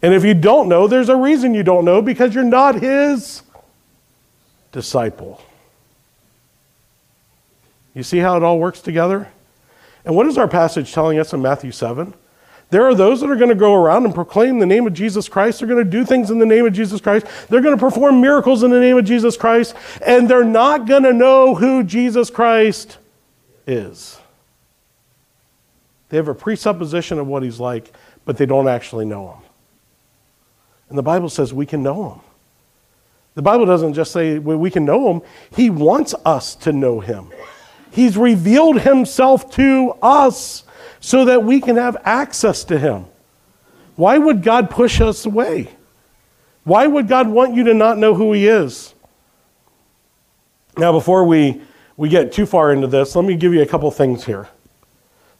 And 0.00 0.14
if 0.14 0.24
you 0.24 0.34
don't 0.34 0.68
know, 0.68 0.86
there's 0.86 1.08
a 1.08 1.16
reason 1.16 1.54
you 1.54 1.62
don't 1.62 1.84
know 1.84 2.02
because 2.02 2.34
you're 2.34 2.44
not 2.44 2.76
his 2.76 3.42
disciple. 4.72 5.40
You 7.94 8.02
see 8.02 8.18
how 8.18 8.36
it 8.36 8.42
all 8.42 8.58
works 8.58 8.80
together? 8.80 9.28
And 10.04 10.16
what 10.16 10.26
is 10.26 10.38
our 10.38 10.48
passage 10.48 10.92
telling 10.92 11.18
us 11.18 11.32
in 11.32 11.42
Matthew 11.42 11.72
7? 11.72 12.14
There 12.70 12.86
are 12.86 12.94
those 12.94 13.20
that 13.20 13.30
are 13.30 13.36
going 13.36 13.50
to 13.50 13.54
go 13.54 13.74
around 13.74 14.06
and 14.06 14.14
proclaim 14.14 14.58
the 14.58 14.66
name 14.66 14.86
of 14.86 14.94
Jesus 14.94 15.28
Christ. 15.28 15.58
They're 15.58 15.68
going 15.68 15.84
to 15.84 15.90
do 15.90 16.06
things 16.06 16.30
in 16.30 16.38
the 16.38 16.46
name 16.46 16.64
of 16.64 16.72
Jesus 16.72 17.02
Christ. 17.02 17.26
They're 17.50 17.60
going 17.60 17.76
to 17.76 17.80
perform 17.80 18.22
miracles 18.22 18.62
in 18.62 18.70
the 18.70 18.80
name 18.80 18.96
of 18.96 19.04
Jesus 19.04 19.36
Christ. 19.36 19.74
And 20.04 20.28
they're 20.28 20.42
not 20.42 20.86
going 20.86 21.02
to 21.02 21.12
know 21.12 21.54
who 21.54 21.84
Jesus 21.84 22.30
Christ 22.30 22.96
is. 23.66 24.18
They 26.08 26.16
have 26.16 26.28
a 26.28 26.34
presupposition 26.34 27.18
of 27.18 27.26
what 27.26 27.42
he's 27.42 27.60
like, 27.60 27.92
but 28.24 28.38
they 28.38 28.46
don't 28.46 28.68
actually 28.68 29.04
know 29.04 29.32
him. 29.32 29.42
And 30.88 30.96
the 30.96 31.02
Bible 31.02 31.28
says 31.28 31.52
we 31.52 31.66
can 31.66 31.82
know 31.82 32.12
him. 32.12 32.20
The 33.34 33.42
Bible 33.42 33.66
doesn't 33.66 33.94
just 33.94 34.12
say 34.12 34.38
we 34.38 34.70
can 34.70 34.84
know 34.84 35.10
him, 35.10 35.22
he 35.54 35.70
wants 35.70 36.14
us 36.24 36.54
to 36.56 36.72
know 36.72 37.00
him. 37.00 37.30
He's 37.92 38.16
revealed 38.16 38.80
himself 38.80 39.50
to 39.52 39.94
us 40.00 40.64
so 40.98 41.26
that 41.26 41.44
we 41.44 41.60
can 41.60 41.76
have 41.76 41.96
access 42.04 42.64
to 42.64 42.78
Him. 42.78 43.04
Why 43.96 44.16
would 44.16 44.42
God 44.42 44.70
push 44.70 45.00
us 45.00 45.26
away? 45.26 45.68
Why 46.64 46.86
would 46.86 47.06
God 47.06 47.28
want 47.28 47.54
you 47.54 47.64
to 47.64 47.74
not 47.74 47.98
know 47.98 48.14
who 48.14 48.32
He 48.32 48.46
is? 48.46 48.94
Now, 50.78 50.92
before 50.92 51.24
we, 51.24 51.60
we 51.98 52.08
get 52.08 52.32
too 52.32 52.46
far 52.46 52.72
into 52.72 52.86
this, 52.86 53.14
let 53.14 53.26
me 53.26 53.36
give 53.36 53.52
you 53.52 53.60
a 53.60 53.66
couple 53.66 53.90
things 53.90 54.24
here. 54.24 54.48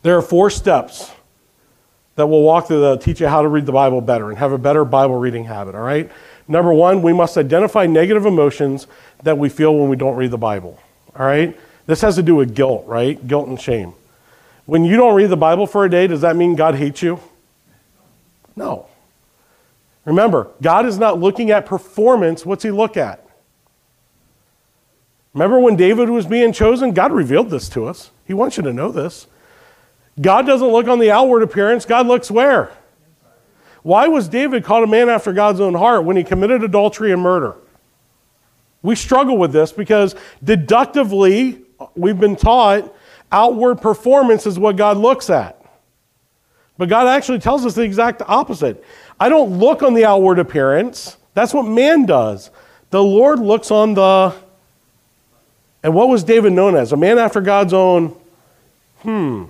There 0.03 0.16
are 0.18 0.22
four 0.22 0.50
steps 0.50 1.11
that 2.16 2.26
we'll 2.26 2.42
walk 2.42 2.66
through 2.66 2.82
to 2.82 3.03
teach 3.03 3.20
you 3.20 3.28
how 3.28 3.40
to 3.40 3.48
read 3.48 3.64
the 3.64 3.72
Bible 3.72 4.03
better 4.03 4.28
and 4.28 4.38
have 4.38 4.53
a 4.53 4.59
better 4.59 4.84
Bible 4.84 5.14
reading 5.14 5.44
habit, 5.44 5.74
all 5.74 5.80
right? 5.80 6.11
Number 6.48 6.74
one, 6.74 7.00
we 7.00 7.14
must 7.14 7.38
identify 7.38 7.86
negative 7.86 8.26
emotions 8.26 8.88
that 9.22 9.38
we 9.38 9.48
feel 9.48 9.74
when 9.74 9.88
we 9.88 9.96
don't 9.96 10.16
read 10.16 10.32
the 10.32 10.38
Bible, 10.38 10.78
all 11.16 11.24
right? 11.24 11.57
This 11.87 12.01
has 12.03 12.16
to 12.16 12.22
do 12.22 12.37
with 12.37 12.55
guilt, 12.55 12.85
right? 12.87 13.26
Guilt 13.26 13.49
and 13.49 13.61
shame. 13.61 13.95
When 14.66 14.85
you 14.85 14.97
don't 14.97 15.14
read 15.14 15.30
the 15.30 15.37
Bible 15.37 15.66
for 15.66 15.85
a 15.85 15.91
day, 15.91 16.07
does 16.07 16.20
that 16.20 16.37
mean 16.37 16.55
God 16.55 16.76
hates 16.76 17.03
you? 17.03 17.20
No. 18.55 18.87
Remember, 20.05 20.49
God 20.61 20.87
is 20.87 20.99
not 20.99 21.18
looking 21.18 21.51
at 21.51 21.66
performance. 21.66 22.45
What's 22.47 22.62
he 22.62 22.70
look 22.70 22.97
at? 22.97 23.24
Remember 25.35 25.59
when 25.59 25.76
David 25.76 26.11
was 26.11 26.26
being 26.26 26.53
chosen? 26.53 26.93
God 26.93 27.12
revealed 27.12 27.51
this 27.51 27.68
to 27.70 27.87
us. 27.87 28.11
He 28.26 28.35
wants 28.35 28.57
you 28.57 28.62
to 28.64 28.72
know 28.72 28.93
this. 28.93 29.26
God 30.20 30.47
doesn't 30.47 30.68
look 30.68 30.89
on 30.89 30.99
the 30.99 31.11
outward 31.11 31.43
appearance, 31.43 31.87
God 31.87 32.07
looks 32.07 32.30
where? 32.30 32.70
Why 33.83 34.09
was 34.09 34.28
David 34.28 34.62
called 34.62 34.85
a 34.85 34.87
man 34.87 35.09
after 35.09 35.33
God's 35.33 35.59
own 35.59 35.74
heart 35.74 36.05
when 36.05 36.16
he 36.16 36.22
committed 36.22 36.62
adultery 36.62 37.12
and 37.12 37.22
murder? 37.22 37.57
We 38.83 38.95
struggle 38.95 39.39
with 39.39 39.53
this 39.53 39.72
because 39.72 40.14
deductively, 40.45 41.61
we've 41.95 42.18
been 42.18 42.36
taught 42.36 42.93
outward 43.30 43.76
performance 43.80 44.47
is 44.47 44.59
what 44.59 44.76
God 44.76 44.97
looks 44.97 45.30
at. 45.30 45.59
But 46.78 46.88
God 46.88 47.07
actually 47.07 47.38
tells 47.38 47.64
us 47.64 47.74
the 47.74 47.82
exact 47.82 48.22
opposite. 48.26 48.82
I 49.18 49.28
don't 49.28 49.59
look 49.59 49.82
on 49.82 49.95
the 49.95 50.05
outward 50.05 50.38
appearance, 50.38 51.16
that's 51.34 51.55
what 51.55 51.64
man 51.64 52.07
does. 52.07 52.51
The 52.90 53.03
Lord 53.03 53.38
looks 53.38 53.70
on 53.70 53.95
the. 53.95 54.34
And 55.82 55.95
what 55.95 56.09
was 56.09 56.22
David 56.22 56.53
known 56.53 56.76
as? 56.76 56.93
A 56.93 56.97
man 56.97 57.18
after 57.18 57.40
God's 57.40 57.72
own. 57.72 58.14
Hmm. 59.01 59.45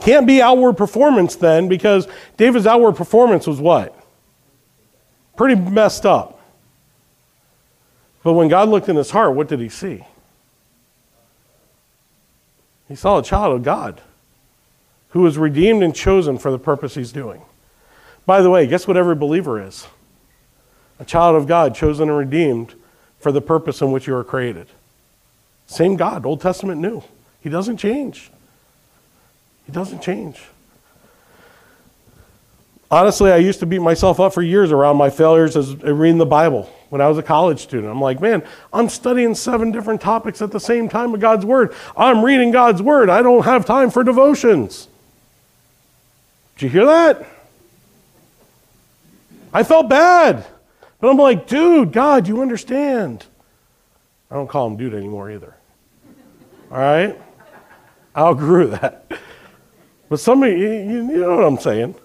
Can't 0.00 0.26
be 0.26 0.40
outward 0.40 0.74
performance 0.74 1.36
then 1.36 1.68
because 1.68 2.06
David's 2.36 2.66
outward 2.66 2.92
performance 2.92 3.46
was 3.46 3.60
what? 3.60 3.94
Pretty 5.36 5.54
messed 5.54 6.06
up. 6.06 6.40
But 8.22 8.34
when 8.34 8.48
God 8.48 8.68
looked 8.68 8.88
in 8.88 8.96
his 8.96 9.10
heart, 9.10 9.34
what 9.34 9.48
did 9.48 9.60
he 9.60 9.68
see? 9.68 10.04
He 12.88 12.94
saw 12.94 13.18
a 13.18 13.22
child 13.22 13.56
of 13.56 13.62
God 13.62 14.00
who 15.10 15.22
was 15.22 15.38
redeemed 15.38 15.82
and 15.82 15.94
chosen 15.94 16.38
for 16.38 16.50
the 16.50 16.58
purpose 16.58 16.94
he's 16.94 17.12
doing. 17.12 17.42
By 18.26 18.42
the 18.42 18.50
way, 18.50 18.66
guess 18.66 18.86
what 18.86 18.96
every 18.96 19.14
believer 19.14 19.62
is? 19.62 19.86
A 20.98 21.04
child 21.04 21.36
of 21.36 21.46
God, 21.46 21.74
chosen 21.74 22.08
and 22.08 22.18
redeemed 22.18 22.74
for 23.20 23.32
the 23.32 23.40
purpose 23.40 23.80
in 23.80 23.92
which 23.92 24.06
you 24.06 24.12
were 24.12 24.24
created. 24.24 24.66
Same 25.66 25.96
God, 25.96 26.26
Old 26.26 26.40
Testament, 26.40 26.80
New. 26.80 27.02
He 27.40 27.48
doesn't 27.48 27.78
change. 27.78 28.30
He 29.66 29.72
doesn't 29.72 30.02
change. 30.02 30.42
Honestly, 32.90 33.32
I 33.32 33.38
used 33.38 33.60
to 33.60 33.66
beat 33.66 33.80
myself 33.80 34.20
up 34.20 34.34
for 34.34 34.42
years 34.42 34.70
around 34.70 34.96
my 34.96 35.10
failures 35.10 35.56
as 35.56 35.74
reading 35.76 36.18
the 36.18 36.26
Bible 36.26 36.70
when 36.94 37.00
I 37.00 37.08
was 37.08 37.18
a 37.18 37.24
college 37.24 37.58
student. 37.58 37.90
I'm 37.90 38.00
like, 38.00 38.20
man, 38.20 38.44
I'm 38.72 38.88
studying 38.88 39.34
seven 39.34 39.72
different 39.72 40.00
topics 40.00 40.40
at 40.40 40.52
the 40.52 40.60
same 40.60 40.88
time 40.88 41.12
of 41.12 41.18
God's 41.18 41.44
Word. 41.44 41.74
I'm 41.96 42.24
reading 42.24 42.52
God's 42.52 42.80
Word. 42.80 43.10
I 43.10 43.20
don't 43.20 43.44
have 43.44 43.66
time 43.66 43.90
for 43.90 44.04
devotions. 44.04 44.86
Did 46.54 46.66
you 46.66 46.70
hear 46.70 46.86
that? 46.86 47.26
I 49.52 49.64
felt 49.64 49.88
bad. 49.88 50.46
But 51.00 51.10
I'm 51.10 51.16
like, 51.16 51.48
dude, 51.48 51.90
God, 51.90 52.28
you 52.28 52.40
understand. 52.40 53.26
I 54.30 54.36
don't 54.36 54.46
call 54.46 54.68
him 54.68 54.76
dude 54.76 54.94
anymore 54.94 55.32
either. 55.32 55.56
All 56.70 56.78
right? 56.78 57.20
I 58.14 58.20
outgrew 58.20 58.68
that. 58.68 59.10
But 60.08 60.20
somebody, 60.20 60.52
you, 60.52 60.68
you 60.68 61.02
know 61.02 61.34
what 61.34 61.44
I'm 61.44 61.58
saying. 61.58 61.96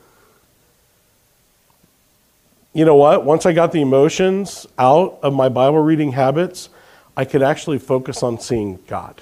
You 2.73 2.85
know 2.85 2.95
what? 2.95 3.25
Once 3.25 3.45
I 3.45 3.53
got 3.53 3.71
the 3.71 3.81
emotions 3.81 4.67
out 4.77 5.19
of 5.23 5.33
my 5.33 5.49
Bible 5.49 5.79
reading 5.79 6.11
habits, 6.11 6.69
I 7.17 7.25
could 7.25 7.41
actually 7.41 7.79
focus 7.79 8.21
on 8.21 8.39
seeing 8.39 8.79
God. 8.87 9.21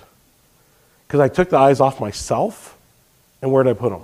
Because 1.08 1.22
I 1.22 1.30
took 1.30 1.50
the 1.50 1.58
eyes 1.58 1.80
off 1.80 2.02
myself, 2.02 2.78
and 3.42 3.52
where 3.52 3.64
did 3.64 3.72
I 3.72 3.74
put 3.80 3.92
them? 3.92 4.04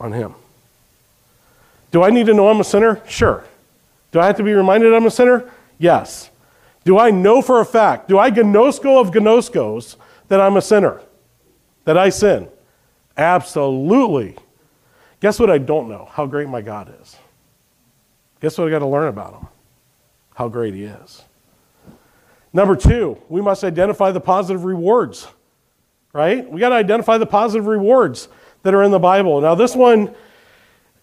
On 0.00 0.12
Him. 0.12 0.34
Do 1.92 2.02
I 2.02 2.10
need 2.10 2.26
to 2.26 2.34
know 2.34 2.48
I'm 2.48 2.60
a 2.60 2.64
sinner? 2.64 3.00
Sure. 3.08 3.44
Do 4.10 4.20
I 4.20 4.26
have 4.26 4.36
to 4.36 4.42
be 4.42 4.52
reminded 4.52 4.92
I'm 4.92 5.06
a 5.06 5.10
sinner? 5.10 5.50
Yes. 5.78 6.30
Do 6.84 6.98
I 6.98 7.10
know 7.10 7.40
for 7.40 7.60
a 7.60 7.64
fact, 7.64 8.08
do 8.08 8.18
I 8.18 8.30
gnosko 8.30 9.00
of 9.00 9.12
gnoskos 9.12 9.96
that 10.28 10.40
I'm 10.40 10.56
a 10.56 10.62
sinner? 10.62 11.00
That 11.84 11.96
I 11.96 12.10
sin? 12.10 12.48
Absolutely. 13.16 14.36
Guess 15.20 15.38
what 15.40 15.50
I 15.50 15.58
don't 15.58 15.88
know? 15.88 16.08
How 16.12 16.26
great 16.26 16.48
my 16.48 16.60
God 16.60 16.94
is. 17.00 17.16
Guess 18.40 18.58
what 18.58 18.68
I 18.68 18.70
got 18.70 18.80
to 18.80 18.86
learn 18.86 19.08
about 19.08 19.34
him? 19.34 19.48
How 20.34 20.48
great 20.48 20.74
he 20.74 20.84
is. 20.84 21.22
Number 22.52 22.76
two, 22.76 23.18
we 23.28 23.40
must 23.40 23.64
identify 23.64 24.12
the 24.12 24.20
positive 24.20 24.64
rewards, 24.64 25.26
right? 26.12 26.48
We 26.50 26.60
got 26.60 26.70
to 26.70 26.74
identify 26.74 27.18
the 27.18 27.26
positive 27.26 27.66
rewards 27.66 28.28
that 28.62 28.74
are 28.74 28.82
in 28.82 28.90
the 28.90 28.98
Bible. 28.98 29.40
Now, 29.40 29.54
this 29.54 29.74
one, 29.74 30.14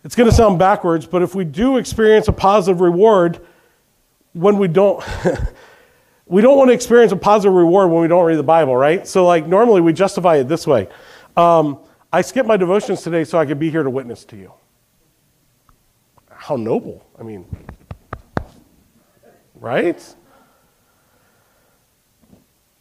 it's 0.03 0.15
going 0.15 0.29
to 0.29 0.35
sound 0.35 0.59
backwards, 0.59 1.05
but 1.05 1.21
if 1.21 1.35
we 1.35 1.45
do 1.45 1.77
experience 1.77 2.27
a 2.27 2.33
positive 2.33 2.81
reward 2.81 3.39
when 4.33 4.57
we 4.57 4.67
don't. 4.67 5.03
we 6.25 6.41
don't 6.41 6.57
want 6.57 6.69
to 6.69 6.73
experience 6.73 7.11
a 7.11 7.15
positive 7.15 7.53
reward 7.53 7.89
when 7.91 8.01
we 8.01 8.07
don't 8.07 8.25
read 8.25 8.37
the 8.37 8.43
Bible, 8.43 8.75
right? 8.75 9.07
So, 9.07 9.25
like, 9.25 9.47
normally 9.47 9.81
we 9.81 9.93
justify 9.93 10.37
it 10.37 10.47
this 10.47 10.65
way. 10.67 10.87
Um, 11.37 11.79
I 12.11 12.21
skipped 12.21 12.47
my 12.47 12.57
devotions 12.57 13.01
today 13.01 13.23
so 13.23 13.37
I 13.37 13.45
could 13.45 13.59
be 13.59 13.69
here 13.69 13.83
to 13.83 13.89
witness 13.89 14.25
to 14.25 14.35
you. 14.35 14.51
How 16.43 16.57
noble. 16.57 17.01
I 17.17 17.23
mean, 17.23 17.45
right? 19.55 20.15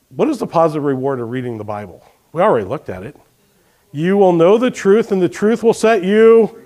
What 0.09 0.29
is 0.29 0.39
the 0.39 0.49
positive 0.49 0.83
reward 0.83 1.21
of 1.21 1.31
reading 1.31 1.59
the 1.59 1.65
Bible? 1.65 2.05
We 2.33 2.43
already 2.43 2.67
looked 2.67 2.89
at 2.89 3.05
it. 3.05 3.15
You 3.93 4.17
will 4.17 4.33
know 4.33 4.59
the 4.59 4.73
truth, 4.73 5.13
and 5.13 5.23
the 5.23 5.29
truth 5.29 5.63
will 5.63 5.75
set 5.75 6.03
you. 6.03 6.61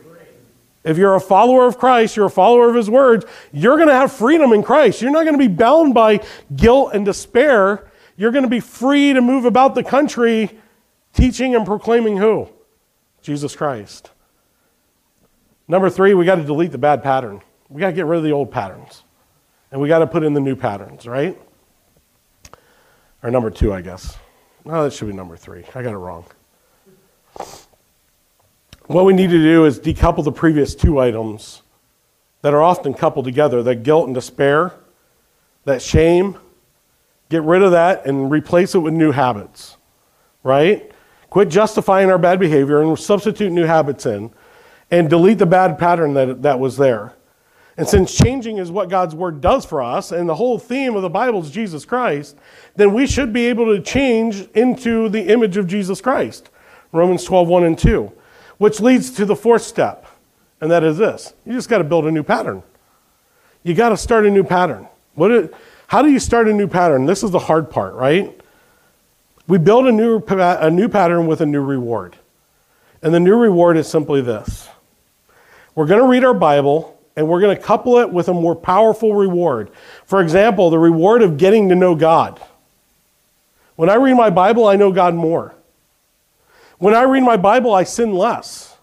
If 0.84 0.96
you're 0.96 1.14
a 1.14 1.20
follower 1.20 1.66
of 1.66 1.76
Christ, 1.76 2.16
you're 2.16 2.26
a 2.26 2.30
follower 2.30 2.70
of 2.70 2.74
His 2.74 2.88
words, 2.88 3.26
you're 3.52 3.76
going 3.76 3.88
to 3.88 3.94
have 3.94 4.10
freedom 4.10 4.54
in 4.54 4.62
Christ. 4.62 5.02
You're 5.02 5.10
not 5.10 5.24
going 5.24 5.38
to 5.38 5.48
be 5.48 5.54
bound 5.54 5.92
by 5.92 6.24
guilt 6.56 6.92
and 6.94 7.04
despair. 7.04 7.90
You're 8.16 8.32
going 8.32 8.44
to 8.44 8.48
be 8.48 8.60
free 8.60 9.12
to 9.12 9.20
move 9.20 9.44
about 9.44 9.74
the 9.74 9.84
country 9.84 10.58
teaching 11.12 11.54
and 11.54 11.66
proclaiming 11.66 12.16
who? 12.16 12.48
Jesus 13.20 13.54
Christ. 13.54 14.12
Number 15.68 15.90
three, 15.90 16.14
we 16.14 16.24
got 16.24 16.36
to 16.36 16.44
delete 16.44 16.72
the 16.72 16.78
bad 16.78 17.02
pattern. 17.02 17.42
We 17.68 17.80
got 17.80 17.88
to 17.88 17.92
get 17.92 18.06
rid 18.06 18.18
of 18.18 18.24
the 18.24 18.32
old 18.32 18.50
patterns. 18.50 19.02
And 19.72 19.80
we 19.80 19.88
got 19.88 19.98
to 19.98 20.06
put 20.06 20.22
in 20.22 20.32
the 20.32 20.40
new 20.40 20.54
patterns, 20.54 21.06
right? 21.06 21.38
Or 23.22 23.30
number 23.30 23.50
two, 23.50 23.72
I 23.72 23.80
guess. 23.80 24.16
No, 24.64 24.84
that 24.84 24.92
should 24.92 25.08
be 25.08 25.12
number 25.12 25.36
three. 25.36 25.64
I 25.74 25.82
got 25.82 25.92
it 25.92 25.98
wrong. 25.98 26.24
What 28.86 29.04
we 29.04 29.12
need 29.12 29.30
to 29.30 29.42
do 29.42 29.64
is 29.64 29.80
decouple 29.80 30.22
the 30.22 30.32
previous 30.32 30.74
two 30.74 31.00
items 31.00 31.62
that 32.42 32.54
are 32.54 32.62
often 32.62 32.94
coupled 32.94 33.24
together 33.24 33.62
that 33.64 33.82
guilt 33.82 34.06
and 34.06 34.14
despair, 34.14 34.72
that 35.64 35.82
shame. 35.82 36.38
Get 37.28 37.42
rid 37.42 37.62
of 37.62 37.72
that 37.72 38.06
and 38.06 38.30
replace 38.30 38.76
it 38.76 38.78
with 38.78 38.94
new 38.94 39.10
habits, 39.10 39.76
right? 40.44 40.92
Quit 41.28 41.48
justifying 41.48 42.08
our 42.08 42.18
bad 42.18 42.38
behavior 42.38 42.80
and 42.80 42.96
substitute 42.96 43.50
new 43.50 43.64
habits 43.64 44.06
in 44.06 44.30
and 44.90 45.10
delete 45.10 45.38
the 45.38 45.46
bad 45.46 45.78
pattern 45.78 46.14
that, 46.14 46.42
that 46.42 46.58
was 46.58 46.76
there. 46.76 47.12
And 47.76 47.86
since 47.86 48.16
changing 48.16 48.56
is 48.56 48.70
what 48.70 48.88
God's 48.88 49.14
word 49.14 49.40
does 49.40 49.66
for 49.66 49.82
us, 49.82 50.10
and 50.10 50.28
the 50.28 50.34
whole 50.34 50.58
theme 50.58 50.96
of 50.96 51.02
the 51.02 51.10
Bible 51.10 51.42
is 51.42 51.50
Jesus 51.50 51.84
Christ, 51.84 52.36
then 52.74 52.94
we 52.94 53.06
should 53.06 53.32
be 53.32 53.46
able 53.46 53.66
to 53.66 53.82
change 53.82 54.48
into 54.54 55.08
the 55.08 55.28
image 55.28 55.56
of 55.56 55.66
Jesus 55.66 56.00
Christ. 56.00 56.48
Romans 56.92 57.24
12, 57.24 57.48
1 57.48 57.64
and 57.64 57.78
2. 57.78 58.12
Which 58.58 58.80
leads 58.80 59.10
to 59.12 59.26
the 59.26 59.36
fourth 59.36 59.62
step, 59.62 60.06
and 60.62 60.70
that 60.70 60.82
is 60.82 60.96
this 60.96 61.34
you 61.44 61.52
just 61.52 61.68
got 61.68 61.78
to 61.78 61.84
build 61.84 62.06
a 62.06 62.10
new 62.10 62.22
pattern. 62.22 62.62
You 63.62 63.74
got 63.74 63.90
to 63.90 63.96
start 63.96 64.24
a 64.24 64.30
new 64.30 64.44
pattern. 64.44 64.88
What 65.14 65.30
it, 65.30 65.54
how 65.88 66.00
do 66.00 66.10
you 66.10 66.18
start 66.18 66.48
a 66.48 66.52
new 66.52 66.68
pattern? 66.68 67.04
This 67.04 67.22
is 67.22 67.30
the 67.30 67.38
hard 67.38 67.70
part, 67.70 67.94
right? 67.94 68.40
We 69.46 69.58
build 69.58 69.86
a 69.86 69.92
new, 69.92 70.22
a 70.26 70.70
new 70.70 70.88
pattern 70.88 71.26
with 71.26 71.42
a 71.42 71.46
new 71.46 71.60
reward. 71.60 72.16
And 73.02 73.12
the 73.12 73.20
new 73.20 73.36
reward 73.36 73.76
is 73.76 73.86
simply 73.86 74.22
this 74.22 74.68
we're 75.76 75.86
going 75.86 76.00
to 76.00 76.08
read 76.08 76.24
our 76.24 76.34
Bible 76.34 76.98
and 77.14 77.28
we're 77.28 77.40
going 77.40 77.56
to 77.56 77.62
couple 77.62 77.98
it 77.98 78.10
with 78.10 78.28
a 78.28 78.34
more 78.34 78.56
powerful 78.56 79.14
reward. 79.14 79.70
For 80.04 80.20
example, 80.20 80.70
the 80.70 80.78
reward 80.78 81.22
of 81.22 81.36
getting 81.36 81.68
to 81.68 81.74
know 81.74 81.94
God. 81.94 82.40
When 83.76 83.88
I 83.88 83.94
read 83.94 84.14
my 84.14 84.30
Bible, 84.30 84.66
I 84.66 84.76
know 84.76 84.90
God 84.90 85.14
more. 85.14 85.54
When 86.78 86.94
I 86.94 87.02
read 87.02 87.22
my 87.22 87.36
Bible, 87.36 87.74
I 87.74 87.84
sin 87.84 88.14
less, 88.14 88.76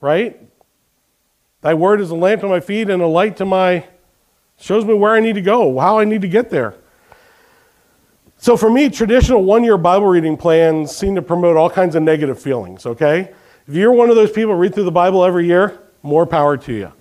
right? 0.00 0.40
Thy 1.60 1.74
word 1.74 2.00
is 2.00 2.10
a 2.10 2.14
lamp 2.14 2.40
to 2.42 2.48
my 2.48 2.60
feet 2.60 2.90
and 2.90 3.02
a 3.02 3.06
light 3.06 3.36
to 3.38 3.44
my, 3.44 3.86
shows 4.58 4.84
me 4.84 4.94
where 4.94 5.12
I 5.12 5.20
need 5.20 5.34
to 5.34 5.42
go, 5.42 5.78
how 5.78 5.98
I 5.98 6.04
need 6.04 6.22
to 6.22 6.28
get 6.28 6.50
there. 6.50 6.74
So 8.38 8.56
for 8.56 8.70
me, 8.70 8.90
traditional 8.90 9.42
one 9.42 9.64
year 9.64 9.78
Bible 9.78 10.06
reading 10.06 10.36
plans 10.36 10.94
seem 10.94 11.14
to 11.14 11.22
promote 11.22 11.56
all 11.56 11.70
kinds 11.70 11.94
of 11.94 12.02
negative 12.02 12.40
feelings, 12.40 12.84
okay? 12.84 13.32
If 13.66 13.74
you're 13.74 13.92
one 13.92 14.10
of 14.10 14.16
those 14.16 14.30
people 14.30 14.54
read 14.54 14.74
through 14.74 14.84
the 14.84 14.90
Bible 14.90 15.24
every 15.24 15.46
year, 15.46 15.85
more 16.06 16.26
power 16.26 16.56
to 16.56 16.72
you. 16.72 16.92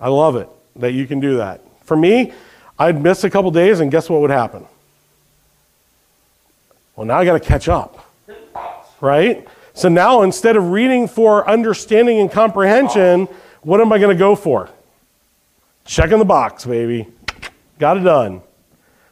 I 0.00 0.08
love 0.08 0.36
it 0.36 0.48
that 0.76 0.92
you 0.92 1.06
can 1.06 1.20
do 1.20 1.38
that. 1.38 1.60
For 1.84 1.96
me, 1.96 2.32
I'd 2.78 3.02
miss 3.02 3.24
a 3.24 3.30
couple 3.30 3.50
days, 3.50 3.80
and 3.80 3.90
guess 3.90 4.08
what 4.08 4.20
would 4.20 4.30
happen? 4.30 4.66
Well, 6.94 7.06
now 7.06 7.18
I 7.18 7.24
got 7.24 7.34
to 7.34 7.40
catch 7.40 7.68
up, 7.68 8.12
right? 9.00 9.46
So 9.74 9.88
now 9.88 10.22
instead 10.22 10.56
of 10.56 10.70
reading 10.70 11.06
for 11.08 11.48
understanding 11.48 12.18
and 12.20 12.30
comprehension, 12.30 13.26
what 13.62 13.80
am 13.80 13.92
I 13.92 13.98
going 13.98 14.14
to 14.14 14.18
go 14.18 14.34
for? 14.34 14.68
Checking 15.84 16.18
the 16.18 16.24
box, 16.24 16.64
baby. 16.64 17.06
Got 17.78 17.98
it 17.98 18.00
done 18.00 18.42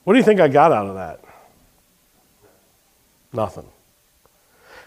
What 0.04 0.14
do 0.14 0.18
you 0.18 0.24
think 0.24 0.40
I 0.40 0.48
got 0.48 0.72
out 0.72 0.86
of 0.86 0.96
that? 0.96 1.20
Nothing. 3.32 3.68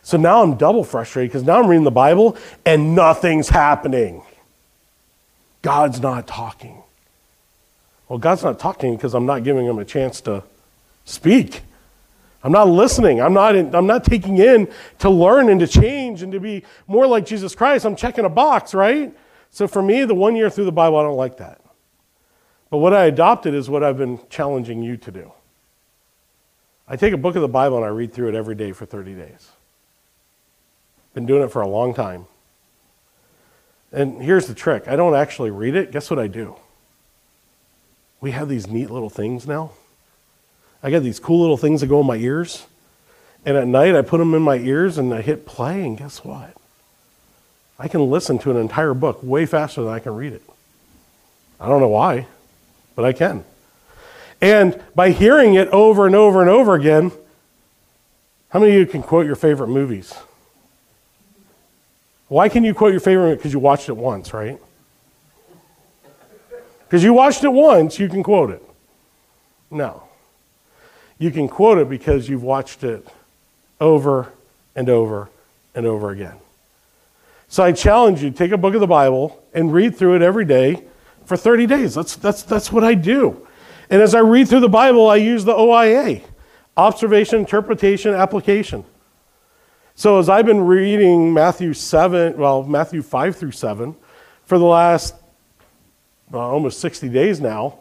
So 0.09 0.17
now 0.17 0.41
I'm 0.41 0.55
double 0.55 0.83
frustrated 0.83 1.29
because 1.29 1.43
now 1.43 1.59
I'm 1.59 1.67
reading 1.67 1.83
the 1.83 1.91
Bible 1.91 2.35
and 2.65 2.95
nothing's 2.95 3.47
happening. 3.47 4.23
God's 5.61 6.01
not 6.01 6.25
talking. 6.25 6.81
Well, 8.07 8.17
God's 8.17 8.43
not 8.43 8.57
talking 8.57 8.95
because 8.95 9.13
I'm 9.13 9.27
not 9.27 9.43
giving 9.43 9.67
him 9.67 9.77
a 9.77 9.85
chance 9.85 10.19
to 10.21 10.41
speak. 11.05 11.61
I'm 12.43 12.51
not 12.51 12.67
listening. 12.67 13.21
I'm 13.21 13.35
not, 13.35 13.55
in, 13.55 13.75
I'm 13.75 13.85
not 13.85 14.03
taking 14.03 14.39
in 14.39 14.67
to 14.97 15.11
learn 15.11 15.47
and 15.47 15.59
to 15.59 15.67
change 15.67 16.23
and 16.23 16.31
to 16.31 16.39
be 16.39 16.63
more 16.87 17.05
like 17.05 17.23
Jesus 17.27 17.53
Christ. 17.53 17.85
I'm 17.85 17.95
checking 17.95 18.25
a 18.25 18.29
box, 18.29 18.73
right? 18.73 19.15
So 19.51 19.67
for 19.67 19.83
me, 19.83 20.05
the 20.05 20.15
one 20.15 20.35
year 20.35 20.49
through 20.49 20.65
the 20.65 20.71
Bible, 20.71 20.97
I 20.97 21.03
don't 21.03 21.17
like 21.17 21.37
that. 21.37 21.61
But 22.71 22.79
what 22.79 22.95
I 22.95 23.05
adopted 23.05 23.53
is 23.53 23.69
what 23.69 23.83
I've 23.83 23.99
been 23.99 24.19
challenging 24.31 24.81
you 24.81 24.97
to 24.97 25.11
do. 25.11 25.31
I 26.87 26.95
take 26.95 27.13
a 27.13 27.17
book 27.17 27.35
of 27.35 27.43
the 27.43 27.47
Bible 27.47 27.77
and 27.77 27.85
I 27.85 27.89
read 27.89 28.11
through 28.11 28.29
it 28.29 28.33
every 28.33 28.55
day 28.55 28.71
for 28.71 28.87
30 28.87 29.13
days. 29.13 29.51
Been 31.13 31.25
doing 31.25 31.43
it 31.43 31.51
for 31.51 31.61
a 31.61 31.67
long 31.67 31.93
time. 31.93 32.25
And 33.91 34.21
here's 34.21 34.47
the 34.47 34.53
trick 34.53 34.87
I 34.87 34.95
don't 34.95 35.15
actually 35.15 35.51
read 35.51 35.75
it. 35.75 35.91
Guess 35.91 36.09
what 36.09 36.19
I 36.19 36.27
do? 36.27 36.55
We 38.21 38.31
have 38.31 38.49
these 38.49 38.67
neat 38.67 38.89
little 38.89 39.09
things 39.09 39.47
now. 39.47 39.71
I 40.83 40.91
got 40.91 41.03
these 41.03 41.19
cool 41.19 41.41
little 41.41 41.57
things 41.57 41.81
that 41.81 41.87
go 41.87 42.01
in 42.01 42.05
my 42.05 42.15
ears. 42.15 42.65
And 43.45 43.55
at 43.55 43.67
night, 43.67 43.95
I 43.95 44.01
put 44.01 44.17
them 44.17 44.33
in 44.33 44.41
my 44.41 44.57
ears 44.57 44.97
and 44.97 45.13
I 45.13 45.21
hit 45.21 45.45
play, 45.45 45.83
and 45.83 45.97
guess 45.97 46.23
what? 46.23 46.53
I 47.77 47.87
can 47.87 48.09
listen 48.09 48.37
to 48.39 48.51
an 48.51 48.57
entire 48.57 48.93
book 48.93 49.23
way 49.23 49.45
faster 49.45 49.81
than 49.81 49.93
I 49.93 49.99
can 49.99 50.15
read 50.15 50.33
it. 50.33 50.41
I 51.59 51.67
don't 51.67 51.79
know 51.79 51.87
why, 51.87 52.27
but 52.95 53.05
I 53.05 53.13
can. 53.13 53.45
And 54.41 54.81
by 54.95 55.11
hearing 55.11 55.55
it 55.55 55.69
over 55.69 56.05
and 56.05 56.15
over 56.15 56.41
and 56.41 56.49
over 56.49 56.75
again, 56.75 57.11
how 58.49 58.59
many 58.59 58.73
of 58.73 58.79
you 58.79 58.85
can 58.85 59.03
quote 59.03 59.25
your 59.25 59.35
favorite 59.35 59.67
movies? 59.67 60.13
Why 62.29 62.47
can 62.47 62.63
you 62.63 62.73
quote 62.73 62.91
your 62.91 62.99
favorite? 63.01 63.37
Because 63.37 63.51
you 63.51 63.59
watched 63.59 63.89
it 63.89 63.97
once, 63.97 64.33
right? 64.33 64.59
Because 66.87 67.03
you 67.03 67.13
watched 67.13 67.43
it 67.43 67.49
once, 67.49 67.99
you 67.99 68.07
can 68.07 68.23
quote 68.23 68.51
it. 68.51 68.63
No. 69.69 70.03
You 71.17 71.31
can 71.31 71.47
quote 71.47 71.77
it 71.77 71.89
because 71.89 72.29
you've 72.29 72.43
watched 72.43 72.83
it 72.83 73.05
over 73.81 74.31
and 74.75 74.89
over 74.89 75.29
and 75.75 75.85
over 75.85 76.11
again. 76.11 76.37
So 77.47 77.63
I 77.63 77.71
challenge 77.71 78.23
you 78.23 78.31
take 78.31 78.51
a 78.51 78.57
book 78.57 78.75
of 78.75 78.79
the 78.79 78.87
Bible 78.87 79.43
and 79.53 79.73
read 79.73 79.97
through 79.97 80.15
it 80.15 80.21
every 80.21 80.45
day 80.45 80.83
for 81.25 81.35
30 81.35 81.65
days. 81.65 81.95
That's, 81.95 82.15
that's, 82.15 82.43
that's 82.43 82.71
what 82.71 82.83
I 82.83 82.93
do. 82.93 83.45
And 83.89 84.01
as 84.01 84.13
I 84.13 84.19
read 84.19 84.47
through 84.47 84.59
the 84.59 84.69
Bible, 84.69 85.09
I 85.09 85.15
use 85.17 85.45
the 85.45 85.55
OIA 85.55 86.21
observation, 86.77 87.39
interpretation, 87.39 88.13
application. 88.13 88.85
So 89.99 90.17
as 90.17 90.29
I've 90.29 90.45
been 90.45 90.61
reading 90.61 91.33
Matthew 91.33 91.73
7, 91.73 92.37
well, 92.37 92.63
Matthew 92.63 93.01
5 93.01 93.35
through 93.35 93.51
7 93.51 93.93
for 94.45 94.57
the 94.57 94.63
last 94.63 95.13
well, 96.31 96.41
almost 96.41 96.79
60 96.79 97.09
days 97.09 97.41
now, 97.41 97.79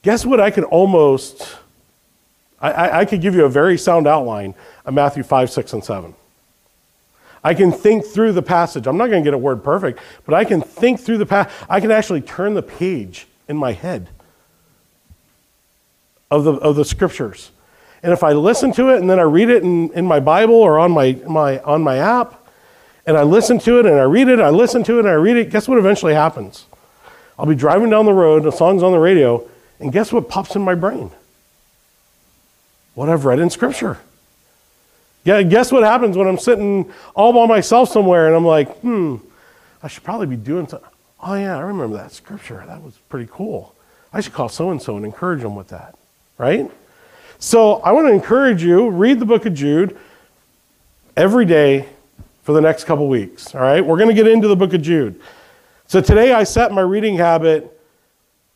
guess 0.00 0.24
what 0.24 0.40
I 0.40 0.50
can 0.50 0.64
almost, 0.64 1.58
I, 2.58 2.72
I, 2.72 2.98
I 3.00 3.04
could 3.04 3.20
give 3.20 3.34
you 3.34 3.44
a 3.44 3.50
very 3.50 3.76
sound 3.76 4.06
outline 4.06 4.54
of 4.86 4.94
Matthew 4.94 5.22
5, 5.22 5.50
6, 5.50 5.72
and 5.74 5.84
7. 5.84 6.14
I 7.44 7.52
can 7.52 7.70
think 7.70 8.06
through 8.06 8.32
the 8.32 8.40
passage. 8.40 8.86
I'm 8.86 8.96
not 8.96 9.10
going 9.10 9.22
to 9.22 9.26
get 9.26 9.34
a 9.34 9.38
word 9.38 9.62
perfect, 9.62 9.98
but 10.24 10.34
I 10.34 10.46
can 10.46 10.62
think 10.62 11.00
through 11.00 11.18
the 11.18 11.26
passage. 11.26 11.52
I 11.68 11.80
can 11.80 11.90
actually 11.90 12.22
turn 12.22 12.54
the 12.54 12.62
page 12.62 13.26
in 13.46 13.58
my 13.58 13.72
head 13.72 14.08
of 16.30 16.44
the, 16.44 16.52
of 16.54 16.76
the 16.76 16.84
scriptures. 16.86 17.50
And 18.02 18.12
if 18.12 18.22
I 18.22 18.32
listen 18.32 18.72
to 18.74 18.90
it 18.90 19.00
and 19.00 19.08
then 19.08 19.18
I 19.18 19.22
read 19.22 19.50
it 19.50 19.62
in, 19.62 19.90
in 19.92 20.04
my 20.04 20.20
Bible 20.20 20.54
or 20.54 20.78
on 20.78 20.92
my, 20.92 21.12
my, 21.28 21.58
on 21.60 21.82
my 21.82 21.96
app, 21.96 22.46
and 23.06 23.16
I 23.16 23.22
listen 23.22 23.58
to 23.60 23.78
it 23.78 23.86
and 23.86 23.94
I 23.96 24.02
read 24.02 24.28
it, 24.28 24.40
I 24.40 24.50
listen 24.50 24.82
to 24.84 24.96
it 24.96 25.00
and 25.00 25.08
I 25.08 25.12
read 25.12 25.36
it, 25.36 25.50
guess 25.50 25.68
what 25.68 25.78
eventually 25.78 26.14
happens? 26.14 26.66
I'll 27.38 27.46
be 27.46 27.54
driving 27.54 27.90
down 27.90 28.04
the 28.04 28.12
road, 28.12 28.42
the 28.42 28.50
song's 28.50 28.82
on 28.82 28.92
the 28.92 28.98
radio, 28.98 29.48
and 29.78 29.92
guess 29.92 30.12
what 30.12 30.28
pops 30.28 30.56
in 30.56 30.62
my 30.62 30.74
brain? 30.74 31.10
What 32.94 33.08
I've 33.08 33.24
read 33.24 33.38
in 33.38 33.50
Scripture. 33.50 33.98
Yeah, 35.24 35.42
guess 35.42 35.70
what 35.70 35.82
happens 35.82 36.16
when 36.16 36.26
I'm 36.28 36.38
sitting 36.38 36.92
all 37.14 37.32
by 37.32 37.46
myself 37.46 37.90
somewhere 37.90 38.26
and 38.26 38.36
I'm 38.36 38.46
like, 38.46 38.78
hmm, 38.78 39.16
I 39.82 39.88
should 39.88 40.04
probably 40.04 40.26
be 40.26 40.36
doing 40.36 40.66
something. 40.66 40.88
Oh, 41.22 41.34
yeah, 41.34 41.56
I 41.56 41.60
remember 41.60 41.96
that 41.96 42.12
Scripture. 42.12 42.62
That 42.66 42.82
was 42.82 42.96
pretty 43.08 43.28
cool. 43.30 43.74
I 44.12 44.20
should 44.20 44.32
call 44.32 44.48
so 44.48 44.70
and 44.70 44.80
so 44.80 44.96
and 44.96 45.04
encourage 45.04 45.42
them 45.42 45.56
with 45.56 45.68
that, 45.68 45.96
right? 46.38 46.70
So 47.38 47.76
I 47.76 47.92
want 47.92 48.06
to 48.06 48.12
encourage 48.12 48.62
you, 48.62 48.88
read 48.88 49.20
the 49.20 49.26
book 49.26 49.44
of 49.46 49.54
Jude 49.54 49.98
every 51.16 51.44
day 51.44 51.88
for 52.42 52.52
the 52.52 52.60
next 52.60 52.84
couple 52.84 53.08
weeks, 53.08 53.54
all 53.54 53.60
right? 53.60 53.84
We're 53.84 53.96
going 53.96 54.08
to 54.08 54.14
get 54.14 54.26
into 54.26 54.48
the 54.48 54.56
book 54.56 54.72
of 54.72 54.80
Jude. 54.80 55.20
So 55.86 56.00
today 56.00 56.32
I 56.32 56.44
set 56.44 56.72
my 56.72 56.80
reading 56.80 57.16
habit 57.16 57.72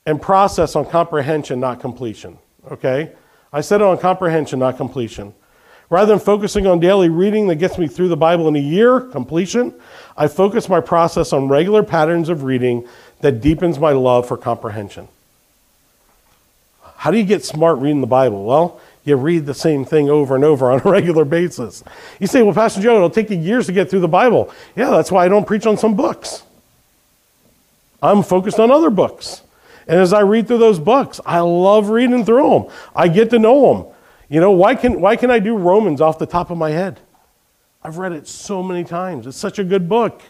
and 0.06 0.20
process 0.20 0.76
on 0.76 0.86
comprehension, 0.86 1.60
not 1.60 1.80
completion. 1.80 2.38
Okay? 2.70 3.12
I 3.52 3.60
set 3.60 3.80
it 3.80 3.84
on 3.84 3.98
comprehension, 3.98 4.60
not 4.60 4.76
completion. 4.76 5.34
Rather 5.90 6.12
than 6.12 6.20
focusing 6.20 6.66
on 6.66 6.78
daily 6.78 7.08
reading 7.08 7.48
that 7.48 7.56
gets 7.56 7.76
me 7.76 7.88
through 7.88 8.08
the 8.08 8.16
Bible 8.16 8.46
in 8.48 8.54
a 8.54 8.60
year, 8.60 9.00
completion, 9.00 9.74
I 10.16 10.28
focus 10.28 10.68
my 10.68 10.80
process 10.80 11.32
on 11.32 11.48
regular 11.48 11.82
patterns 11.82 12.28
of 12.28 12.44
reading 12.44 12.86
that 13.20 13.40
deepens 13.40 13.78
my 13.78 13.90
love 13.90 14.26
for 14.26 14.36
comprehension. 14.36 15.08
How 17.00 17.10
do 17.10 17.16
you 17.16 17.24
get 17.24 17.42
smart 17.42 17.78
reading 17.78 18.02
the 18.02 18.06
Bible? 18.06 18.44
Well, 18.44 18.78
you 19.04 19.16
read 19.16 19.46
the 19.46 19.54
same 19.54 19.86
thing 19.86 20.10
over 20.10 20.34
and 20.34 20.44
over 20.44 20.70
on 20.70 20.80
a 20.80 20.90
regular 20.90 21.24
basis. 21.24 21.82
You 22.18 22.26
say, 22.26 22.42
well, 22.42 22.52
Pastor 22.52 22.82
Joe, 22.82 22.96
it'll 22.96 23.08
take 23.08 23.30
you 23.30 23.38
years 23.38 23.64
to 23.68 23.72
get 23.72 23.88
through 23.88 24.00
the 24.00 24.08
Bible. 24.08 24.52
Yeah, 24.76 24.90
that's 24.90 25.10
why 25.10 25.24
I 25.24 25.28
don't 25.28 25.46
preach 25.46 25.64
on 25.64 25.78
some 25.78 25.96
books. 25.96 26.42
I'm 28.02 28.22
focused 28.22 28.60
on 28.60 28.70
other 28.70 28.90
books. 28.90 29.40
And 29.88 29.98
as 29.98 30.12
I 30.12 30.20
read 30.20 30.46
through 30.46 30.58
those 30.58 30.78
books, 30.78 31.22
I 31.24 31.40
love 31.40 31.88
reading 31.88 32.22
through 32.22 32.50
them. 32.50 32.64
I 32.94 33.08
get 33.08 33.30
to 33.30 33.38
know 33.38 33.72
them. 33.72 33.94
You 34.28 34.40
know, 34.40 34.50
why 34.50 34.74
can, 34.74 35.00
why 35.00 35.16
can 35.16 35.30
I 35.30 35.38
do 35.38 35.56
Romans 35.56 36.02
off 36.02 36.18
the 36.18 36.26
top 36.26 36.50
of 36.50 36.58
my 36.58 36.68
head? 36.68 37.00
I've 37.82 37.96
read 37.96 38.12
it 38.12 38.28
so 38.28 38.62
many 38.62 38.84
times. 38.84 39.26
It's 39.26 39.38
such 39.38 39.58
a 39.58 39.64
good 39.64 39.88
book. 39.88 40.20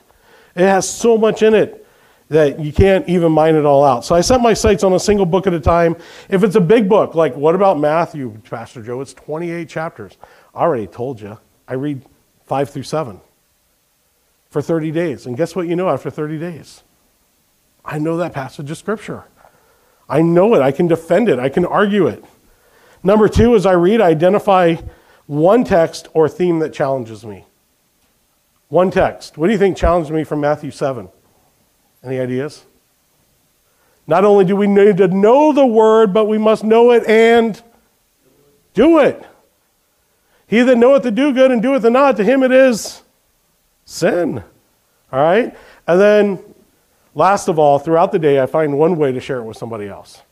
It 0.55 0.63
has 0.63 0.89
so 0.89 1.19
much 1.19 1.43
in 1.43 1.53
it 1.53 1.85
that 2.31 2.61
you 2.61 2.73
can't 2.73 3.07
even 3.09 3.33
mine 3.33 3.57
it 3.57 3.67
all 3.67 3.85
out. 3.85 4.05
So 4.05 4.15
I 4.15 4.21
set 4.21 4.41
my 4.41 4.55
sights 4.55 4.85
on 4.85 4.93
a 4.93 5.01
single 5.01 5.27
book 5.27 5.49
at 5.49 5.53
a 5.53 5.61
time. 5.61 5.97
If 6.29 6.45
it's 6.45 6.55
a 6.55 6.61
big 6.61 6.89
book, 6.89 7.17
like 7.17 7.35
what 7.35 7.57
about 7.57 7.79
Matthew, 7.79 8.41
Pastor 8.49 8.83
Joe? 8.83 9.01
It's 9.01 9.13
28 9.13 9.69
chapters. 9.69 10.17
I 10.55 10.61
already 10.61 10.87
told 10.87 11.21
you. 11.21 11.39
I 11.67 11.75
read 11.75 12.03
5 12.47 12.71
through 12.71 12.85
7 12.85 13.21
for 14.49 14.63
30 14.63 14.93
days. 14.93 15.27
And 15.27 15.37
guess 15.37 15.57
what 15.57 15.67
you 15.67 15.75
know 15.75 15.91
after 15.91 16.09
30 16.09 16.39
days? 16.39 16.85
I 17.85 17.99
know 17.99 18.17
that 18.19 18.33
passage 18.33 18.71
of 18.71 18.79
Scripture. 18.79 19.25
I 20.09 20.23
know 20.23 20.55
it. 20.55 20.61
I 20.61 20.71
can 20.71 20.87
defend 20.87 21.29
it. 21.29 21.41
I 21.41 21.49
can 21.49 21.65
argue 21.65 22.07
it. 22.07 22.25
Number 23.03 23.29
two, 23.29 23.57
as 23.57 23.67
I 23.67 23.73
read, 23.73 24.01
I 24.01 24.09
identify 24.09 24.77
one 25.27 25.65
text 25.65 26.07
or 26.15 26.29
theme 26.29 26.61
that 26.61 26.73
challenges 26.73 27.25
me. 27.25 27.45
One 28.69 28.93
text. 28.93 29.37
What 29.37 29.49
do 29.49 29.53
you 29.53 29.59
think 29.59 29.77
challenged 29.77 30.13
me 30.13 30.23
from 30.23 30.41
Matthew 30.41 30.71
7? 30.71 31.09
Any 32.05 32.19
ideas? 32.19 32.65
Not 34.07 34.25
only 34.25 34.45
do 34.45 34.57
we 34.57 34.67
need 34.67 34.97
to 34.97 35.09
know 35.09 35.53
the 35.53 35.67
word, 35.67 36.13
but 36.13 36.27
we 36.27 36.39
must 36.39 36.65
know 36.65 36.91
it 36.91 37.07
and 37.07 37.61
do 38.75 38.99
it. 38.99 39.25
He 40.47 40.63
that 40.63 40.77
knoweth 40.77 41.05
to 41.05 41.11
do 41.11 41.33
good 41.33 41.51
and 41.51 41.63
doeth 41.63 41.85
it 41.85 41.91
not, 41.91 42.17
to 42.17 42.25
him 42.25 42.43
it 42.43 42.51
is 42.51 43.03
sin. 43.85 44.43
All 45.13 45.21
right? 45.21 45.57
And 45.87 46.01
then 46.01 46.51
Last 47.15 47.49
of 47.49 47.59
all, 47.59 47.79
throughout 47.79 48.13
the 48.13 48.19
day, 48.19 48.41
I 48.41 48.47
find 48.47 48.79
one 48.79 48.97
way 48.97 49.13
to 49.13 49.21
share 49.21 49.39
it 49.39 49.45
with 49.45 49.57
somebody 49.57 49.89
else. 49.89 50.23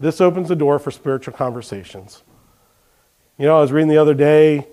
This 0.00 0.20
opens 0.20 0.48
the 0.48 0.56
door 0.56 0.78
for 0.78 0.90
spiritual 0.90 1.34
conversations. 1.34 2.22
You 3.38 3.46
know, 3.46 3.56
I 3.56 3.60
was 3.60 3.70
reading 3.70 3.88
the 3.88 3.98
other 3.98 4.14
day, 4.14 4.66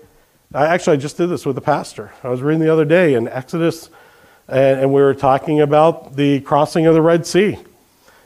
I 0.52 0.66
actually 0.66 0.94
I 0.94 1.00
just 1.00 1.16
did 1.16 1.28
this 1.28 1.46
with 1.46 1.56
a 1.56 1.60
pastor. 1.60 2.12
I 2.24 2.28
was 2.28 2.42
reading 2.42 2.60
the 2.60 2.72
other 2.72 2.84
day 2.84 3.14
in 3.14 3.28
Exodus, 3.28 3.90
and, 4.50 4.80
and 4.80 4.92
we 4.92 5.00
were 5.00 5.14
talking 5.14 5.60
about 5.60 6.16
the 6.16 6.40
crossing 6.40 6.86
of 6.86 6.94
the 6.94 7.02
Red 7.02 7.26
Sea. 7.26 7.58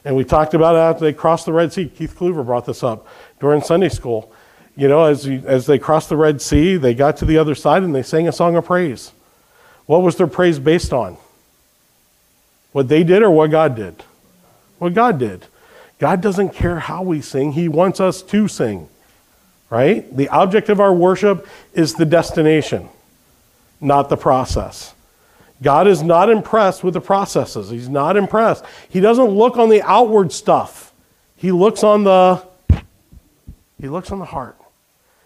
And 0.05 0.17
we 0.17 0.25
talked 0.25 0.55
about 0.55 0.77
after 0.77 1.05
they 1.05 1.13
crossed 1.13 1.47
the 1.47 1.53
Red 1.53 1.73
Sea. 1.73 1.89
Keith 1.89 2.17
Kluver 2.17 2.45
brought 2.45 2.67
this 2.67 2.83
up 2.83 3.07
during 3.41 3.63
Sunday 3.63 3.89
school. 3.89 4.33
You 4.77 4.89
know, 4.89 5.05
as, 5.05 5.27
as 5.27 5.67
they 5.67 5.79
crossed 5.79 6.09
the 6.09 6.17
Red 6.17 6.43
Sea, 6.43 6.77
they 6.77 6.95
got 6.95 7.17
to 7.19 7.25
the 7.25 7.39
other 7.39 7.55
side 7.55 7.83
and 7.83 7.95
they 7.95 8.03
sang 8.03 8.27
a 8.27 8.33
song 8.33 8.57
of 8.57 8.65
praise. 8.65 9.13
What 9.87 10.03
was 10.03 10.17
their 10.17 10.27
praise 10.27 10.59
based 10.59 10.93
on? 10.93 11.17
What 12.73 12.89
they 12.89 13.05
did 13.05 13.23
or 13.23 13.31
what 13.31 13.51
God 13.51 13.77
did? 13.77 14.03
What 14.79 14.95
God 14.95 15.19
did. 15.19 15.47
God 15.99 16.21
doesn't 16.21 16.51
care 16.51 16.81
how 16.81 17.03
we 17.03 17.21
sing, 17.21 17.53
He 17.53 17.69
wants 17.69 18.01
us 18.01 18.21
to 18.23 18.49
sing, 18.49 18.89
right? 19.71 20.15
The 20.15 20.29
object 20.29 20.69
of 20.69 20.81
our 20.81 20.93
worship 20.93 21.47
is 21.73 21.95
the 21.95 22.05
destination, 22.05 22.89
not 23.81 24.09
the 24.09 24.17
process. 24.17 24.94
God 25.63 25.87
is 25.87 26.03
not 26.03 26.31
impressed 26.31 26.85
with 26.85 26.95
the 26.95 27.01
processes. 27.01 27.71
He's 27.71 27.89
not 27.89 28.17
impressed. 28.17 28.65
He 28.89 29.01
doesn't 29.01 29.29
look 29.29 29.57
on 29.57 29.69
the 29.69 29.83
outward 29.83 30.33
stuff, 30.33 30.93
He 31.37 31.53
looks 31.53 31.83
on 31.83 32.05
the 32.05 32.45
He 33.81 33.89
looks 33.89 34.11
on 34.11 34.19
the 34.19 34.25
heart. 34.25 34.57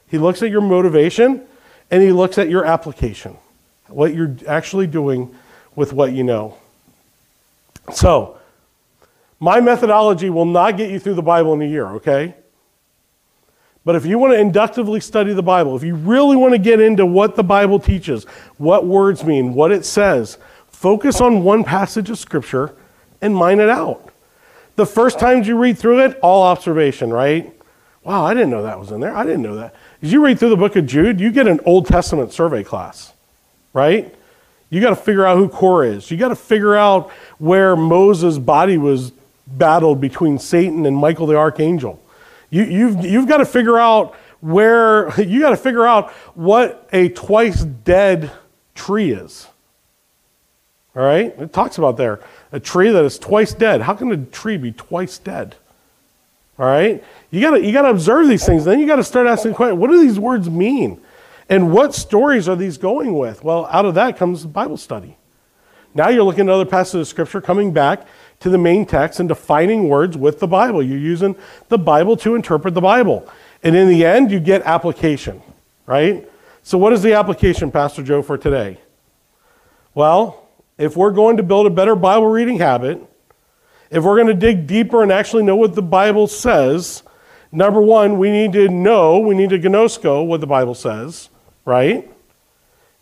He 0.09 0.19
looks 0.19 0.43
at 0.43 0.51
your 0.51 0.63
motivation 0.63 1.43
and 1.91 2.03
he 2.03 2.13
looks 2.13 2.39
at 2.39 2.49
your 2.49 2.65
application, 2.65 3.37
what 3.89 4.15
you're 4.15 4.35
actually 4.47 4.87
doing 4.87 5.35
with 5.75 5.93
what 5.93 6.13
you 6.13 6.25
know. 6.25 6.57
So, 7.93 8.39
my 9.41 9.61
methodology 9.61 10.31
will 10.31 10.45
not 10.45 10.77
get 10.77 10.91
you 10.91 10.99
through 10.99 11.15
the 11.15 11.23
Bible 11.23 11.55
in 11.55 11.63
a 11.63 11.67
year, 11.67 11.87
okay? 11.93 12.35
But 13.89 13.97
if 13.97 14.05
you 14.05 14.19
want 14.19 14.35
to 14.35 14.39
inductively 14.39 15.01
study 15.01 15.33
the 15.33 15.43
Bible, 15.43 15.75
if 15.75 15.83
you 15.83 15.95
really 15.95 16.37
want 16.37 16.53
to 16.53 16.59
get 16.59 16.79
into 16.79 17.07
what 17.07 17.37
the 17.37 17.43
Bible 17.43 17.79
teaches, 17.79 18.25
what 18.59 18.85
words 18.85 19.25
mean, 19.25 19.55
what 19.55 19.73
it 19.73 19.83
says, 19.83 20.37
focus 20.67 21.23
on 21.23 21.43
one 21.43 21.65
passage 21.65 22.11
of 22.11 22.19
Scripture 22.19 22.75
and 23.23 23.35
mine 23.35 23.61
it 23.61 23.71
out. 23.71 24.13
The 24.77 24.85
first 24.85 25.19
times 25.19 25.49
you 25.49 25.57
read 25.57 25.79
through 25.79 26.05
it, 26.05 26.19
all 26.21 26.43
observation, 26.43 27.11
right? 27.11 27.51
Wow, 28.05 28.27
I 28.27 28.35
didn't 28.35 28.51
know 28.51 28.65
that 28.65 28.79
was 28.79 28.93
in 28.93 29.01
there. 29.01 29.17
I 29.17 29.25
didn't 29.25 29.41
know 29.41 29.57
that. 29.57 29.75
As 30.03 30.13
you 30.13 30.23
read 30.23 30.39
through 30.39 30.51
the 30.51 30.59
book 30.59 30.77
of 30.77 30.85
Jude, 30.85 31.19
you 31.19 31.33
get 31.33 31.49
an 31.49 31.59
Old 31.65 31.87
Testament 31.87 32.31
survey 32.31 32.65
class, 32.65 33.15
right? 33.73 34.15
You 34.69 34.83
got 34.83 34.91
to 34.91 34.97
figure 34.97 35.25
out 35.25 35.39
who 35.39 35.49
Korah 35.49 35.93
is. 35.93 36.11
You 36.11 36.19
got 36.19 36.29
to 36.29 36.37
figure 36.37 36.77
out 36.77 37.11
where 37.39 37.75
Moses' 37.75 38.37
body 38.37 38.77
was 38.77 39.13
battled 39.47 39.99
between 39.99 40.39
Satan 40.39 40.85
and 40.85 40.95
Michael 40.95 41.27
the 41.27 41.37
archangel. 41.37 42.03
You, 42.51 42.65
you've, 42.65 43.05
you've 43.05 43.29
got 43.29 43.39
to 43.39 43.45
figure 43.45 43.79
out 43.79 44.15
where, 44.41 45.19
you 45.21 45.41
got 45.41 45.51
to 45.51 45.57
figure 45.57 45.87
out 45.87 46.11
what 46.35 46.89
a 46.93 47.09
twice 47.11 47.63
dead 47.63 48.31
tree 48.75 49.13
is. 49.13 49.47
All 50.97 51.03
right? 51.03 51.35
It 51.39 51.53
talks 51.53 51.79
about 51.79 51.97
there 51.97 52.21
a 52.51 52.59
tree 52.59 52.91
that 52.91 53.05
is 53.05 53.19
twice 53.19 53.53
dead. 53.53 53.83
How 53.83 53.95
can 53.95 54.11
a 54.11 54.17
tree 54.17 54.57
be 54.57 54.73
twice 54.73 55.19
dead? 55.19 55.55
All 56.59 56.67
right? 56.67 57.05
You 57.31 57.41
got 57.41 57.51
to 57.51 57.65
you 57.65 57.73
got 57.73 57.83
to 57.83 57.91
observe 57.91 58.27
these 58.27 58.45
things. 58.45 58.65
Then 58.65 58.81
you 58.81 58.87
got 58.87 58.97
to 58.97 59.05
start 59.05 59.27
asking 59.27 59.55
questions. 59.55 59.79
What 59.79 59.91
do 59.91 60.01
these 60.01 60.19
words 60.19 60.49
mean? 60.51 61.01
And 61.49 61.73
what 61.73 61.95
stories 61.95 62.49
are 62.49 62.57
these 62.57 62.79
going 62.79 63.17
with? 63.17 63.45
Well, 63.45 63.67
out 63.67 63.85
of 63.85 63.95
that 63.95 64.17
comes 64.17 64.45
Bible 64.45 64.77
study. 64.77 65.17
Now 65.95 66.09
you're 66.09 66.25
looking 66.25 66.49
at 66.49 66.53
other 66.53 66.67
passages 66.67 67.03
of 67.03 67.09
scripture 67.09 67.41
coming 67.41 67.73
back 67.73 68.07
to 68.41 68.51
the 68.51 68.59
main 68.59 68.87
text 68.87 69.21
and 69.21 69.29
defining 69.29 69.89
words 69.89 70.17
with 70.17 70.41
the 70.41 70.47
Bible. 70.47 70.83
You're 70.83 70.99
using 70.99 71.37
the 71.69 71.79
Bible 71.79 72.17
to 72.19 72.35
interpret 72.35 72.75
the 72.75 72.81
Bible. 72.81 73.29
And 73.63 73.75
in 73.75 73.89
the 73.89 74.05
end, 74.05 74.31
you 74.31 74.41
get 74.41 74.63
application, 74.63 75.43
right? 75.87 76.29
So, 76.63 76.79
what 76.79 76.93
is 76.93 77.03
the 77.03 77.15
application, 77.15 77.71
Pastor 77.71 78.03
Joe, 78.03 78.23
for 78.23 78.39
today? 78.39 78.79
Well, 79.95 80.47
if 80.77 80.97
we're 80.97 81.11
going 81.11 81.39
to 81.39 81.43
build 81.43 81.67
a 81.67 81.71
better 81.71 81.97
Bible 81.97 82.29
reading 82.29 82.59
habit, 82.59 83.01
if 83.91 84.05
we're 84.05 84.17
going 84.17 84.29
to 84.29 84.35
dig 84.35 84.67
deeper 84.67 85.03
and 85.03 85.11
actually 85.11 85.43
know 85.43 85.57
what 85.57 85.75
the 85.75 85.83
Bible 85.83 86.27
says, 86.27 87.03
number 87.51 87.81
one, 87.81 88.19
we 88.19 88.31
need 88.31 88.53
to 88.53 88.69
know, 88.69 89.19
we 89.19 89.35
need 89.35 89.51
to 89.51 89.59
gnosko 89.59 90.25
what 90.25 90.41
the 90.41 90.47
Bible 90.47 90.75
says, 90.75 91.31
right? 91.65 92.09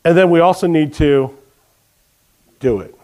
And 0.04 0.16
then 0.16 0.30
we 0.30 0.40
also 0.40 0.66
need 0.66 0.94
to 0.94 1.36
do 2.60 2.80
it. 2.80 2.95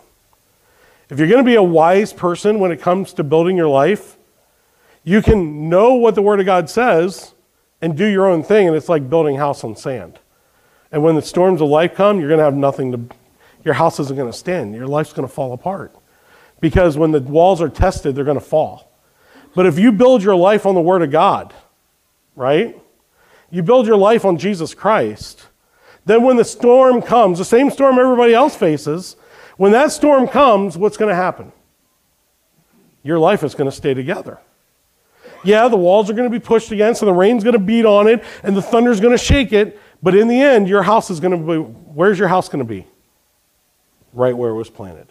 If 1.12 1.18
you're 1.18 1.28
going 1.28 1.44
to 1.44 1.44
be 1.44 1.56
a 1.56 1.62
wise 1.62 2.10
person 2.10 2.58
when 2.58 2.72
it 2.72 2.80
comes 2.80 3.12
to 3.12 3.22
building 3.22 3.54
your 3.54 3.68
life, 3.68 4.16
you 5.04 5.20
can 5.20 5.68
know 5.68 5.92
what 5.92 6.14
the 6.14 6.22
Word 6.22 6.40
of 6.40 6.46
God 6.46 6.70
says 6.70 7.34
and 7.82 7.94
do 7.94 8.06
your 8.06 8.26
own 8.26 8.42
thing, 8.42 8.66
and 8.66 8.74
it's 8.74 8.88
like 8.88 9.10
building 9.10 9.36
a 9.36 9.38
house 9.38 9.62
on 9.62 9.76
sand. 9.76 10.20
And 10.90 11.02
when 11.02 11.14
the 11.14 11.20
storms 11.20 11.60
of 11.60 11.68
life 11.68 11.94
come, 11.94 12.18
you're 12.18 12.30
going 12.30 12.38
to 12.38 12.44
have 12.44 12.54
nothing 12.54 12.92
to, 12.92 13.14
your 13.62 13.74
house 13.74 14.00
isn't 14.00 14.16
going 14.16 14.32
to 14.32 14.36
stand. 14.36 14.74
Your 14.74 14.86
life's 14.86 15.12
going 15.12 15.28
to 15.28 15.34
fall 15.34 15.52
apart. 15.52 15.94
Because 16.62 16.96
when 16.96 17.10
the 17.10 17.20
walls 17.20 17.60
are 17.60 17.68
tested, 17.68 18.14
they're 18.14 18.24
going 18.24 18.38
to 18.38 18.40
fall. 18.40 18.90
But 19.54 19.66
if 19.66 19.78
you 19.78 19.92
build 19.92 20.22
your 20.22 20.36
life 20.36 20.64
on 20.64 20.74
the 20.74 20.80
Word 20.80 21.02
of 21.02 21.10
God, 21.10 21.52
right? 22.36 22.74
You 23.50 23.62
build 23.62 23.86
your 23.86 23.98
life 23.98 24.24
on 24.24 24.38
Jesus 24.38 24.72
Christ, 24.72 25.46
then 26.06 26.22
when 26.22 26.38
the 26.38 26.44
storm 26.44 27.02
comes, 27.02 27.36
the 27.36 27.44
same 27.44 27.70
storm 27.70 27.98
everybody 27.98 28.32
else 28.32 28.56
faces, 28.56 29.16
when 29.56 29.72
that 29.72 29.92
storm 29.92 30.28
comes, 30.28 30.76
what's 30.76 30.96
going 30.96 31.10
to 31.10 31.14
happen? 31.14 31.52
Your 33.02 33.18
life 33.18 33.42
is 33.42 33.54
going 33.54 33.70
to 33.70 33.76
stay 33.76 33.94
together. 33.94 34.38
Yeah, 35.44 35.68
the 35.68 35.76
walls 35.76 36.08
are 36.08 36.12
going 36.12 36.30
to 36.30 36.38
be 36.38 36.44
pushed 36.44 36.70
against, 36.70 37.02
and 37.02 37.08
the 37.08 37.14
rain's 37.14 37.42
going 37.42 37.54
to 37.54 37.58
beat 37.58 37.84
on 37.84 38.06
it, 38.06 38.22
and 38.42 38.56
the 38.56 38.62
thunder's 38.62 39.00
going 39.00 39.12
to 39.12 39.22
shake 39.22 39.52
it, 39.52 39.78
but 40.02 40.14
in 40.14 40.28
the 40.28 40.40
end, 40.40 40.68
your 40.68 40.82
house 40.82 41.10
is 41.10 41.20
going 41.20 41.32
to 41.32 41.36
be 41.36 41.58
where's 41.94 42.18
your 42.18 42.28
house 42.28 42.48
going 42.48 42.64
to 42.64 42.68
be? 42.68 42.86
Right 44.12 44.36
where 44.36 44.50
it 44.50 44.54
was 44.54 44.70
planted. 44.70 45.06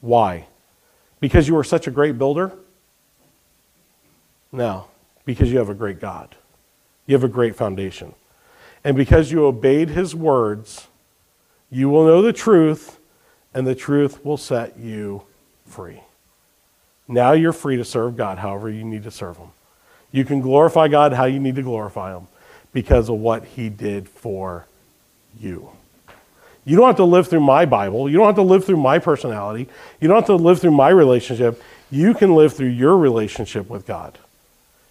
Why? 0.00 0.46
Because 1.20 1.48
you 1.48 1.56
are 1.56 1.64
such 1.64 1.86
a 1.86 1.90
great 1.90 2.18
builder? 2.18 2.52
No, 4.52 4.86
because 5.24 5.50
you 5.50 5.58
have 5.58 5.68
a 5.68 5.74
great 5.74 6.00
God. 6.00 6.36
You 7.06 7.14
have 7.14 7.24
a 7.24 7.28
great 7.28 7.56
foundation. 7.56 8.14
And 8.84 8.96
because 8.96 9.32
you 9.32 9.44
obeyed 9.44 9.90
his 9.90 10.14
words, 10.14 10.86
you 11.70 11.88
will 11.88 12.06
know 12.06 12.22
the 12.22 12.32
truth, 12.32 12.98
and 13.56 13.66
the 13.66 13.74
truth 13.74 14.22
will 14.22 14.36
set 14.36 14.78
you 14.78 15.22
free. 15.64 16.02
Now 17.08 17.32
you're 17.32 17.54
free 17.54 17.78
to 17.78 17.86
serve 17.86 18.14
God 18.14 18.36
however 18.36 18.68
you 18.68 18.84
need 18.84 19.04
to 19.04 19.10
serve 19.10 19.38
Him. 19.38 19.48
You 20.12 20.26
can 20.26 20.42
glorify 20.42 20.88
God 20.88 21.14
how 21.14 21.24
you 21.24 21.40
need 21.40 21.56
to 21.56 21.62
glorify 21.62 22.14
Him 22.14 22.26
because 22.74 23.08
of 23.08 23.16
what 23.16 23.46
He 23.46 23.70
did 23.70 24.10
for 24.10 24.66
you. 25.40 25.70
You 26.66 26.76
don't 26.76 26.86
have 26.86 26.96
to 26.96 27.04
live 27.04 27.28
through 27.28 27.40
my 27.40 27.64
Bible. 27.64 28.10
You 28.10 28.18
don't 28.18 28.26
have 28.26 28.34
to 28.34 28.42
live 28.42 28.66
through 28.66 28.76
my 28.76 28.98
personality. 28.98 29.70
You 30.02 30.08
don't 30.08 30.18
have 30.18 30.26
to 30.26 30.36
live 30.36 30.60
through 30.60 30.72
my 30.72 30.90
relationship. 30.90 31.62
You 31.90 32.12
can 32.12 32.34
live 32.34 32.52
through 32.52 32.68
your 32.68 32.98
relationship 32.98 33.70
with 33.70 33.86
God. 33.86 34.18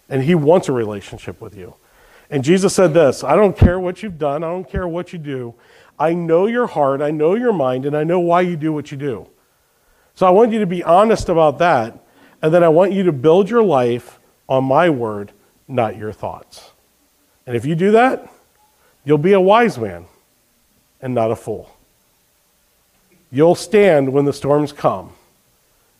And 0.08 0.24
He 0.24 0.34
wants 0.34 0.68
a 0.68 0.72
relationship 0.72 1.40
with 1.40 1.56
you. 1.56 1.76
And 2.30 2.42
Jesus 2.42 2.74
said 2.74 2.94
this 2.94 3.22
I 3.22 3.36
don't 3.36 3.56
care 3.56 3.78
what 3.78 4.02
you've 4.02 4.18
done, 4.18 4.42
I 4.42 4.48
don't 4.48 4.68
care 4.68 4.88
what 4.88 5.12
you 5.12 5.20
do. 5.20 5.54
I 5.98 6.12
know 6.12 6.46
your 6.46 6.66
heart, 6.66 7.00
I 7.00 7.10
know 7.10 7.34
your 7.34 7.52
mind, 7.52 7.86
and 7.86 7.96
I 7.96 8.04
know 8.04 8.20
why 8.20 8.42
you 8.42 8.56
do 8.56 8.72
what 8.72 8.90
you 8.90 8.96
do. 8.96 9.28
So 10.14 10.26
I 10.26 10.30
want 10.30 10.52
you 10.52 10.60
to 10.60 10.66
be 10.66 10.82
honest 10.82 11.28
about 11.28 11.58
that, 11.58 11.98
and 12.42 12.52
then 12.52 12.62
I 12.62 12.68
want 12.68 12.92
you 12.92 13.04
to 13.04 13.12
build 13.12 13.48
your 13.48 13.62
life 13.62 14.18
on 14.48 14.64
my 14.64 14.90
word, 14.90 15.32
not 15.68 15.96
your 15.96 16.12
thoughts. 16.12 16.72
And 17.46 17.56
if 17.56 17.64
you 17.64 17.74
do 17.74 17.92
that, 17.92 18.30
you'll 19.04 19.18
be 19.18 19.32
a 19.32 19.40
wise 19.40 19.78
man 19.78 20.06
and 21.00 21.14
not 21.14 21.30
a 21.30 21.36
fool. 21.36 21.76
You'll 23.30 23.54
stand 23.54 24.12
when 24.12 24.24
the 24.24 24.32
storms 24.32 24.72
come. 24.72 25.12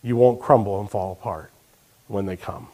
You 0.01 0.15
won't 0.15 0.39
crumble 0.39 0.79
and 0.79 0.89
fall 0.89 1.11
apart 1.11 1.51
when 2.07 2.25
they 2.25 2.37
come. 2.37 2.69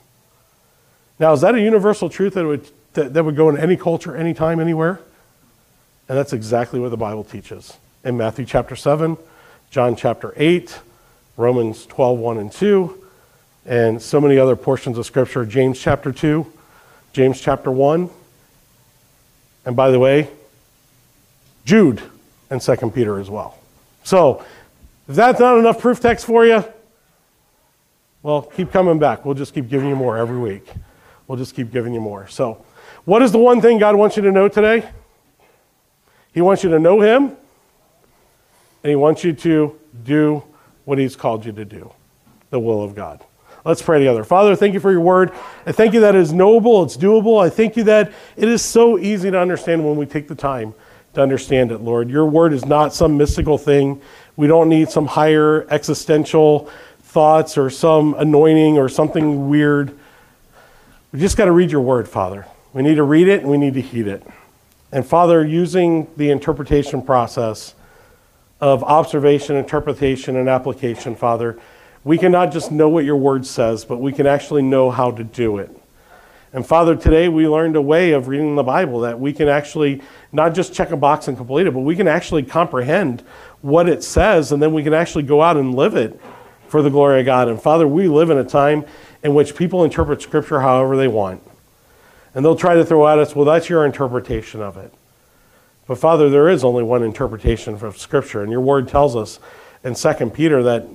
Now, 1.19 1.33
is 1.33 1.41
that 1.41 1.55
a 1.55 1.61
universal 1.61 2.09
truth 2.09 2.33
that 2.35 2.45
would, 2.45 2.69
that, 2.93 3.13
that 3.13 3.23
would 3.23 3.35
go 3.35 3.49
in 3.49 3.57
any 3.57 3.77
culture, 3.77 4.15
anytime, 4.15 4.59
anywhere? 4.59 4.99
And 6.09 6.17
that's 6.17 6.33
exactly 6.33 6.79
what 6.79 6.89
the 6.89 6.97
Bible 6.97 7.23
teaches. 7.23 7.77
In 8.03 8.17
Matthew 8.17 8.45
chapter 8.45 8.75
7, 8.75 9.17
John 9.71 9.95
chapter 9.95 10.33
8, 10.35 10.79
Romans 11.37 11.85
12, 11.85 12.19
1 12.19 12.37
and 12.37 12.51
2, 12.51 13.03
and 13.65 14.01
so 14.01 14.19
many 14.19 14.37
other 14.37 14.55
portions 14.55 14.97
of 14.97 15.05
Scripture, 15.05 15.45
James 15.45 15.79
chapter 15.79 16.11
2, 16.11 16.45
James 17.13 17.39
chapter 17.39 17.71
1. 17.71 18.09
And 19.65 19.75
by 19.75 19.91
the 19.91 19.99
way, 19.99 20.29
Jude 21.63 22.01
and 22.49 22.61
2 22.61 22.91
Peter 22.91 23.19
as 23.19 23.29
well. 23.29 23.57
So, 24.03 24.43
if 25.07 25.15
that's 25.15 25.39
not 25.39 25.57
enough 25.57 25.79
proof 25.79 26.01
text 26.01 26.25
for 26.25 26.45
you, 26.45 26.63
well, 28.21 28.41
keep 28.41 28.71
coming 28.71 28.99
back. 28.99 29.25
We'll 29.25 29.35
just 29.35 29.53
keep 29.53 29.69
giving 29.69 29.89
you 29.89 29.95
more 29.95 30.17
every 30.17 30.37
week. 30.37 30.67
We'll 31.27 31.37
just 31.37 31.55
keep 31.55 31.71
giving 31.71 31.93
you 31.93 32.01
more. 32.01 32.27
So, 32.27 32.65
what 33.05 33.21
is 33.21 33.31
the 33.31 33.37
one 33.37 33.61
thing 33.61 33.79
God 33.79 33.95
wants 33.95 34.17
you 34.17 34.23
to 34.23 34.31
know 34.31 34.49
today? 34.49 34.89
He 36.33 36.41
wants 36.41 36.63
you 36.63 36.69
to 36.71 36.79
know 36.79 37.01
Him, 37.01 37.35
and 38.83 38.89
He 38.89 38.95
wants 38.95 39.23
you 39.23 39.33
to 39.33 39.79
do 40.03 40.43
what 40.85 40.97
He's 40.97 41.15
called 41.15 41.45
you 41.45 41.51
to 41.53 41.65
do 41.65 41.91
the 42.49 42.59
will 42.59 42.83
of 42.83 42.93
God. 42.93 43.23
Let's 43.65 43.81
pray 43.81 43.99
together. 43.99 44.23
Father, 44.23 44.55
thank 44.55 44.73
you 44.73 44.79
for 44.79 44.91
your 44.91 45.01
word. 45.01 45.31
I 45.65 45.71
thank 45.71 45.93
you 45.93 46.01
that 46.01 46.15
it 46.15 46.21
is 46.21 46.33
knowable, 46.33 46.83
it's 46.83 46.97
doable. 46.97 47.43
I 47.43 47.49
thank 47.49 47.77
you 47.77 47.83
that 47.85 48.11
it 48.35 48.47
is 48.47 48.61
so 48.61 48.99
easy 48.99 49.31
to 49.31 49.39
understand 49.39 49.85
when 49.85 49.95
we 49.95 50.05
take 50.05 50.27
the 50.27 50.35
time 50.35 50.73
to 51.13 51.21
understand 51.21 51.71
it, 51.71 51.79
Lord. 51.79 52.09
Your 52.09 52.25
word 52.25 52.53
is 52.53 52.65
not 52.65 52.93
some 52.93 53.17
mystical 53.17 53.57
thing. 53.57 54.01
We 54.35 54.47
don't 54.47 54.67
need 54.67 54.89
some 54.89 55.05
higher 55.05 55.65
existential 55.69 56.69
thoughts 57.01 57.57
or 57.57 57.69
some 57.69 58.15
anointing 58.15 58.77
or 58.77 58.89
something 58.89 59.47
weird. 59.49 59.97
We 61.11 61.19
just 61.19 61.37
got 61.37 61.45
to 61.45 61.51
read 61.51 61.71
your 61.71 61.81
word, 61.81 62.09
Father. 62.09 62.47
We 62.73 62.81
need 62.81 62.95
to 62.95 63.03
read 63.03 63.27
it 63.27 63.41
and 63.41 63.49
we 63.49 63.57
need 63.57 63.75
to 63.75 63.81
heed 63.81 64.07
it. 64.07 64.23
And 64.93 65.03
Father, 65.03 65.43
using 65.43 66.07
the 66.17 66.29
interpretation 66.29 67.01
process 67.01 67.73
of 68.61 68.83
observation, 68.83 69.55
interpretation, 69.55 70.35
and 70.35 70.47
application, 70.47 71.15
Father, 71.15 71.59
we 72.03 72.19
can 72.19 72.31
not 72.31 72.51
just 72.51 72.71
know 72.71 72.87
what 72.89 73.03
your 73.03 73.17
word 73.17 73.43
says, 73.43 73.85
but 73.85 73.97
we 73.97 74.13
can 74.13 74.27
actually 74.27 74.61
know 74.61 74.91
how 74.91 75.09
to 75.09 75.23
do 75.23 75.57
it. 75.57 75.75
And 76.53 76.63
Father, 76.63 76.95
today 76.95 77.27
we 77.27 77.47
learned 77.47 77.75
a 77.75 77.81
way 77.81 78.11
of 78.11 78.27
reading 78.27 78.55
the 78.55 78.61
Bible 78.61 78.99
that 78.99 79.19
we 79.19 79.33
can 79.33 79.47
actually 79.47 79.99
not 80.31 80.53
just 80.53 80.75
check 80.75 80.91
a 80.91 80.97
box 80.97 81.27
and 81.27 81.35
complete 81.35 81.65
it, 81.65 81.73
but 81.73 81.79
we 81.79 81.95
can 81.95 82.07
actually 82.07 82.43
comprehend 82.43 83.21
what 83.61 83.89
it 83.89 84.03
says, 84.03 84.51
and 84.51 84.61
then 84.61 84.73
we 84.73 84.83
can 84.83 84.93
actually 84.93 85.23
go 85.23 85.41
out 85.41 85.57
and 85.57 85.73
live 85.73 85.95
it 85.95 86.21
for 86.67 86.83
the 86.83 86.91
glory 86.91 87.21
of 87.21 87.25
God. 87.25 87.47
And 87.47 87.59
Father, 87.59 87.87
we 87.87 88.07
live 88.07 88.29
in 88.29 88.37
a 88.37 88.43
time 88.43 88.85
in 89.23 89.33
which 89.33 89.55
people 89.55 89.83
interpret 89.83 90.21
Scripture 90.21 90.59
however 90.59 90.95
they 90.95 91.07
want. 91.07 91.41
And 92.35 92.43
they'll 92.43 92.55
try 92.55 92.75
to 92.75 92.85
throw 92.85 93.07
at 93.07 93.19
us, 93.19 93.35
well, 93.35 93.45
that's 93.45 93.69
your 93.69 93.85
interpretation 93.85 94.61
of 94.61 94.77
it. 94.77 94.93
But 95.87 95.97
Father, 95.97 96.29
there 96.29 96.49
is 96.49 96.63
only 96.63 96.83
one 96.83 97.03
interpretation 97.03 97.73
of 97.73 97.97
Scripture, 97.97 98.41
and 98.41 98.51
your 98.51 98.61
word 98.61 98.87
tells 98.87 99.15
us 99.15 99.39
in 99.83 99.95
2 99.95 100.29
Peter 100.29 100.63
that 100.63 100.87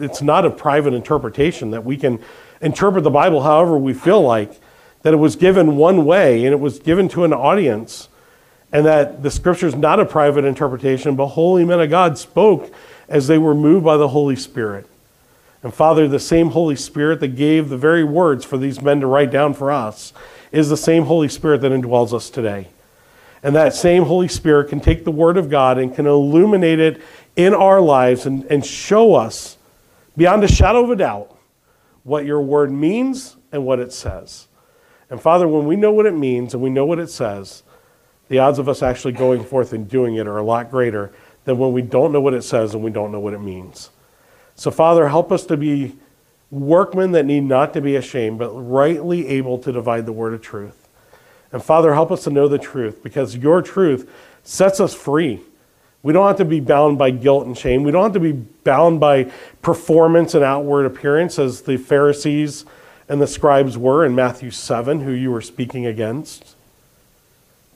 it's 0.00 0.20
not 0.20 0.44
a 0.44 0.50
private 0.50 0.94
interpretation, 0.94 1.70
that 1.70 1.84
we 1.84 1.96
can 1.96 2.18
interpret 2.60 3.04
the 3.04 3.10
Bible 3.10 3.42
however 3.42 3.78
we 3.78 3.94
feel 3.94 4.20
like, 4.20 4.60
that 5.02 5.14
it 5.14 5.18
was 5.18 5.36
given 5.36 5.76
one 5.76 6.04
way 6.04 6.44
and 6.44 6.52
it 6.52 6.60
was 6.60 6.78
given 6.78 7.08
to 7.10 7.24
an 7.24 7.32
audience, 7.32 8.08
and 8.72 8.84
that 8.84 9.22
the 9.22 9.30
Scripture 9.30 9.66
is 9.66 9.76
not 9.76 10.00
a 10.00 10.04
private 10.04 10.44
interpretation, 10.44 11.14
but 11.14 11.28
holy 11.28 11.64
men 11.64 11.80
of 11.80 11.90
God 11.90 12.18
spoke 12.18 12.72
as 13.08 13.28
they 13.28 13.38
were 13.38 13.54
moved 13.54 13.84
by 13.84 13.96
the 13.96 14.08
Holy 14.08 14.36
Spirit. 14.36 14.86
And 15.62 15.72
Father, 15.72 16.08
the 16.08 16.18
same 16.18 16.50
Holy 16.50 16.74
Spirit 16.74 17.20
that 17.20 17.36
gave 17.36 17.68
the 17.68 17.76
very 17.76 18.02
words 18.02 18.44
for 18.44 18.58
these 18.58 18.82
men 18.82 19.00
to 19.00 19.06
write 19.06 19.30
down 19.30 19.54
for 19.54 19.70
us 19.70 20.12
is 20.52 20.68
the 20.68 20.76
same 20.76 21.04
Holy 21.04 21.28
Spirit 21.28 21.62
that 21.62 21.72
indwells 21.72 22.12
us 22.12 22.30
today. 22.30 22.68
And 23.42 23.56
that 23.56 23.74
same 23.74 24.04
Holy 24.04 24.28
Spirit 24.28 24.68
can 24.68 24.78
take 24.78 25.04
the 25.04 25.10
Word 25.10 25.36
of 25.36 25.50
God 25.50 25.78
and 25.78 25.92
can 25.92 26.06
illuminate 26.06 26.78
it 26.78 27.02
in 27.34 27.54
our 27.54 27.80
lives 27.80 28.26
and, 28.26 28.44
and 28.44 28.64
show 28.64 29.14
us, 29.14 29.56
beyond 30.16 30.44
a 30.44 30.48
shadow 30.48 30.84
of 30.84 30.90
a 30.90 30.96
doubt, 30.96 31.36
what 32.04 32.24
your 32.24 32.40
Word 32.40 32.70
means 32.70 33.36
and 33.50 33.64
what 33.64 33.80
it 33.80 33.92
says. 33.92 34.46
And 35.10 35.20
Father, 35.20 35.48
when 35.48 35.66
we 35.66 35.76
know 35.76 35.92
what 35.92 36.06
it 36.06 36.14
means 36.14 36.54
and 36.54 36.62
we 36.62 36.70
know 36.70 36.86
what 36.86 36.98
it 36.98 37.10
says, 37.10 37.62
the 38.28 38.38
odds 38.38 38.58
of 38.58 38.68
us 38.68 38.82
actually 38.82 39.12
going 39.12 39.44
forth 39.44 39.72
and 39.72 39.88
doing 39.88 40.14
it 40.14 40.26
are 40.26 40.38
a 40.38 40.42
lot 40.42 40.70
greater 40.70 41.12
than 41.44 41.58
when 41.58 41.72
we 41.72 41.82
don't 41.82 42.12
know 42.12 42.20
what 42.20 42.34
it 42.34 42.42
says 42.42 42.74
and 42.74 42.82
we 42.82 42.90
don't 42.90 43.12
know 43.12 43.20
what 43.20 43.34
it 43.34 43.40
means. 43.40 43.90
So, 44.54 44.70
Father, 44.70 45.08
help 45.08 45.32
us 45.32 45.44
to 45.46 45.56
be 45.56 45.96
workmen 46.52 47.12
that 47.12 47.26
need 47.26 47.42
not 47.42 47.72
to 47.72 47.80
be 47.80 47.96
ashamed, 47.96 48.38
but 48.38 48.50
rightly 48.50 49.26
able 49.26 49.58
to 49.58 49.72
divide 49.72 50.06
the 50.06 50.12
word 50.12 50.34
of 50.34 50.40
truth. 50.40 50.86
And 51.50 51.62
Father, 51.62 51.94
help 51.94 52.12
us 52.12 52.22
to 52.24 52.30
know 52.30 52.46
the 52.46 52.58
truth 52.58 53.02
because 53.02 53.36
your 53.36 53.60
truth 53.60 54.08
sets 54.44 54.78
us 54.78 54.94
free. 54.94 55.40
We 56.04 56.12
don't 56.12 56.26
have 56.26 56.36
to 56.36 56.44
be 56.44 56.60
bound 56.60 56.98
by 56.98 57.10
guilt 57.10 57.46
and 57.46 57.58
shame. 57.58 57.82
We 57.82 57.90
don't 57.90 58.04
have 58.04 58.12
to 58.12 58.20
be 58.20 58.32
bound 58.32 59.00
by 59.00 59.30
performance 59.62 60.34
and 60.34 60.44
outward 60.44 60.86
appearance 60.86 61.38
as 61.38 61.62
the 61.62 61.76
Pharisees 61.76 62.64
and 63.08 63.20
the 63.20 63.26
scribes 63.26 63.76
were 63.76 64.04
in 64.04 64.14
Matthew 64.14 64.50
7, 64.50 65.00
who 65.00 65.10
you 65.10 65.30
were 65.30 65.40
speaking 65.40 65.86
against. 65.86 66.54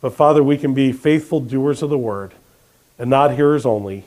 But 0.00 0.14
Father, 0.14 0.42
we 0.42 0.56
can 0.56 0.74
be 0.74 0.92
faithful 0.92 1.40
doers 1.40 1.82
of 1.82 1.90
the 1.90 1.98
word 1.98 2.34
and 2.98 3.10
not 3.10 3.34
hearers 3.34 3.66
only 3.66 4.04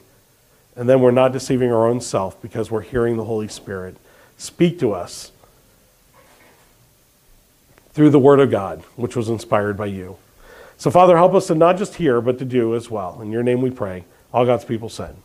and 0.79 0.87
then 0.87 1.01
we're 1.01 1.11
not 1.11 1.33
deceiving 1.33 1.73
our 1.73 1.87
own 1.89 1.99
self 1.99 2.41
because 2.41 2.71
we're 2.71 2.79
hearing 2.79 3.17
the 3.17 3.25
Holy 3.25 3.49
Spirit 3.49 3.97
speak 4.39 4.79
to 4.79 4.93
us 4.93 5.31
through 7.91 8.09
the 8.09 8.19
Word 8.19 8.39
of 8.39 8.49
God, 8.49 8.81
which 8.95 9.15
was 9.15 9.29
inspired 9.29 9.77
by 9.77 9.87
you. 9.87 10.17
So, 10.77 10.89
Father, 10.89 11.17
help 11.17 11.33
us 11.33 11.47
to 11.47 11.55
not 11.55 11.77
just 11.77 11.95
hear, 11.95 12.21
but 12.21 12.39
to 12.39 12.45
do 12.45 12.73
as 12.73 12.89
well. 12.89 13.21
In 13.21 13.31
your 13.31 13.43
name 13.43 13.61
we 13.61 13.69
pray. 13.69 14.05
All 14.33 14.45
God's 14.45 14.63
people 14.63 14.89
said. 14.89 15.15